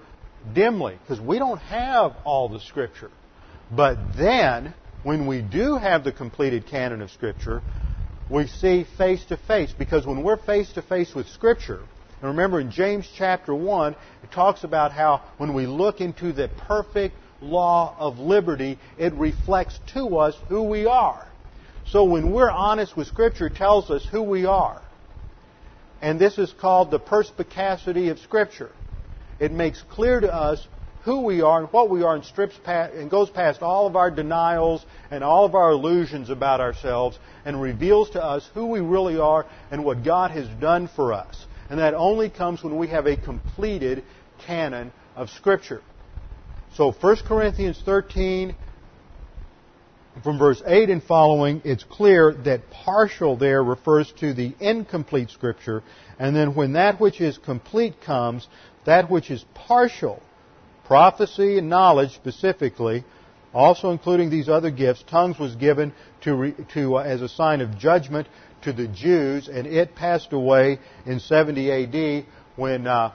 dimly. 0.54 0.98
Because 1.02 1.20
we 1.20 1.40
don't 1.40 1.60
have 1.60 2.16
all 2.24 2.48
the 2.48 2.62
Scripture. 2.62 3.12
But 3.70 3.98
then, 4.18 4.74
when 5.04 5.28
we 5.28 5.42
do 5.42 5.76
have 5.76 6.04
the 6.04 6.12
completed 6.12 6.66
canon 6.68 7.02
of 7.02 7.12
Scripture, 7.12 7.62
we 8.30 8.48
see 8.48 8.86
face 8.98 9.24
to 9.26 9.38
face. 9.38 9.74
Because 9.78 10.06
when 10.06 10.24
we're 10.24 10.38
face 10.38 10.72
to 10.74 10.82
face 10.82 11.14
with 11.16 11.28
Scripture, 11.30 11.82
and 12.22 12.32
remember 12.32 12.60
in 12.60 12.72
James 12.72 13.10
chapter 13.16 13.54
1, 13.54 13.96
it 14.24 14.32
talks 14.32 14.64
about 14.64 14.92
how 14.92 15.22
when 15.38 15.54
we 15.54 15.66
look 15.66 16.02
into 16.02 16.34
the 16.34 16.50
perfect 16.68 17.16
law 17.42 17.96
of 17.98 18.20
liberty, 18.20 18.78
it 18.98 19.14
reflects 19.14 19.80
to 19.94 20.18
us 20.18 20.36
who 20.50 20.64
we 20.64 20.86
are. 20.86 21.26
So 21.88 22.04
when 22.04 22.32
we're 22.32 22.52
honest 22.52 22.96
with 22.96 23.08
Scripture, 23.08 23.48
it 23.48 23.56
tells 23.56 23.90
us 23.90 24.06
who 24.12 24.22
we 24.22 24.46
are. 24.46 24.82
And 26.02 26.20
this 26.20 26.38
is 26.38 26.54
called 26.54 26.92
the 26.92 27.00
perspicacity 27.00 28.10
of 28.10 28.20
Scripture. 28.20 28.72
It 29.40 29.52
makes 29.52 29.82
clear 29.82 30.20
to 30.20 30.34
us 30.34 30.66
who 31.04 31.22
we 31.22 31.42
are 31.42 31.62
and 31.62 31.72
what 31.72 31.90
we 31.90 32.04
are 32.04 32.16
and 32.16 32.26
strips 32.26 32.56
past, 32.64 32.94
and 32.94 33.10
goes 33.10 33.30
past 33.30 33.62
all 33.62 33.88
of 33.88 33.96
our 33.96 34.12
denials 34.12 34.86
and 35.12 35.24
all 35.24 35.46
of 35.46 35.56
our 35.56 35.72
illusions 35.72 36.30
about 36.30 36.60
ourselves 36.60 37.18
and 37.46 37.62
reveals 37.62 38.10
to 38.12 38.24
us 38.24 38.50
who 38.54 38.68
we 38.68 38.80
really 38.80 39.18
are 39.18 39.46
and 39.72 39.84
what 39.84 40.04
God 40.04 40.32
has 40.32 40.48
done 40.60 40.90
for 40.94 41.14
us. 41.14 41.46
And 41.70 41.80
that 41.80 41.94
only 41.94 42.30
comes 42.30 42.64
when 42.64 42.78
we 42.78 42.88
have 42.88 43.06
a 43.06 43.16
completed 43.16 44.04
canon 44.46 44.92
of 45.16 45.30
Scripture. 45.30 45.82
So 46.76 46.92
1 46.92 47.18
Corinthians 47.28 47.82
13 47.86 48.56
from 50.24 50.38
verse 50.38 50.62
8 50.66 50.90
and 50.90 51.04
following, 51.04 51.62
it's 51.64 51.84
clear 51.84 52.34
that 52.44 52.70
partial 52.72 53.38
there 53.38 53.64
refers 53.64 54.12
to 54.20 54.34
the 54.34 54.54
incomplete 54.60 55.30
Scripture, 55.30 55.84
and 56.18 56.36
then 56.36 56.56
when 56.56 56.74
that 56.74 57.00
which 57.00 57.22
is 57.22 57.38
complete 57.38 58.02
comes, 58.02 58.48
that 58.86 59.10
which 59.10 59.32
is 59.32 59.46
partial, 59.54 60.22
prophecy 60.90 61.60
and 61.60 61.70
knowledge 61.70 62.16
specifically, 62.16 63.06
also 63.54 63.92
including 63.92 64.32
these 64.32 64.50
other 64.50 64.72
gifts, 64.72 65.04
tongues 65.08 65.38
was 65.38 65.56
given 65.56 65.94
to, 66.22 66.52
to 66.74 66.96
uh, 66.96 67.02
as 67.02 67.22
a 67.22 67.30
sign 67.30 67.62
of 67.62 67.78
judgment 67.78 68.28
to 68.64 68.74
the 68.74 68.88
Jews, 68.88 69.48
and 69.48 69.68
it 69.68 69.94
passed 69.94 70.34
away 70.34 70.80
in 71.06 71.20
70 71.20 71.70
A.D. 71.70 72.26
when 72.56 72.88
uh, 72.88 73.14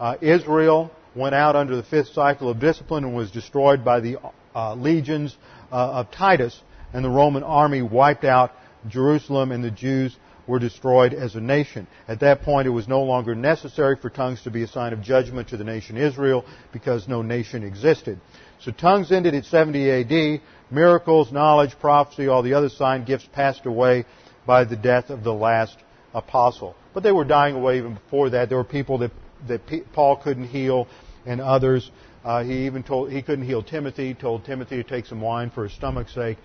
uh, 0.00 0.16
Israel 0.22 0.90
went 1.14 1.34
out 1.34 1.56
under 1.56 1.76
the 1.76 1.82
fifth 1.82 2.08
cycle 2.08 2.48
of 2.48 2.58
discipline 2.58 3.04
and 3.04 3.14
was 3.14 3.30
destroyed 3.30 3.84
by 3.84 4.00
the 4.00 4.16
uh, 4.54 4.74
legions 4.74 5.36
uh, 5.70 5.74
of 6.00 6.10
Titus, 6.10 6.58
and 6.94 7.04
the 7.04 7.10
Roman 7.10 7.42
army 7.42 7.82
wiped 7.82 8.24
out 8.24 8.52
Jerusalem, 8.88 9.52
and 9.52 9.62
the 9.62 9.70
Jews 9.70 10.16
were 10.46 10.58
destroyed 10.58 11.14
as 11.14 11.34
a 11.34 11.40
nation. 11.40 11.86
At 12.08 12.20
that 12.20 12.42
point, 12.42 12.66
it 12.66 12.70
was 12.70 12.88
no 12.88 13.02
longer 13.02 13.34
necessary 13.34 13.96
for 13.96 14.10
tongues 14.10 14.42
to 14.42 14.50
be 14.50 14.62
a 14.62 14.66
sign 14.68 14.92
of 14.92 15.02
judgment 15.02 15.48
to 15.48 15.56
the 15.56 15.64
nation 15.64 15.96
Israel 15.96 16.44
because 16.72 17.08
no 17.08 17.22
nation 17.22 17.62
existed. 17.62 18.20
So 18.60 18.72
tongues 18.72 19.12
ended 19.12 19.34
at 19.34 19.44
70 19.44 19.90
AD. 19.90 20.40
Miracles, 20.70 21.32
knowledge, 21.32 21.78
prophecy, 21.80 22.28
all 22.28 22.42
the 22.42 22.54
other 22.54 22.68
sign 22.68 23.04
gifts 23.04 23.28
passed 23.32 23.66
away 23.66 24.04
by 24.46 24.64
the 24.64 24.76
death 24.76 25.10
of 25.10 25.24
the 25.24 25.32
last 25.32 25.76
apostle. 26.14 26.76
But 26.94 27.02
they 27.02 27.12
were 27.12 27.24
dying 27.24 27.56
away 27.56 27.78
even 27.78 27.94
before 27.94 28.30
that. 28.30 28.48
There 28.48 28.58
were 28.58 28.64
people 28.64 28.98
that, 28.98 29.12
that 29.48 29.60
Paul 29.92 30.16
couldn't 30.16 30.48
heal 30.48 30.86
and 31.26 31.40
others 31.40 31.90
uh, 32.24 32.44
he 32.44 32.66
even 32.66 32.82
told 32.82 33.10
he 33.10 33.22
couldn't 33.22 33.46
heal 33.46 33.62
Timothy. 33.62 34.14
Told 34.14 34.44
Timothy 34.44 34.76
to 34.76 34.84
take 34.84 35.06
some 35.06 35.20
wine 35.20 35.50
for 35.50 35.64
his 35.64 35.72
stomach's 35.72 36.14
sake, 36.14 36.36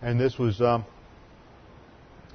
and 0.00 0.18
this 0.18 0.38
was 0.38 0.60
um, 0.60 0.84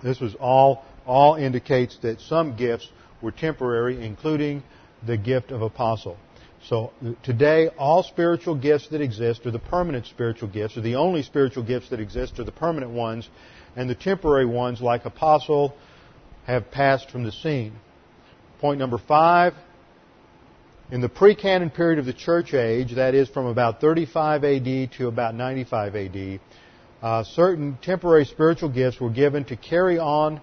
this 0.03 0.19
was 0.19 0.35
all 0.35 0.83
all 1.09 1.35
indicates 1.35 1.97
that 2.03 2.21
some 2.21 2.55
gifts 2.55 2.87
were 3.21 3.31
temporary, 3.31 4.05
including 4.05 4.63
the 5.05 5.17
gift 5.17 5.51
of 5.51 5.61
apostle. 5.61 6.17
So 6.67 6.91
today, 7.23 7.69
all 7.77 8.03
spiritual 8.03 8.55
gifts 8.55 8.89
that 8.89 9.01
exist 9.01 9.45
are 9.45 9.51
the 9.51 9.59
permanent 9.59 10.05
spiritual 10.05 10.49
gifts, 10.49 10.77
or 10.77 10.81
the 10.81 10.95
only 10.95 11.23
spiritual 11.23 11.63
gifts 11.63 11.89
that 11.89 11.99
exist 11.99 12.39
are 12.39 12.43
the 12.43 12.51
permanent 12.51 12.91
ones, 12.91 13.27
and 13.75 13.89
the 13.89 13.95
temporary 13.95 14.45
ones, 14.45 14.81
like 14.81 15.05
apostle, 15.05 15.75
have 16.45 16.69
passed 16.69 17.09
from 17.09 17.23
the 17.23 17.31
scene. 17.31 17.73
Point 18.59 18.77
number 18.77 18.97
five 18.97 19.53
in 20.91 21.01
the 21.01 21.09
pre-canon 21.09 21.69
period 21.69 21.99
of 21.99 22.05
the 22.05 22.13
church 22.13 22.53
age, 22.53 22.95
that 22.95 23.13
is 23.13 23.29
from 23.29 23.45
about 23.45 23.79
35 23.79 24.43
AD 24.43 24.91
to 24.93 25.07
about 25.07 25.35
95 25.35 25.95
AD, 25.95 26.39
uh, 27.01 27.23
certain 27.23 27.77
temporary 27.81 28.25
spiritual 28.25 28.69
gifts 28.69 28.99
were 28.99 29.11
given 29.11 29.45
to 29.45 29.55
carry 29.55 29.99
on, 29.99 30.41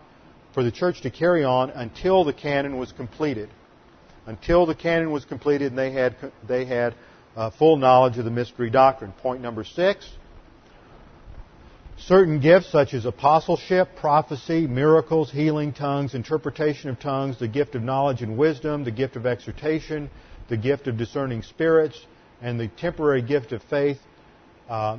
for 0.57 0.63
the 0.63 0.73
church 0.73 1.03
to 1.03 1.11
carry 1.11 1.45
on 1.45 1.69
until 1.69 2.25
the 2.25 2.33
canon 2.33 2.79
was 2.79 2.91
completed. 2.91 3.51
Until 4.25 4.65
the 4.65 4.75
canon 4.75 5.11
was 5.11 5.23
completed 5.27 5.67
and 5.71 5.79
they 5.79 5.93
had, 5.93 6.17
they 6.49 6.65
had 6.65 6.95
uh, 7.37 7.51
full 7.51 7.77
knowledge 7.77 8.17
of 8.17 8.25
the 8.25 8.31
mystery 8.31 8.71
doctrine. 8.71 9.13
Point 9.13 9.43
number 9.43 9.65
six. 9.65 10.11
Certain 11.99 12.41
gifts 12.41 12.73
such 12.73 12.95
as 12.95 13.05
apostleship, 13.05 13.97
prophecy, 13.97 14.67
miracles, 14.67 15.31
healing, 15.31 15.75
tongues, 15.75 16.15
interpretation 16.15 16.89
of 16.89 16.99
tongues, 16.99 17.39
the 17.39 17.49
gift 17.49 17.75
of 17.75 17.83
knowledge 17.83 18.23
and 18.23 18.39
wisdom, 18.39 18.83
the 18.83 18.91
gift 18.91 19.17
of 19.17 19.27
exhortation, 19.27 20.09
the 20.49 20.57
gift 20.57 20.87
of 20.87 20.97
discerning 20.97 21.43
spirits 21.43 22.01
and 22.41 22.59
the 22.59 22.69
temporary 22.69 23.21
gift 23.21 23.53
of 23.53 23.63
faith 23.65 23.99
uh, 24.71 24.97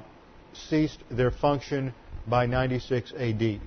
ceased 0.54 1.00
their 1.10 1.32
function 1.32 1.96
by 2.28 2.46
96 2.46 3.12
AD. 3.18 3.60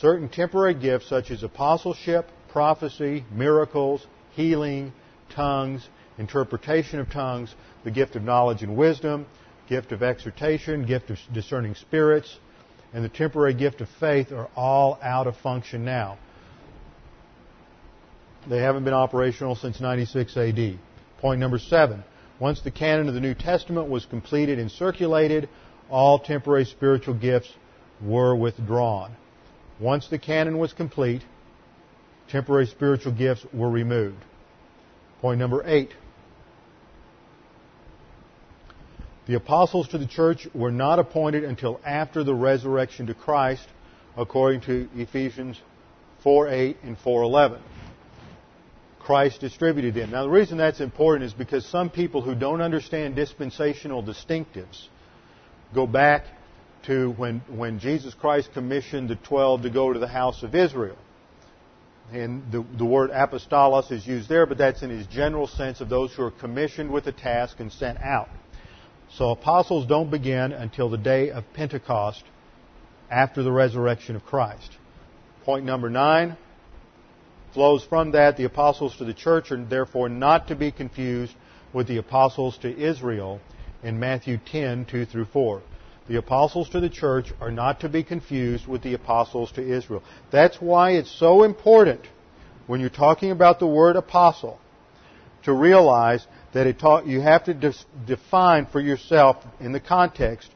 Certain 0.00 0.28
temporary 0.28 0.74
gifts 0.74 1.08
such 1.08 1.32
as 1.32 1.42
apostleship, 1.42 2.30
prophecy, 2.48 3.24
miracles, 3.32 4.06
healing, 4.30 4.92
tongues, 5.28 5.88
interpretation 6.18 7.00
of 7.00 7.10
tongues, 7.10 7.52
the 7.82 7.90
gift 7.90 8.14
of 8.14 8.22
knowledge 8.22 8.62
and 8.62 8.76
wisdom, 8.76 9.26
gift 9.68 9.90
of 9.90 10.02
exhortation, 10.02 10.86
gift 10.86 11.10
of 11.10 11.18
discerning 11.32 11.74
spirits, 11.74 12.38
and 12.94 13.04
the 13.04 13.08
temporary 13.08 13.54
gift 13.54 13.80
of 13.80 13.88
faith 13.98 14.30
are 14.30 14.48
all 14.54 14.98
out 15.02 15.26
of 15.26 15.36
function 15.38 15.84
now. 15.84 16.16
They 18.48 18.58
haven't 18.58 18.84
been 18.84 18.94
operational 18.94 19.56
since 19.56 19.80
96 19.80 20.36
AD. 20.36 20.78
Point 21.20 21.40
number 21.40 21.58
seven. 21.58 22.04
Once 22.38 22.60
the 22.60 22.70
canon 22.70 23.08
of 23.08 23.14
the 23.14 23.20
New 23.20 23.34
Testament 23.34 23.90
was 23.90 24.06
completed 24.06 24.60
and 24.60 24.70
circulated, 24.70 25.48
all 25.90 26.20
temporary 26.20 26.66
spiritual 26.66 27.14
gifts 27.14 27.52
were 28.00 28.36
withdrawn. 28.36 29.16
Once 29.80 30.08
the 30.08 30.18
canon 30.18 30.58
was 30.58 30.72
complete, 30.72 31.22
temporary 32.28 32.66
spiritual 32.66 33.12
gifts 33.12 33.44
were 33.52 33.70
removed. 33.70 34.24
Point 35.20 35.38
number 35.38 35.62
eight. 35.66 35.92
The 39.26 39.34
apostles 39.34 39.88
to 39.88 39.98
the 39.98 40.06
church 40.06 40.48
were 40.54 40.72
not 40.72 40.98
appointed 40.98 41.44
until 41.44 41.80
after 41.84 42.24
the 42.24 42.34
resurrection 42.34 43.06
to 43.06 43.14
Christ, 43.14 43.68
according 44.16 44.62
to 44.62 44.88
Ephesians 44.96 45.60
4:8 46.24 46.76
and 46.82 46.96
4:11. 46.98 47.60
Christ 48.98 49.40
distributed 49.40 49.94
them. 49.94 50.10
Now, 50.10 50.22
the 50.22 50.30
reason 50.30 50.58
that's 50.58 50.80
important 50.80 51.24
is 51.24 51.32
because 51.32 51.64
some 51.66 51.88
people 51.88 52.20
who 52.20 52.34
don't 52.34 52.60
understand 52.60 53.16
dispensational 53.16 54.02
distinctives 54.02 54.88
go 55.74 55.86
back 55.86 56.24
to 56.88 57.10
when, 57.12 57.40
when 57.48 57.78
Jesus 57.78 58.14
Christ 58.14 58.50
commissioned 58.52 59.10
the 59.10 59.16
twelve 59.16 59.62
to 59.62 59.70
go 59.70 59.92
to 59.92 59.98
the 59.98 60.08
house 60.08 60.42
of 60.42 60.54
Israel. 60.54 60.96
And 62.10 62.50
the, 62.50 62.64
the 62.76 62.86
word 62.86 63.10
apostolos 63.10 63.92
is 63.92 64.06
used 64.06 64.28
there, 64.28 64.46
but 64.46 64.56
that's 64.56 64.82
in 64.82 64.88
his 64.88 65.06
general 65.06 65.46
sense 65.46 65.82
of 65.82 65.90
those 65.90 66.12
who 66.14 66.24
are 66.24 66.30
commissioned 66.30 66.90
with 66.90 67.06
a 67.06 67.12
task 67.12 67.60
and 67.60 67.70
sent 67.70 67.98
out. 67.98 68.30
So 69.12 69.30
apostles 69.30 69.86
don't 69.86 70.10
begin 70.10 70.52
until 70.52 70.88
the 70.88 70.98
day 70.98 71.30
of 71.30 71.44
Pentecost 71.52 72.24
after 73.10 73.42
the 73.42 73.52
resurrection 73.52 74.16
of 74.16 74.24
Christ. 74.24 74.70
Point 75.44 75.66
number 75.66 75.90
nine 75.90 76.36
flows 77.52 77.84
from 77.84 78.12
that. 78.12 78.38
The 78.38 78.44
apostles 78.44 78.96
to 78.96 79.04
the 79.04 79.14
church 79.14 79.52
are 79.52 79.62
therefore 79.62 80.08
not 80.08 80.48
to 80.48 80.56
be 80.56 80.72
confused 80.72 81.34
with 81.74 81.86
the 81.86 81.98
apostles 81.98 82.56
to 82.58 82.74
Israel 82.74 83.40
in 83.82 84.00
Matthew 84.00 84.38
10, 84.50 84.86
2 84.86 85.04
through 85.04 85.26
4. 85.26 85.62
The 86.08 86.16
apostles 86.16 86.70
to 86.70 86.80
the 86.80 86.88
church 86.88 87.32
are 87.40 87.50
not 87.50 87.80
to 87.80 87.88
be 87.88 88.02
confused 88.02 88.66
with 88.66 88.82
the 88.82 88.94
apostles 88.94 89.52
to 89.52 89.62
Israel. 89.62 90.02
That's 90.30 90.60
why 90.60 90.92
it's 90.92 91.10
so 91.10 91.42
important 91.42 92.00
when 92.66 92.80
you're 92.80 92.88
talking 92.88 93.30
about 93.30 93.58
the 93.58 93.66
word 93.66 93.96
apostle 93.96 94.58
to 95.44 95.52
realize 95.52 96.26
that 96.54 96.66
it 96.66 96.82
you 97.06 97.20
have 97.20 97.44
to 97.44 97.54
de- 97.54 97.74
define 98.06 98.66
for 98.66 98.80
yourself 98.80 99.36
in 99.60 99.72
the 99.72 99.80
context 99.80 100.50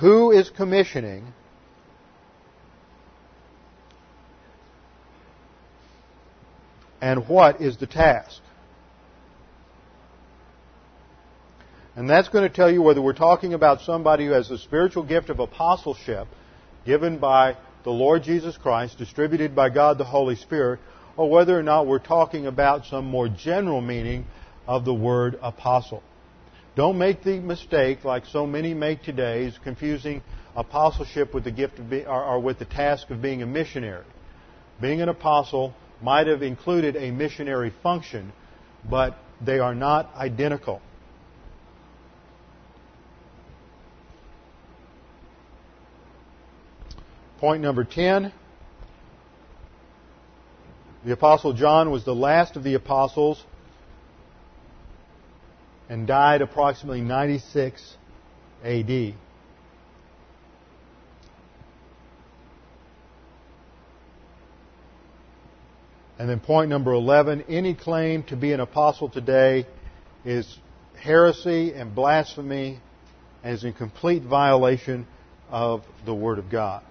who 0.00 0.30
is 0.30 0.50
commissioning 0.50 1.32
and 7.00 7.26
what 7.26 7.60
is 7.60 7.78
the 7.78 7.86
task. 7.86 8.40
And 12.00 12.08
that's 12.08 12.30
going 12.30 12.48
to 12.48 12.56
tell 12.56 12.70
you 12.70 12.80
whether 12.80 13.02
we're 13.02 13.12
talking 13.12 13.52
about 13.52 13.82
somebody 13.82 14.24
who 14.24 14.32
has 14.32 14.48
the 14.48 14.56
spiritual 14.56 15.02
gift 15.02 15.28
of 15.28 15.38
apostleship 15.38 16.28
given 16.86 17.18
by 17.18 17.58
the 17.84 17.90
Lord 17.90 18.22
Jesus 18.22 18.56
Christ, 18.56 18.96
distributed 18.96 19.54
by 19.54 19.68
God 19.68 19.98
the 19.98 20.04
Holy 20.04 20.36
Spirit, 20.36 20.80
or 21.18 21.28
whether 21.28 21.58
or 21.58 21.62
not 21.62 21.86
we're 21.86 21.98
talking 21.98 22.46
about 22.46 22.86
some 22.86 23.04
more 23.04 23.28
general 23.28 23.82
meaning 23.82 24.24
of 24.66 24.86
the 24.86 24.94
word 24.94 25.38
apostle. 25.42 26.02
Don't 26.74 26.96
make 26.96 27.22
the 27.22 27.38
mistake, 27.38 28.02
like 28.02 28.24
so 28.24 28.46
many 28.46 28.72
make 28.72 29.02
today, 29.02 29.44
is 29.44 29.58
confusing 29.58 30.22
apostleship 30.56 31.34
with 31.34 31.44
the 31.44 31.50
gift 31.50 31.78
of 31.80 31.90
be, 31.90 32.06
or, 32.06 32.24
or 32.24 32.40
with 32.40 32.58
the 32.58 32.64
task 32.64 33.10
of 33.10 33.20
being 33.20 33.42
a 33.42 33.46
missionary. 33.46 34.06
Being 34.80 35.02
an 35.02 35.10
apostle 35.10 35.74
might 36.00 36.28
have 36.28 36.40
included 36.42 36.96
a 36.96 37.10
missionary 37.10 37.74
function, 37.82 38.32
but 38.88 39.18
they 39.44 39.58
are 39.58 39.74
not 39.74 40.14
identical. 40.14 40.80
Point 47.40 47.62
number 47.62 47.84
10. 47.84 48.34
The 51.06 51.12
Apostle 51.12 51.54
John 51.54 51.90
was 51.90 52.04
the 52.04 52.14
last 52.14 52.56
of 52.56 52.64
the 52.64 52.74
apostles 52.74 53.42
and 55.88 56.06
died 56.06 56.42
approximately 56.42 57.00
96 57.00 57.96
AD. 58.62 58.90
And 66.18 66.28
then 66.28 66.40
point 66.40 66.68
number 66.68 66.92
11, 66.92 67.44
any 67.48 67.74
claim 67.74 68.22
to 68.24 68.36
be 68.36 68.52
an 68.52 68.60
apostle 68.60 69.08
today 69.08 69.66
is 70.26 70.58
heresy 71.02 71.72
and 71.72 71.94
blasphemy 71.94 72.80
and 73.42 73.54
is 73.54 73.64
in 73.64 73.72
complete 73.72 74.24
violation 74.24 75.06
of 75.48 75.82
the 76.04 76.14
Word 76.14 76.38
of 76.38 76.50
God. 76.50 76.82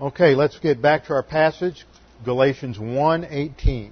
Okay, 0.00 0.34
let's 0.34 0.58
get 0.60 0.80
back 0.80 1.04
to 1.04 1.12
our 1.12 1.22
passage, 1.22 1.86
Galatians 2.24 2.78
1:18. 2.78 3.90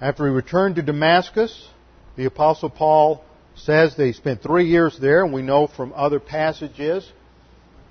After 0.00 0.24
he 0.24 0.30
returned 0.30 0.76
to 0.76 0.82
Damascus, 0.82 1.68
the 2.14 2.26
apostle 2.26 2.70
Paul 2.70 3.24
says 3.56 3.96
he 3.96 4.12
spent 4.12 4.40
3 4.40 4.66
years 4.66 4.96
there 5.00 5.24
and 5.24 5.32
we 5.32 5.42
know 5.42 5.66
from 5.66 5.92
other 5.96 6.20
passages 6.20 7.10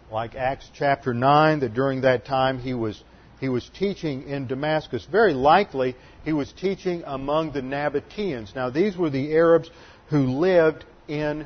like 0.09 0.34
Acts 0.36 0.69
chapter 0.73 1.13
9 1.13 1.59
that 1.59 1.73
during 1.73 2.01
that 2.01 2.23
time 2.23 2.59
he 2.59 2.73
was 2.73 3.03
he 3.41 3.49
was 3.49 3.69
teaching 3.78 4.30
in 4.30 4.47
Damascus. 4.47 5.05
Very 5.11 5.34
likely 5.34 5.97
he 6.23 6.32
was 6.32 6.53
teaching 6.53 7.03
among 7.05 7.51
the 7.51 7.61
Nabateans. 7.61 8.55
Now 8.55 8.69
these 8.69 8.95
were 8.95 9.09
the 9.09 9.36
Arabs 9.36 9.69
who 10.07 10.39
lived 10.39 10.86
in 11.09 11.45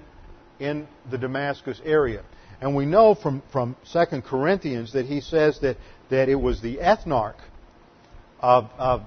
in 0.60 0.88
the 1.10 1.18
Damascus 1.18 1.82
area. 1.84 2.22
And 2.62 2.76
we 2.76 2.86
know 2.86 3.16
from, 3.16 3.42
from 3.52 3.76
2 3.94 4.22
Corinthians 4.22 4.94
that 4.94 5.06
he 5.06 5.22
says 5.22 5.60
that, 5.62 5.78
that 6.10 6.30
it 6.30 6.36
was 6.36 6.62
the 6.62 6.78
ethnarch 6.78 7.38
of, 8.42 8.70
of 8.78 9.04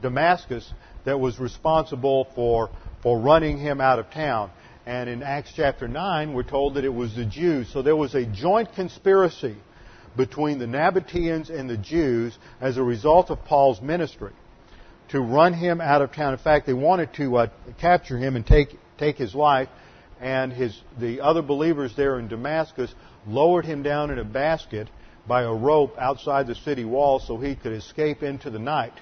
Damascus 0.00 0.72
that 1.04 1.20
was 1.20 1.38
responsible 1.38 2.26
for, 2.34 2.70
for 3.02 3.18
running 3.18 3.58
him 3.58 3.80
out 3.80 3.98
of 3.98 4.10
town. 4.10 4.50
And 4.86 5.08
in 5.08 5.22
Acts 5.22 5.52
chapter 5.54 5.88
9, 5.88 6.32
we're 6.32 6.42
told 6.42 6.74
that 6.74 6.84
it 6.84 6.92
was 6.92 7.14
the 7.14 7.24
Jews. 7.24 7.70
So 7.72 7.82
there 7.82 7.96
was 7.96 8.14
a 8.14 8.24
joint 8.24 8.74
conspiracy 8.74 9.56
between 10.16 10.58
the 10.58 10.66
Nabateans 10.66 11.50
and 11.50 11.68
the 11.68 11.76
Jews 11.76 12.36
as 12.60 12.76
a 12.76 12.82
result 12.82 13.30
of 13.30 13.44
Paul's 13.44 13.80
ministry 13.80 14.32
to 15.08 15.20
run 15.20 15.52
him 15.52 15.80
out 15.80 16.02
of 16.02 16.12
town. 16.12 16.32
In 16.32 16.38
fact, 16.38 16.66
they 16.66 16.74
wanted 16.74 17.12
to 17.14 17.36
uh, 17.36 17.46
capture 17.80 18.16
him 18.16 18.36
and 18.36 18.46
take, 18.46 18.78
take 18.98 19.16
his 19.16 19.34
life 19.34 19.68
and 20.20 20.52
his, 20.52 20.78
the 20.98 21.20
other 21.20 21.42
believers 21.42 21.94
there 21.96 22.18
in 22.18 22.28
Damascus 22.28 22.94
lowered 23.26 23.64
him 23.64 23.82
down 23.82 24.10
in 24.10 24.18
a 24.18 24.24
basket 24.24 24.88
by 25.26 25.42
a 25.42 25.52
rope 25.52 25.96
outside 25.98 26.46
the 26.46 26.54
city 26.54 26.84
wall 26.84 27.18
so 27.18 27.38
he 27.38 27.56
could 27.56 27.72
escape 27.72 28.22
into 28.22 28.50
the 28.50 28.58
night. 28.58 28.92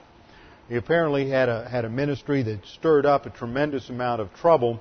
He 0.68 0.76
apparently 0.76 1.28
had 1.28 1.48
a, 1.48 1.68
had 1.68 1.84
a 1.84 1.90
ministry 1.90 2.42
that 2.44 2.64
stirred 2.66 3.04
up 3.04 3.26
a 3.26 3.30
tremendous 3.30 3.88
amount 3.88 4.20
of 4.20 4.32
trouble 4.34 4.80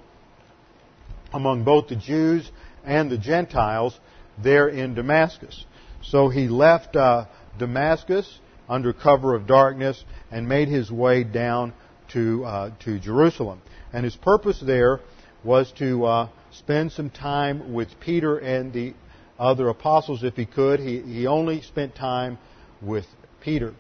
among 1.33 1.63
both 1.63 1.87
the 1.87 1.95
Jews 1.95 2.49
and 2.85 3.11
the 3.11 3.17
Gentiles 3.17 3.99
there 4.41 4.67
in 4.67 4.93
Damascus. 4.93 5.65
So 6.03 6.29
he 6.29 6.47
left 6.47 6.95
uh, 6.95 7.25
Damascus 7.57 8.39
under 8.69 8.93
cover 8.93 9.35
of 9.35 9.47
darkness 9.47 10.03
and 10.31 10.47
made 10.47 10.67
his 10.67 10.89
way 10.89 11.23
down 11.23 11.73
to, 12.13 12.45
uh, 12.45 12.71
to 12.85 12.99
Jerusalem. 12.99 13.61
And 13.93 14.05
his 14.05 14.15
purpose 14.15 14.61
there 14.65 15.01
was 15.43 15.71
to 15.73 16.05
uh, 16.05 16.29
spend 16.51 16.91
some 16.91 17.09
time 17.09 17.73
with 17.73 17.87
Peter 17.99 18.37
and 18.37 18.71
the 18.73 18.93
other 19.39 19.69
apostles 19.69 20.23
if 20.23 20.35
he 20.35 20.45
could. 20.45 20.79
He, 20.79 21.01
he 21.01 21.27
only 21.27 21.61
spent 21.61 21.95
time 21.95 22.37
with 22.81 23.05
Peter. 23.41 23.73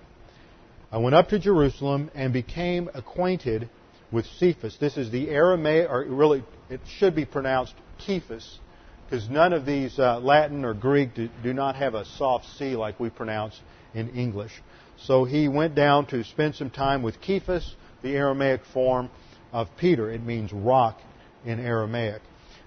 I 0.91 0.97
went 0.97 1.15
up 1.15 1.29
to 1.29 1.39
Jerusalem 1.39 2.09
and 2.15 2.33
became 2.33 2.89
acquainted 2.93 3.69
with 4.11 4.25
Cephas. 4.25 4.77
This 4.79 4.97
is 4.97 5.11
the 5.11 5.29
Aramaic, 5.29 5.89
or 5.89 6.03
really, 6.03 6.43
it 6.69 6.81
should 6.97 7.15
be 7.15 7.25
pronounced 7.25 7.75
Cephas, 7.99 8.59
because 9.05 9.29
none 9.29 9.53
of 9.53 9.65
these 9.65 9.97
uh, 9.99 10.19
Latin 10.19 10.65
or 10.65 10.73
Greek 10.73 11.13
do, 11.13 11.29
do 11.43 11.53
not 11.53 11.75
have 11.75 11.93
a 11.93 12.05
soft 12.05 12.45
C 12.57 12.75
like 12.75 12.99
we 12.99 13.09
pronounce 13.09 13.59
in 13.93 14.09
English. 14.09 14.51
So 14.97 15.23
he 15.23 15.47
went 15.47 15.75
down 15.75 16.07
to 16.07 16.23
spend 16.23 16.55
some 16.55 16.69
time 16.69 17.03
with 17.03 17.15
Cephas, 17.25 17.75
the 18.01 18.15
Aramaic 18.15 18.61
form 18.73 19.09
of 19.53 19.67
Peter. 19.77 20.09
It 20.11 20.23
means 20.23 20.51
rock 20.51 20.99
in 21.45 21.59
Aramaic. 21.59 22.21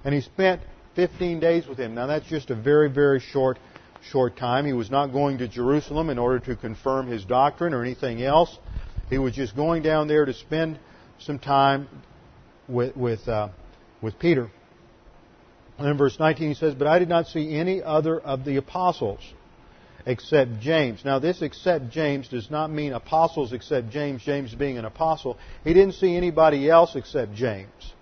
And 0.05 0.15
he 0.15 0.21
spent 0.21 0.63
15 0.97 1.41
days 1.41 1.67
with 1.67 1.79
him. 1.79 1.95
Now 1.95 2.07
that's 2.07 2.27
just 2.27 2.51
a 2.51 2.55
very, 2.55 2.91
very 2.91 3.21
short, 3.21 3.59
short 4.11 4.37
time. 4.37 4.67
He 4.67 4.73
was 4.73 4.91
not 4.91 5.09
going 5.09 5.39
to 5.39 5.49
Jerusalem 5.49 6.11
in 6.11 6.19
order 6.19 6.39
to 6.41 6.57
confirm 6.57 7.07
his 7.07 7.25
doctrine 7.25 7.75
or 7.75 7.83
anything 7.83 8.23
else. 8.23 8.59
He 9.11 9.19
was 9.19 9.35
just 9.35 9.57
going 9.57 9.83
down 9.83 10.09
there 10.09 10.25
to 10.25 10.33
spend 10.33 10.79
some 11.19 11.39
time 11.39 11.89
with, 12.69 12.97
with, 12.97 13.29
uh, 13.29 13.49
with 14.01 14.19
Peter. 14.19 14.51
And 15.79 15.89
in 15.89 15.97
verse 15.97 16.19
19 16.19 16.49
he 16.49 16.55
says, 16.55 16.75
But 16.75 16.87
I 16.87 16.99
did 16.99 17.09
not 17.09 17.27
see 17.27 17.57
any 17.57 17.83
other 17.83 18.21
of 18.21 18.45
the 18.45 18.57
apostles 18.57 19.21
except 20.07 20.61
James. 20.61 21.05
Now, 21.05 21.19
this 21.19 21.43
except 21.43 21.91
James 21.91 22.29
does 22.29 22.51
not 22.51 22.71
mean 22.71 22.93
apostles 22.93 23.53
except 23.53 23.91
James, 23.91 24.23
James 24.23 24.55
being 24.55 24.79
an 24.79 24.85
apostle. 24.85 25.39
He 25.65 25.73
didn't 25.73 25.95
see 25.95 26.15
anybody 26.15 26.69
else 26.69 26.95
except 26.95 27.35
James. 27.35 27.94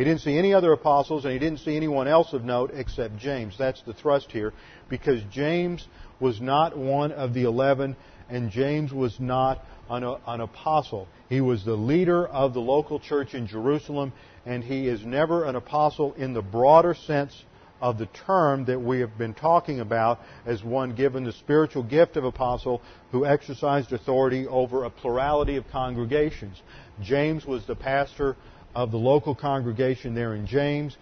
He 0.00 0.04
didn't 0.04 0.22
see 0.22 0.38
any 0.38 0.54
other 0.54 0.72
apostles, 0.72 1.26
and 1.26 1.32
he 1.34 1.38
didn't 1.38 1.58
see 1.58 1.76
anyone 1.76 2.08
else 2.08 2.32
of 2.32 2.42
note 2.42 2.70
except 2.72 3.18
James. 3.18 3.58
That's 3.58 3.82
the 3.82 3.92
thrust 3.92 4.32
here, 4.32 4.54
because 4.88 5.20
James 5.30 5.86
was 6.18 6.40
not 6.40 6.74
one 6.74 7.12
of 7.12 7.34
the 7.34 7.42
eleven, 7.42 7.96
and 8.30 8.50
James 8.50 8.94
was 8.94 9.20
not 9.20 9.62
an, 9.90 10.02
an 10.26 10.40
apostle. 10.40 11.06
He 11.28 11.42
was 11.42 11.66
the 11.66 11.74
leader 11.74 12.26
of 12.26 12.54
the 12.54 12.62
local 12.62 12.98
church 12.98 13.34
in 13.34 13.46
Jerusalem, 13.46 14.14
and 14.46 14.64
he 14.64 14.88
is 14.88 15.04
never 15.04 15.44
an 15.44 15.54
apostle 15.54 16.14
in 16.14 16.32
the 16.32 16.40
broader 16.40 16.94
sense 16.94 17.44
of 17.82 17.98
the 17.98 18.06
term 18.06 18.64
that 18.64 18.80
we 18.80 19.00
have 19.00 19.18
been 19.18 19.34
talking 19.34 19.80
about 19.80 20.18
as 20.46 20.64
one 20.64 20.94
given 20.94 21.24
the 21.24 21.32
spiritual 21.32 21.82
gift 21.82 22.16
of 22.16 22.24
apostle 22.24 22.80
who 23.12 23.26
exercised 23.26 23.92
authority 23.92 24.46
over 24.46 24.84
a 24.84 24.90
plurality 24.90 25.56
of 25.56 25.68
congregations. 25.68 26.62
James 27.02 27.44
was 27.44 27.66
the 27.66 27.76
pastor 27.76 28.36
of 28.74 28.90
the 28.90 28.98
local 28.98 29.34
congregation 29.34 30.14
there 30.14 30.34
in 30.34 30.46
James, 30.46 30.96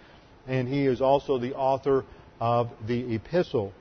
and 0.47 0.67
he 0.67 0.85
is 0.85 1.01
also 1.01 1.37
the 1.37 1.53
author 1.55 2.05
of 2.39 2.69
the 2.87 3.15
epistle 3.15 3.73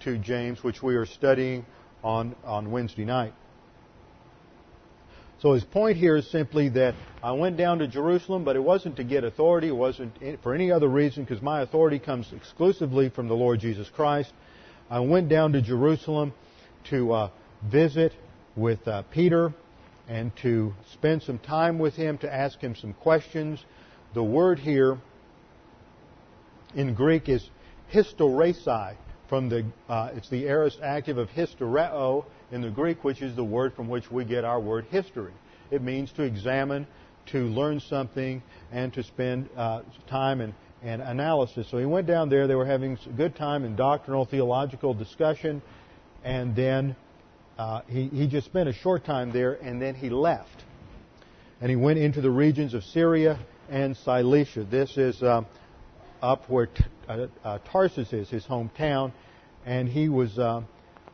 to 0.00 0.18
James, 0.18 0.62
which 0.62 0.82
we 0.82 0.94
are 0.96 1.06
studying 1.06 1.64
on, 2.02 2.34
on 2.44 2.70
Wednesday 2.70 3.04
night. 3.04 3.34
So 5.40 5.54
his 5.54 5.64
point 5.64 5.96
here 5.96 6.16
is 6.16 6.30
simply 6.30 6.68
that 6.70 6.94
I 7.20 7.32
went 7.32 7.56
down 7.56 7.80
to 7.80 7.88
Jerusalem, 7.88 8.44
but 8.44 8.54
it 8.54 8.62
wasn't 8.62 8.96
to 8.96 9.04
get 9.04 9.24
authority. 9.24 9.68
It 9.68 9.76
wasn't 9.76 10.12
for 10.40 10.54
any 10.54 10.70
other 10.70 10.88
reason 10.88 11.24
because 11.24 11.42
my 11.42 11.62
authority 11.62 11.98
comes 11.98 12.32
exclusively 12.32 13.08
from 13.08 13.26
the 13.26 13.34
Lord 13.34 13.58
Jesus 13.58 13.88
Christ. 13.90 14.32
I 14.88 15.00
went 15.00 15.28
down 15.28 15.52
to 15.54 15.60
Jerusalem 15.60 16.32
to 16.90 17.12
uh, 17.12 17.30
visit 17.64 18.12
with 18.54 18.86
uh, 18.86 19.02
Peter 19.10 19.52
and 20.08 20.34
to 20.36 20.74
spend 20.92 21.22
some 21.22 21.38
time 21.38 21.78
with 21.78 21.94
him 21.94 22.18
to 22.18 22.32
ask 22.32 22.58
him 22.58 22.74
some 22.74 22.92
questions. 22.94 23.64
The 24.14 24.22
word 24.22 24.58
here 24.58 24.98
in 26.74 26.94
Greek 26.94 27.28
is 27.28 27.48
historesi. 27.92 28.96
From 29.28 29.48
the, 29.48 29.64
uh, 29.88 30.10
it's 30.14 30.28
the 30.28 30.46
aorist 30.46 30.80
active 30.82 31.16
of 31.16 31.30
historeo 31.30 32.26
in 32.50 32.60
the 32.60 32.68
Greek, 32.68 33.02
which 33.02 33.22
is 33.22 33.34
the 33.34 33.44
word 33.44 33.74
from 33.74 33.88
which 33.88 34.10
we 34.10 34.26
get 34.26 34.44
our 34.44 34.60
word 34.60 34.84
history. 34.90 35.32
It 35.70 35.80
means 35.80 36.12
to 36.12 36.22
examine, 36.22 36.86
to 37.26 37.38
learn 37.38 37.80
something, 37.80 38.42
and 38.70 38.92
to 38.92 39.02
spend 39.02 39.48
uh, 39.56 39.82
time 40.06 40.42
and, 40.42 40.52
and 40.82 41.00
analysis. 41.00 41.66
So 41.70 41.78
he 41.78 41.86
went 41.86 42.06
down 42.06 42.28
there. 42.28 42.46
They 42.46 42.54
were 42.54 42.66
having 42.66 42.98
a 43.06 43.12
good 43.12 43.34
time 43.34 43.64
in 43.64 43.74
doctrinal 43.74 44.26
theological 44.26 44.92
discussion, 44.92 45.62
and 46.22 46.54
then 46.54 46.94
uh, 47.62 47.80
he, 47.86 48.08
he 48.08 48.26
just 48.26 48.44
spent 48.44 48.68
a 48.68 48.72
short 48.72 49.04
time 49.04 49.30
there 49.30 49.52
and 49.52 49.80
then 49.80 49.94
he 49.94 50.10
left. 50.10 50.64
And 51.60 51.70
he 51.70 51.76
went 51.76 52.00
into 52.00 52.20
the 52.20 52.30
regions 52.30 52.74
of 52.74 52.82
Syria 52.82 53.38
and 53.70 53.96
Cilicia. 53.96 54.64
This 54.64 54.96
is 54.96 55.22
uh, 55.22 55.42
up 56.20 56.50
where 56.50 56.66
T- 56.66 56.84
uh, 57.08 57.28
uh 57.44 57.58
Tarsus 57.70 58.12
is, 58.12 58.28
his 58.28 58.44
hometown. 58.44 59.12
And 59.64 59.88
he 59.88 60.08
was, 60.08 60.40
uh, 60.40 60.62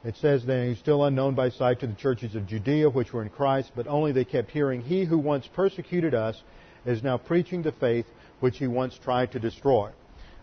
it 0.04 0.16
says 0.16 0.46
that 0.46 0.66
he's 0.66 0.78
still 0.78 1.04
unknown 1.04 1.34
by 1.34 1.50
sight 1.50 1.80
to 1.80 1.86
the 1.86 1.92
churches 1.92 2.34
of 2.34 2.46
Judea, 2.46 2.88
which 2.88 3.12
were 3.12 3.20
in 3.20 3.28
Christ, 3.28 3.72
but 3.76 3.86
only 3.86 4.12
they 4.12 4.24
kept 4.24 4.50
hearing, 4.50 4.80
He 4.80 5.04
who 5.04 5.18
once 5.18 5.46
persecuted 5.46 6.14
us 6.14 6.42
is 6.86 7.02
now 7.02 7.18
preaching 7.18 7.60
the 7.60 7.72
faith 7.72 8.06
which 8.40 8.56
he 8.56 8.66
once 8.66 8.98
tried 9.04 9.32
to 9.32 9.38
destroy. 9.38 9.90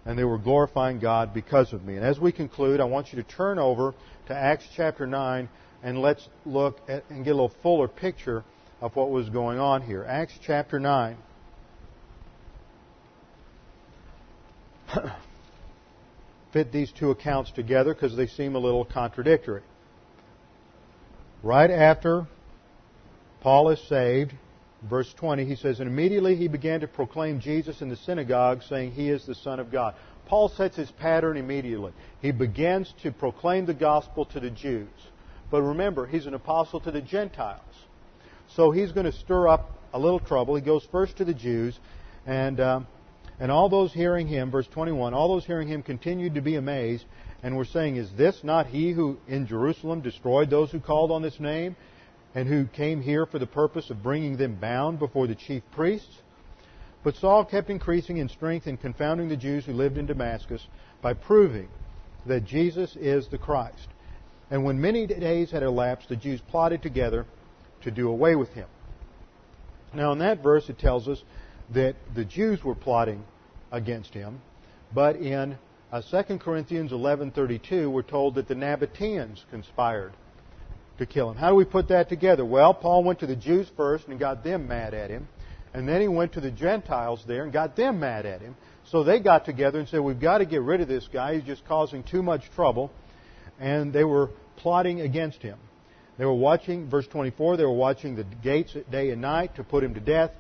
And 0.06 0.20
they 0.20 0.24
were 0.24 0.38
glorifying 0.38 1.00
God 1.00 1.34
because 1.34 1.74
of 1.74 1.84
me. 1.84 1.96
And 1.96 2.06
as 2.06 2.20
we 2.20 2.32
conclude, 2.32 2.80
I 2.80 2.84
want 2.84 3.12
you 3.12 3.24
to 3.24 3.28
turn 3.28 3.58
over 3.58 3.96
to 4.28 4.36
Acts 4.36 4.68
chapter 4.76 5.08
9 5.08 5.50
and 5.86 6.02
let's 6.02 6.28
look 6.46 6.82
at, 6.90 7.04
and 7.12 7.24
get 7.24 7.30
a 7.30 7.36
little 7.36 7.54
fuller 7.62 7.88
picture 7.88 8.44
of 8.82 8.96
what 8.96 9.12
was 9.12 9.30
going 9.30 9.60
on 9.60 9.84
here. 9.84 10.04
Acts 10.04 10.34
chapter 10.42 10.80
9. 10.80 11.16
fit 16.52 16.72
these 16.72 16.92
two 16.92 17.12
accounts 17.12 17.52
together 17.52 17.94
because 17.94 18.16
they 18.18 18.26
seem 18.26 18.56
a 18.56 18.60
little 18.60 18.84
contradictory. 18.84 19.62
Right 21.44 21.70
after 21.70 22.26
Paul 23.42 23.70
is 23.70 23.80
saved, 23.88 24.34
verse 24.90 25.14
20, 25.14 25.46
he 25.46 25.56
says, 25.56 25.80
And 25.80 25.88
immediately 25.88 26.36
he 26.36 26.48
began 26.48 26.80
to 26.80 26.88
proclaim 26.88 27.40
Jesus 27.40 27.84
in 27.84 27.90
the 27.90 27.96
synagogue, 27.96 28.64
saying, 28.64 28.94
He 28.94 29.10
is 29.10 29.28
the 29.28 29.36
Son 29.36 29.60
of 29.60 29.72
God. 29.72 29.94
Paul 30.26 30.50
sets 30.50 30.78
his 30.78 30.90
pattern 30.90 31.38
immediately. 31.38 31.92
He 32.24 32.32
begins 32.32 32.92
to 33.04 33.12
proclaim 33.12 33.68
the 33.68 33.76
gospel 33.76 34.26
to 34.26 34.40
the 34.40 34.50
Jews. 34.50 34.90
But 35.52 35.62
remember, 35.62 36.06
he's 36.06 36.26
an 36.26 36.34
apostle 36.34 36.80
to 36.82 36.92
the 36.92 37.02
Gentiles. 37.02 37.62
So 38.56 38.72
he's 38.72 38.92
going 38.92 39.06
to 39.06 39.12
stir 39.12 39.48
up 39.48 39.72
a 39.94 40.00
little 40.00 40.20
trouble. 40.20 40.56
He 40.56 40.62
goes 40.62 40.86
first 40.92 41.18
to 41.18 41.26
the 41.26 41.34
Jews, 41.34 41.80
and, 42.26 42.60
um, 42.60 42.88
and 43.40 43.52
all 43.52 43.70
those 43.70 43.94
hearing 43.94 44.28
him, 44.28 44.52
verse 44.52 44.68
21, 44.68 45.14
all 45.14 45.30
those 45.30 45.46
hearing 45.46 45.68
him 45.68 45.84
continued 45.84 46.36
to 46.36 46.42
be 46.42 46.56
amazed 46.56 47.06
and 47.44 47.56
were 47.56 47.66
saying, 47.66 47.96
Is 47.96 48.12
this 48.18 48.44
not 48.44 48.68
he 48.68 48.92
who 48.92 49.18
in 49.28 49.46
Jerusalem 49.46 50.02
destroyed 50.02 50.50
those 50.50 50.72
who 50.72 50.80
called 50.80 51.12
on 51.12 51.22
this 51.22 51.40
name, 51.40 51.76
and 52.34 52.48
who 52.48 52.66
came 52.66 53.02
here 53.02 53.26
for 53.26 53.40
the 53.40 53.48
purpose 53.48 53.90
of 53.90 54.04
bringing 54.04 54.36
them 54.38 54.56
bound 54.56 55.00
before 55.00 55.28
the 55.28 55.36
chief 55.36 55.64
priests? 55.72 56.22
But 57.04 57.16
Saul 57.16 57.46
kept 57.46 57.70
increasing 57.70 58.18
in 58.18 58.30
strength 58.30 58.66
and 58.66 58.82
confounding 58.82 59.30
the 59.30 59.38
Jews 59.38 59.64
who 59.66 59.74
lived 59.74 59.98
in 59.98 60.08
Damascus 60.08 60.66
by 61.04 61.14
proving 61.14 61.68
that 62.26 62.46
Jesus 62.46 62.96
is 62.96 63.28
the 63.28 63.38
Christ. 63.38 63.88
And 64.50 64.64
when 64.64 64.80
many 64.80 65.08
days 65.08 65.52
had 65.52 65.64
elapsed, 65.64 66.10
the 66.10 66.16
Jews 66.16 66.42
plotted 66.50 66.82
together 66.82 67.26
to 67.82 67.92
do 67.92 68.10
away 68.10 68.36
with 68.36 68.50
him. 68.50 68.68
Now, 69.94 70.12
in 70.12 70.20
that 70.20 70.44
verse, 70.44 70.70
it 70.70 70.78
tells 70.78 71.08
us 71.08 71.24
that 71.74 71.96
the 72.14 72.26
Jews 72.26 72.64
were 72.64 72.76
plotting 72.76 73.24
against 73.72 74.14
him, 74.14 74.42
but 74.94 75.16
in 75.16 75.58
uh, 75.92 76.02
2 76.02 76.38
Corinthians 76.40 76.92
11:32, 76.92 77.90
we're 77.90 78.02
told 78.02 78.36
that 78.36 78.48
the 78.48 78.56
Nabateans 78.56 79.44
conspired 79.50 80.14
to 80.98 81.06
kill 81.06 81.30
him. 81.30 81.38
How 81.38 81.50
do 81.50 81.56
we 81.56 81.66
put 81.66 81.88
that 81.88 82.10
together? 82.10 82.46
Well, 82.46 82.74
Paul 82.74 83.04
went 83.04 83.20
to 83.20 83.28
the 83.28 83.36
Jews 83.36 83.70
first 83.76 84.08
and 84.08 84.20
got 84.20 84.44
them 84.44 84.68
mad 84.68 84.94
at 84.94 85.10
him, 85.10 85.28
and 85.74 85.88
then 85.88 86.02
he 86.02 86.08
went 86.08 86.34
to 86.34 86.42
the 86.42 86.52
Gentiles 86.52 87.24
there 87.28 87.44
and 87.44 87.52
got 87.52 87.76
them 87.76 88.00
mad 88.00 88.26
at 88.26 88.42
him. 88.42 88.56
So 88.86 89.04
they 89.04 89.20
got 89.20 89.46
together 89.46 89.80
and 89.80 89.88
said, 89.88 90.02
"We've 90.02 90.20
got 90.20 90.40
to 90.40 90.46
get 90.46 90.62
rid 90.62 90.82
of 90.82 90.88
this 90.88 91.08
guy. 91.12 91.36
He's 91.36 91.44
just 91.44 91.66
causing 91.66 92.04
too 92.04 92.22
much 92.22 92.50
trouble." 92.52 92.92
And 93.60 93.94
they 93.94 94.04
were 94.04 94.32
plotting 94.58 95.02
against 95.02 95.42
him. 95.42 95.58
They 96.18 96.26
were 96.26 96.34
watching, 96.34 96.90
verse 96.90 97.08
24, 97.08 97.58
they 97.58 97.66
were 97.66 97.74
watching 97.74 98.16
the 98.16 98.24
gates 98.24 98.76
day 98.90 99.12
and 99.12 99.22
night 99.22 99.56
to 99.56 99.64
put 99.64 99.84
him 99.84 99.94
to 99.96 100.00
death. 100.00 100.32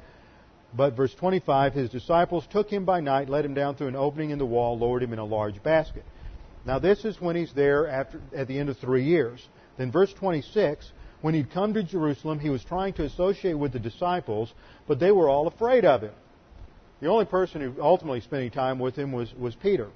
But 0.74 0.96
verse 0.96 1.14
25, 1.16 1.74
his 1.74 1.90
disciples 1.90 2.46
took 2.50 2.70
him 2.70 2.86
by 2.86 3.00
night, 3.00 3.30
let 3.30 3.46
him 3.46 3.54
down 3.54 3.76
through 3.76 3.88
an 3.88 3.96
opening 3.96 4.32
in 4.32 4.38
the 4.38 4.46
wall, 4.46 4.78
lowered 4.78 5.04
him 5.04 5.14
in 5.14 5.20
a 5.20 5.26
large 5.26 5.62
basket. 5.64 6.04
Now 6.66 6.80
this 6.80 7.06
is 7.06 7.22
when 7.22 7.36
he's 7.36 7.54
there 7.54 7.88
after, 7.88 8.22
at 8.36 8.48
the 8.48 8.58
end 8.58 8.70
of 8.70 8.78
three 8.78 9.04
years. 9.04 9.46
Then 9.78 9.92
verse 9.92 10.14
26, 10.14 10.92
when 11.22 11.34
he'd 11.34 11.52
come 11.52 11.74
to 11.74 11.84
Jerusalem, 11.84 12.40
he 12.40 12.50
was 12.50 12.64
trying 12.64 12.94
to 12.94 13.04
associate 13.04 13.54
with 13.54 13.74
the 13.74 13.80
disciples, 13.80 14.54
but 14.88 15.00
they 15.00 15.12
were 15.12 15.30
all 15.30 15.48
afraid 15.48 15.86
of 15.86 16.02
him. 16.02 16.14
The 17.02 17.08
only 17.08 17.26
person 17.26 17.62
who 17.62 17.82
ultimately 17.82 18.22
spent 18.22 18.42
any 18.42 18.50
time 18.50 18.80
with 18.80 18.96
him 18.96 19.12
was, 19.12 19.34
was 19.36 19.56
Peter. 19.56 19.90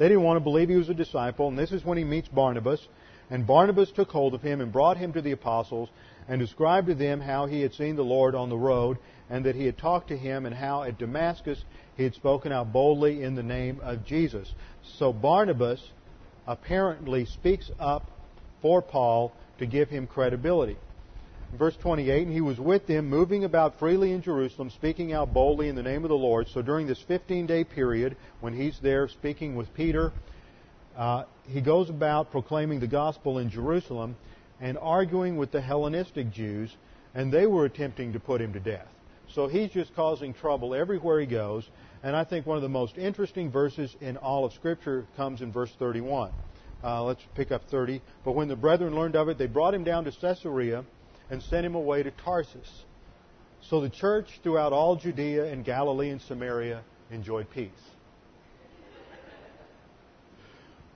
They 0.00 0.08
didn't 0.08 0.22
want 0.22 0.38
to 0.38 0.40
believe 0.40 0.70
he 0.70 0.76
was 0.76 0.88
a 0.88 0.94
disciple, 0.94 1.48
and 1.48 1.58
this 1.58 1.72
is 1.72 1.84
when 1.84 1.98
he 1.98 2.04
meets 2.04 2.26
Barnabas. 2.26 2.88
And 3.28 3.46
Barnabas 3.46 3.92
took 3.92 4.10
hold 4.10 4.32
of 4.32 4.40
him 4.40 4.62
and 4.62 4.72
brought 4.72 4.96
him 4.96 5.12
to 5.12 5.20
the 5.20 5.32
apostles 5.32 5.90
and 6.26 6.40
described 6.40 6.86
to 6.86 6.94
them 6.94 7.20
how 7.20 7.44
he 7.44 7.60
had 7.60 7.74
seen 7.74 7.96
the 7.96 8.02
Lord 8.02 8.34
on 8.34 8.48
the 8.48 8.56
road 8.56 8.96
and 9.28 9.44
that 9.44 9.56
he 9.56 9.66
had 9.66 9.76
talked 9.76 10.08
to 10.08 10.16
him 10.16 10.46
and 10.46 10.54
how 10.54 10.84
at 10.84 10.96
Damascus 10.96 11.62
he 11.98 12.04
had 12.04 12.14
spoken 12.14 12.50
out 12.50 12.72
boldly 12.72 13.22
in 13.22 13.34
the 13.34 13.42
name 13.42 13.78
of 13.82 14.06
Jesus. 14.06 14.50
So 14.98 15.12
Barnabas 15.12 15.86
apparently 16.46 17.26
speaks 17.26 17.70
up 17.78 18.10
for 18.62 18.80
Paul 18.80 19.34
to 19.58 19.66
give 19.66 19.90
him 19.90 20.06
credibility. 20.06 20.78
Verse 21.52 21.76
28, 21.76 22.26
and 22.26 22.32
he 22.32 22.40
was 22.40 22.60
with 22.60 22.86
them, 22.86 23.08
moving 23.08 23.44
about 23.44 23.78
freely 23.78 24.12
in 24.12 24.22
Jerusalem, 24.22 24.70
speaking 24.70 25.12
out 25.12 25.34
boldly 25.34 25.68
in 25.68 25.74
the 25.74 25.82
name 25.82 26.04
of 26.04 26.08
the 26.08 26.14
Lord. 26.14 26.46
So 26.48 26.62
during 26.62 26.86
this 26.86 27.02
15 27.08 27.46
day 27.46 27.64
period, 27.64 28.16
when 28.40 28.54
he's 28.54 28.78
there 28.80 29.08
speaking 29.08 29.56
with 29.56 29.74
Peter 29.74 30.12
uh, 30.96 31.24
he 31.48 31.60
goes 31.60 31.88
about 31.88 32.30
proclaiming 32.30 32.80
the 32.80 32.86
gospel 32.86 33.38
in 33.38 33.50
Jerusalem 33.50 34.16
and 34.60 34.76
arguing 34.78 35.36
with 35.36 35.50
the 35.50 35.60
Hellenistic 35.60 36.30
Jews, 36.30 36.74
and 37.14 37.32
they 37.32 37.46
were 37.46 37.64
attempting 37.64 38.12
to 38.12 38.20
put 38.20 38.40
him 38.40 38.52
to 38.52 38.60
death. 38.60 38.86
So 39.34 39.46
he's 39.46 39.70
just 39.70 39.94
causing 39.94 40.34
trouble 40.34 40.74
everywhere 40.74 41.20
he 41.20 41.26
goes. 41.26 41.68
And 42.02 42.16
I 42.16 42.24
think 42.24 42.46
one 42.46 42.56
of 42.56 42.62
the 42.62 42.68
most 42.68 42.98
interesting 42.98 43.50
verses 43.50 43.94
in 44.00 44.16
all 44.16 44.44
of 44.44 44.52
Scripture 44.52 45.06
comes 45.16 45.40
in 45.40 45.52
verse 45.52 45.70
31. 45.78 46.32
Uh, 46.82 47.04
let's 47.04 47.22
pick 47.34 47.52
up 47.52 47.62
30. 47.70 48.02
But 48.24 48.32
when 48.32 48.48
the 48.48 48.56
brethren 48.56 48.94
learned 48.94 49.16
of 49.16 49.28
it, 49.28 49.38
they 49.38 49.46
brought 49.46 49.74
him 49.74 49.84
down 49.84 50.04
to 50.04 50.12
Caesarea 50.12 50.84
and 51.30 51.42
sent 51.42 51.64
him 51.64 51.74
away 51.74 52.02
to 52.02 52.10
Tarsus. 52.10 52.84
So 53.62 53.80
the 53.80 53.90
church 53.90 54.40
throughout 54.42 54.72
all 54.72 54.96
Judea 54.96 55.52
and 55.52 55.64
Galilee 55.64 56.10
and 56.10 56.20
Samaria 56.20 56.82
enjoyed 57.10 57.50
peace. 57.50 57.70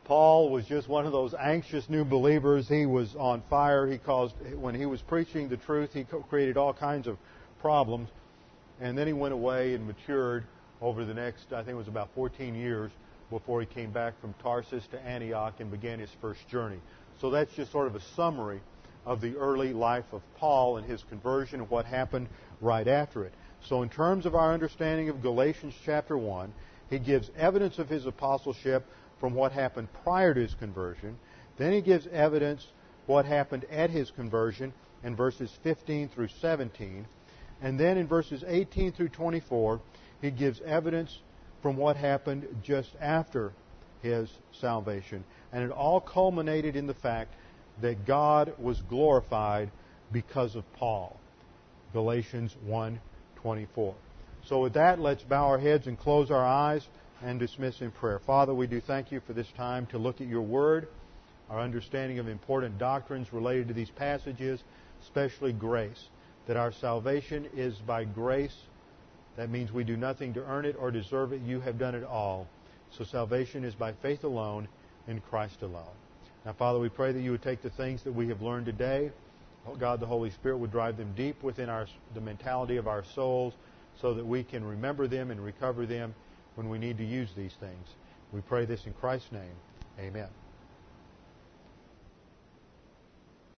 Paul 0.04 0.50
was 0.50 0.66
just 0.66 0.86
one 0.86 1.06
of 1.06 1.12
those 1.12 1.34
anxious 1.34 1.88
new 1.88 2.04
believers. 2.04 2.68
He 2.68 2.84
was 2.84 3.16
on 3.16 3.42
fire. 3.48 3.86
He 3.86 3.96
caused, 3.96 4.34
when 4.54 4.74
he 4.74 4.84
was 4.84 5.00
preaching 5.00 5.48
the 5.48 5.56
truth, 5.56 5.94
he 5.94 6.04
created 6.28 6.58
all 6.58 6.74
kinds 6.74 7.06
of 7.06 7.16
problems. 7.60 8.10
And 8.80 8.98
then 8.98 9.06
he 9.06 9.14
went 9.14 9.32
away 9.32 9.72
and 9.74 9.86
matured 9.86 10.44
over 10.82 11.06
the 11.06 11.14
next, 11.14 11.52
I 11.52 11.58
think 11.58 11.70
it 11.70 11.76
was 11.76 11.88
about 11.88 12.10
14 12.14 12.54
years 12.54 12.90
before 13.30 13.60
he 13.60 13.66
came 13.66 13.90
back 13.90 14.20
from 14.20 14.34
Tarsus 14.42 14.86
to 14.88 15.00
Antioch 15.00 15.54
and 15.60 15.70
began 15.70 15.98
his 15.98 16.10
first 16.20 16.46
journey. 16.48 16.80
So 17.20 17.30
that's 17.30 17.54
just 17.54 17.72
sort 17.72 17.86
of 17.86 17.94
a 17.94 18.00
summary 18.14 18.60
of 19.06 19.20
the 19.20 19.36
early 19.36 19.72
life 19.72 20.04
of 20.12 20.22
Paul 20.36 20.76
and 20.76 20.86
his 20.86 21.02
conversion 21.04 21.60
and 21.60 21.70
what 21.70 21.86
happened 21.86 22.28
right 22.60 22.86
after 22.86 23.24
it. 23.24 23.34
So 23.68 23.82
in 23.82 23.88
terms 23.88 24.26
of 24.26 24.34
our 24.34 24.52
understanding 24.52 25.08
of 25.08 25.22
Galatians 25.22 25.74
chapter 25.84 26.16
1, 26.16 26.52
he 26.90 26.98
gives 26.98 27.30
evidence 27.36 27.78
of 27.78 27.88
his 27.88 28.06
apostleship 28.06 28.86
from 29.20 29.34
what 29.34 29.52
happened 29.52 29.88
prior 30.02 30.34
to 30.34 30.40
his 30.40 30.54
conversion. 30.54 31.18
Then 31.56 31.72
he 31.72 31.80
gives 31.80 32.06
evidence 32.08 32.66
what 33.06 33.24
happened 33.24 33.64
at 33.70 33.90
his 33.90 34.10
conversion 34.10 34.72
in 35.02 35.16
verses 35.16 35.50
15 35.62 36.08
through 36.08 36.28
17. 36.40 37.06
And 37.62 37.78
then 37.78 37.96
in 37.96 38.06
verses 38.06 38.44
18 38.46 38.92
through 38.92 39.10
24, 39.10 39.80
he 40.20 40.30
gives 40.30 40.60
evidence 40.62 41.18
from 41.62 41.76
what 41.76 41.96
happened 41.96 42.46
just 42.62 42.90
after 43.00 43.52
his 44.02 44.28
salvation. 44.52 45.24
And 45.52 45.64
it 45.64 45.70
all 45.70 46.00
culminated 46.00 46.76
in 46.76 46.86
the 46.86 46.94
fact 46.94 47.34
that 47.80 48.06
God 48.06 48.54
was 48.58 48.80
glorified 48.88 49.70
because 50.12 50.54
of 50.54 50.64
Paul. 50.74 51.18
Galatians 51.92 52.54
1:24. 52.66 53.94
So 54.44 54.60
with 54.60 54.74
that, 54.74 55.00
let's 55.00 55.22
bow 55.22 55.46
our 55.46 55.58
heads 55.58 55.86
and 55.86 55.98
close 55.98 56.30
our 56.30 56.44
eyes 56.44 56.86
and 57.22 57.38
dismiss 57.38 57.80
in 57.80 57.90
prayer. 57.90 58.18
Father, 58.18 58.54
we 58.54 58.66
do 58.66 58.80
thank 58.80 59.10
you 59.10 59.20
for 59.20 59.32
this 59.32 59.50
time 59.56 59.86
to 59.86 59.98
look 59.98 60.20
at 60.20 60.26
your 60.26 60.42
word, 60.42 60.88
our 61.48 61.60
understanding 61.60 62.18
of 62.18 62.28
important 62.28 62.78
doctrines 62.78 63.32
related 63.32 63.68
to 63.68 63.74
these 63.74 63.90
passages, 63.90 64.62
especially 65.02 65.52
grace. 65.52 66.08
That 66.46 66.56
our 66.58 66.72
salvation 66.72 67.48
is 67.54 67.74
by 67.78 68.04
grace. 68.04 68.56
That 69.36 69.50
means 69.50 69.72
we 69.72 69.84
do 69.84 69.96
nothing 69.96 70.34
to 70.34 70.44
earn 70.44 70.66
it 70.66 70.76
or 70.78 70.90
deserve 70.90 71.32
it. 71.32 71.40
You 71.40 71.60
have 71.60 71.78
done 71.78 71.94
it 71.94 72.04
all. 72.04 72.46
So 72.90 73.04
salvation 73.04 73.64
is 73.64 73.74
by 73.74 73.92
faith 74.02 74.24
alone 74.24 74.68
in 75.08 75.20
Christ 75.20 75.62
alone. 75.62 75.96
Now, 76.44 76.52
Father, 76.52 76.78
we 76.78 76.90
pray 76.90 77.12
that 77.12 77.20
you 77.20 77.30
would 77.30 77.42
take 77.42 77.62
the 77.62 77.70
things 77.70 78.02
that 78.02 78.12
we 78.12 78.28
have 78.28 78.42
learned 78.42 78.66
today. 78.66 79.10
Oh, 79.66 79.74
God, 79.74 79.98
the 79.98 80.06
Holy 80.06 80.30
Spirit 80.30 80.58
would 80.58 80.70
drive 80.70 80.96
them 80.96 81.12
deep 81.16 81.42
within 81.42 81.70
our, 81.70 81.86
the 82.12 82.20
mentality 82.20 82.76
of 82.76 82.86
our 82.86 83.02
souls 83.02 83.54
so 84.00 84.12
that 84.12 84.26
we 84.26 84.42
can 84.42 84.62
remember 84.64 85.06
them 85.06 85.30
and 85.30 85.42
recover 85.42 85.86
them 85.86 86.14
when 86.56 86.68
we 86.68 86.78
need 86.78 86.98
to 86.98 87.04
use 87.04 87.30
these 87.34 87.54
things. 87.54 87.88
We 88.32 88.40
pray 88.42 88.66
this 88.66 88.84
in 88.86 88.92
Christ's 88.92 89.32
name. 89.32 89.54
Amen. 89.98 90.28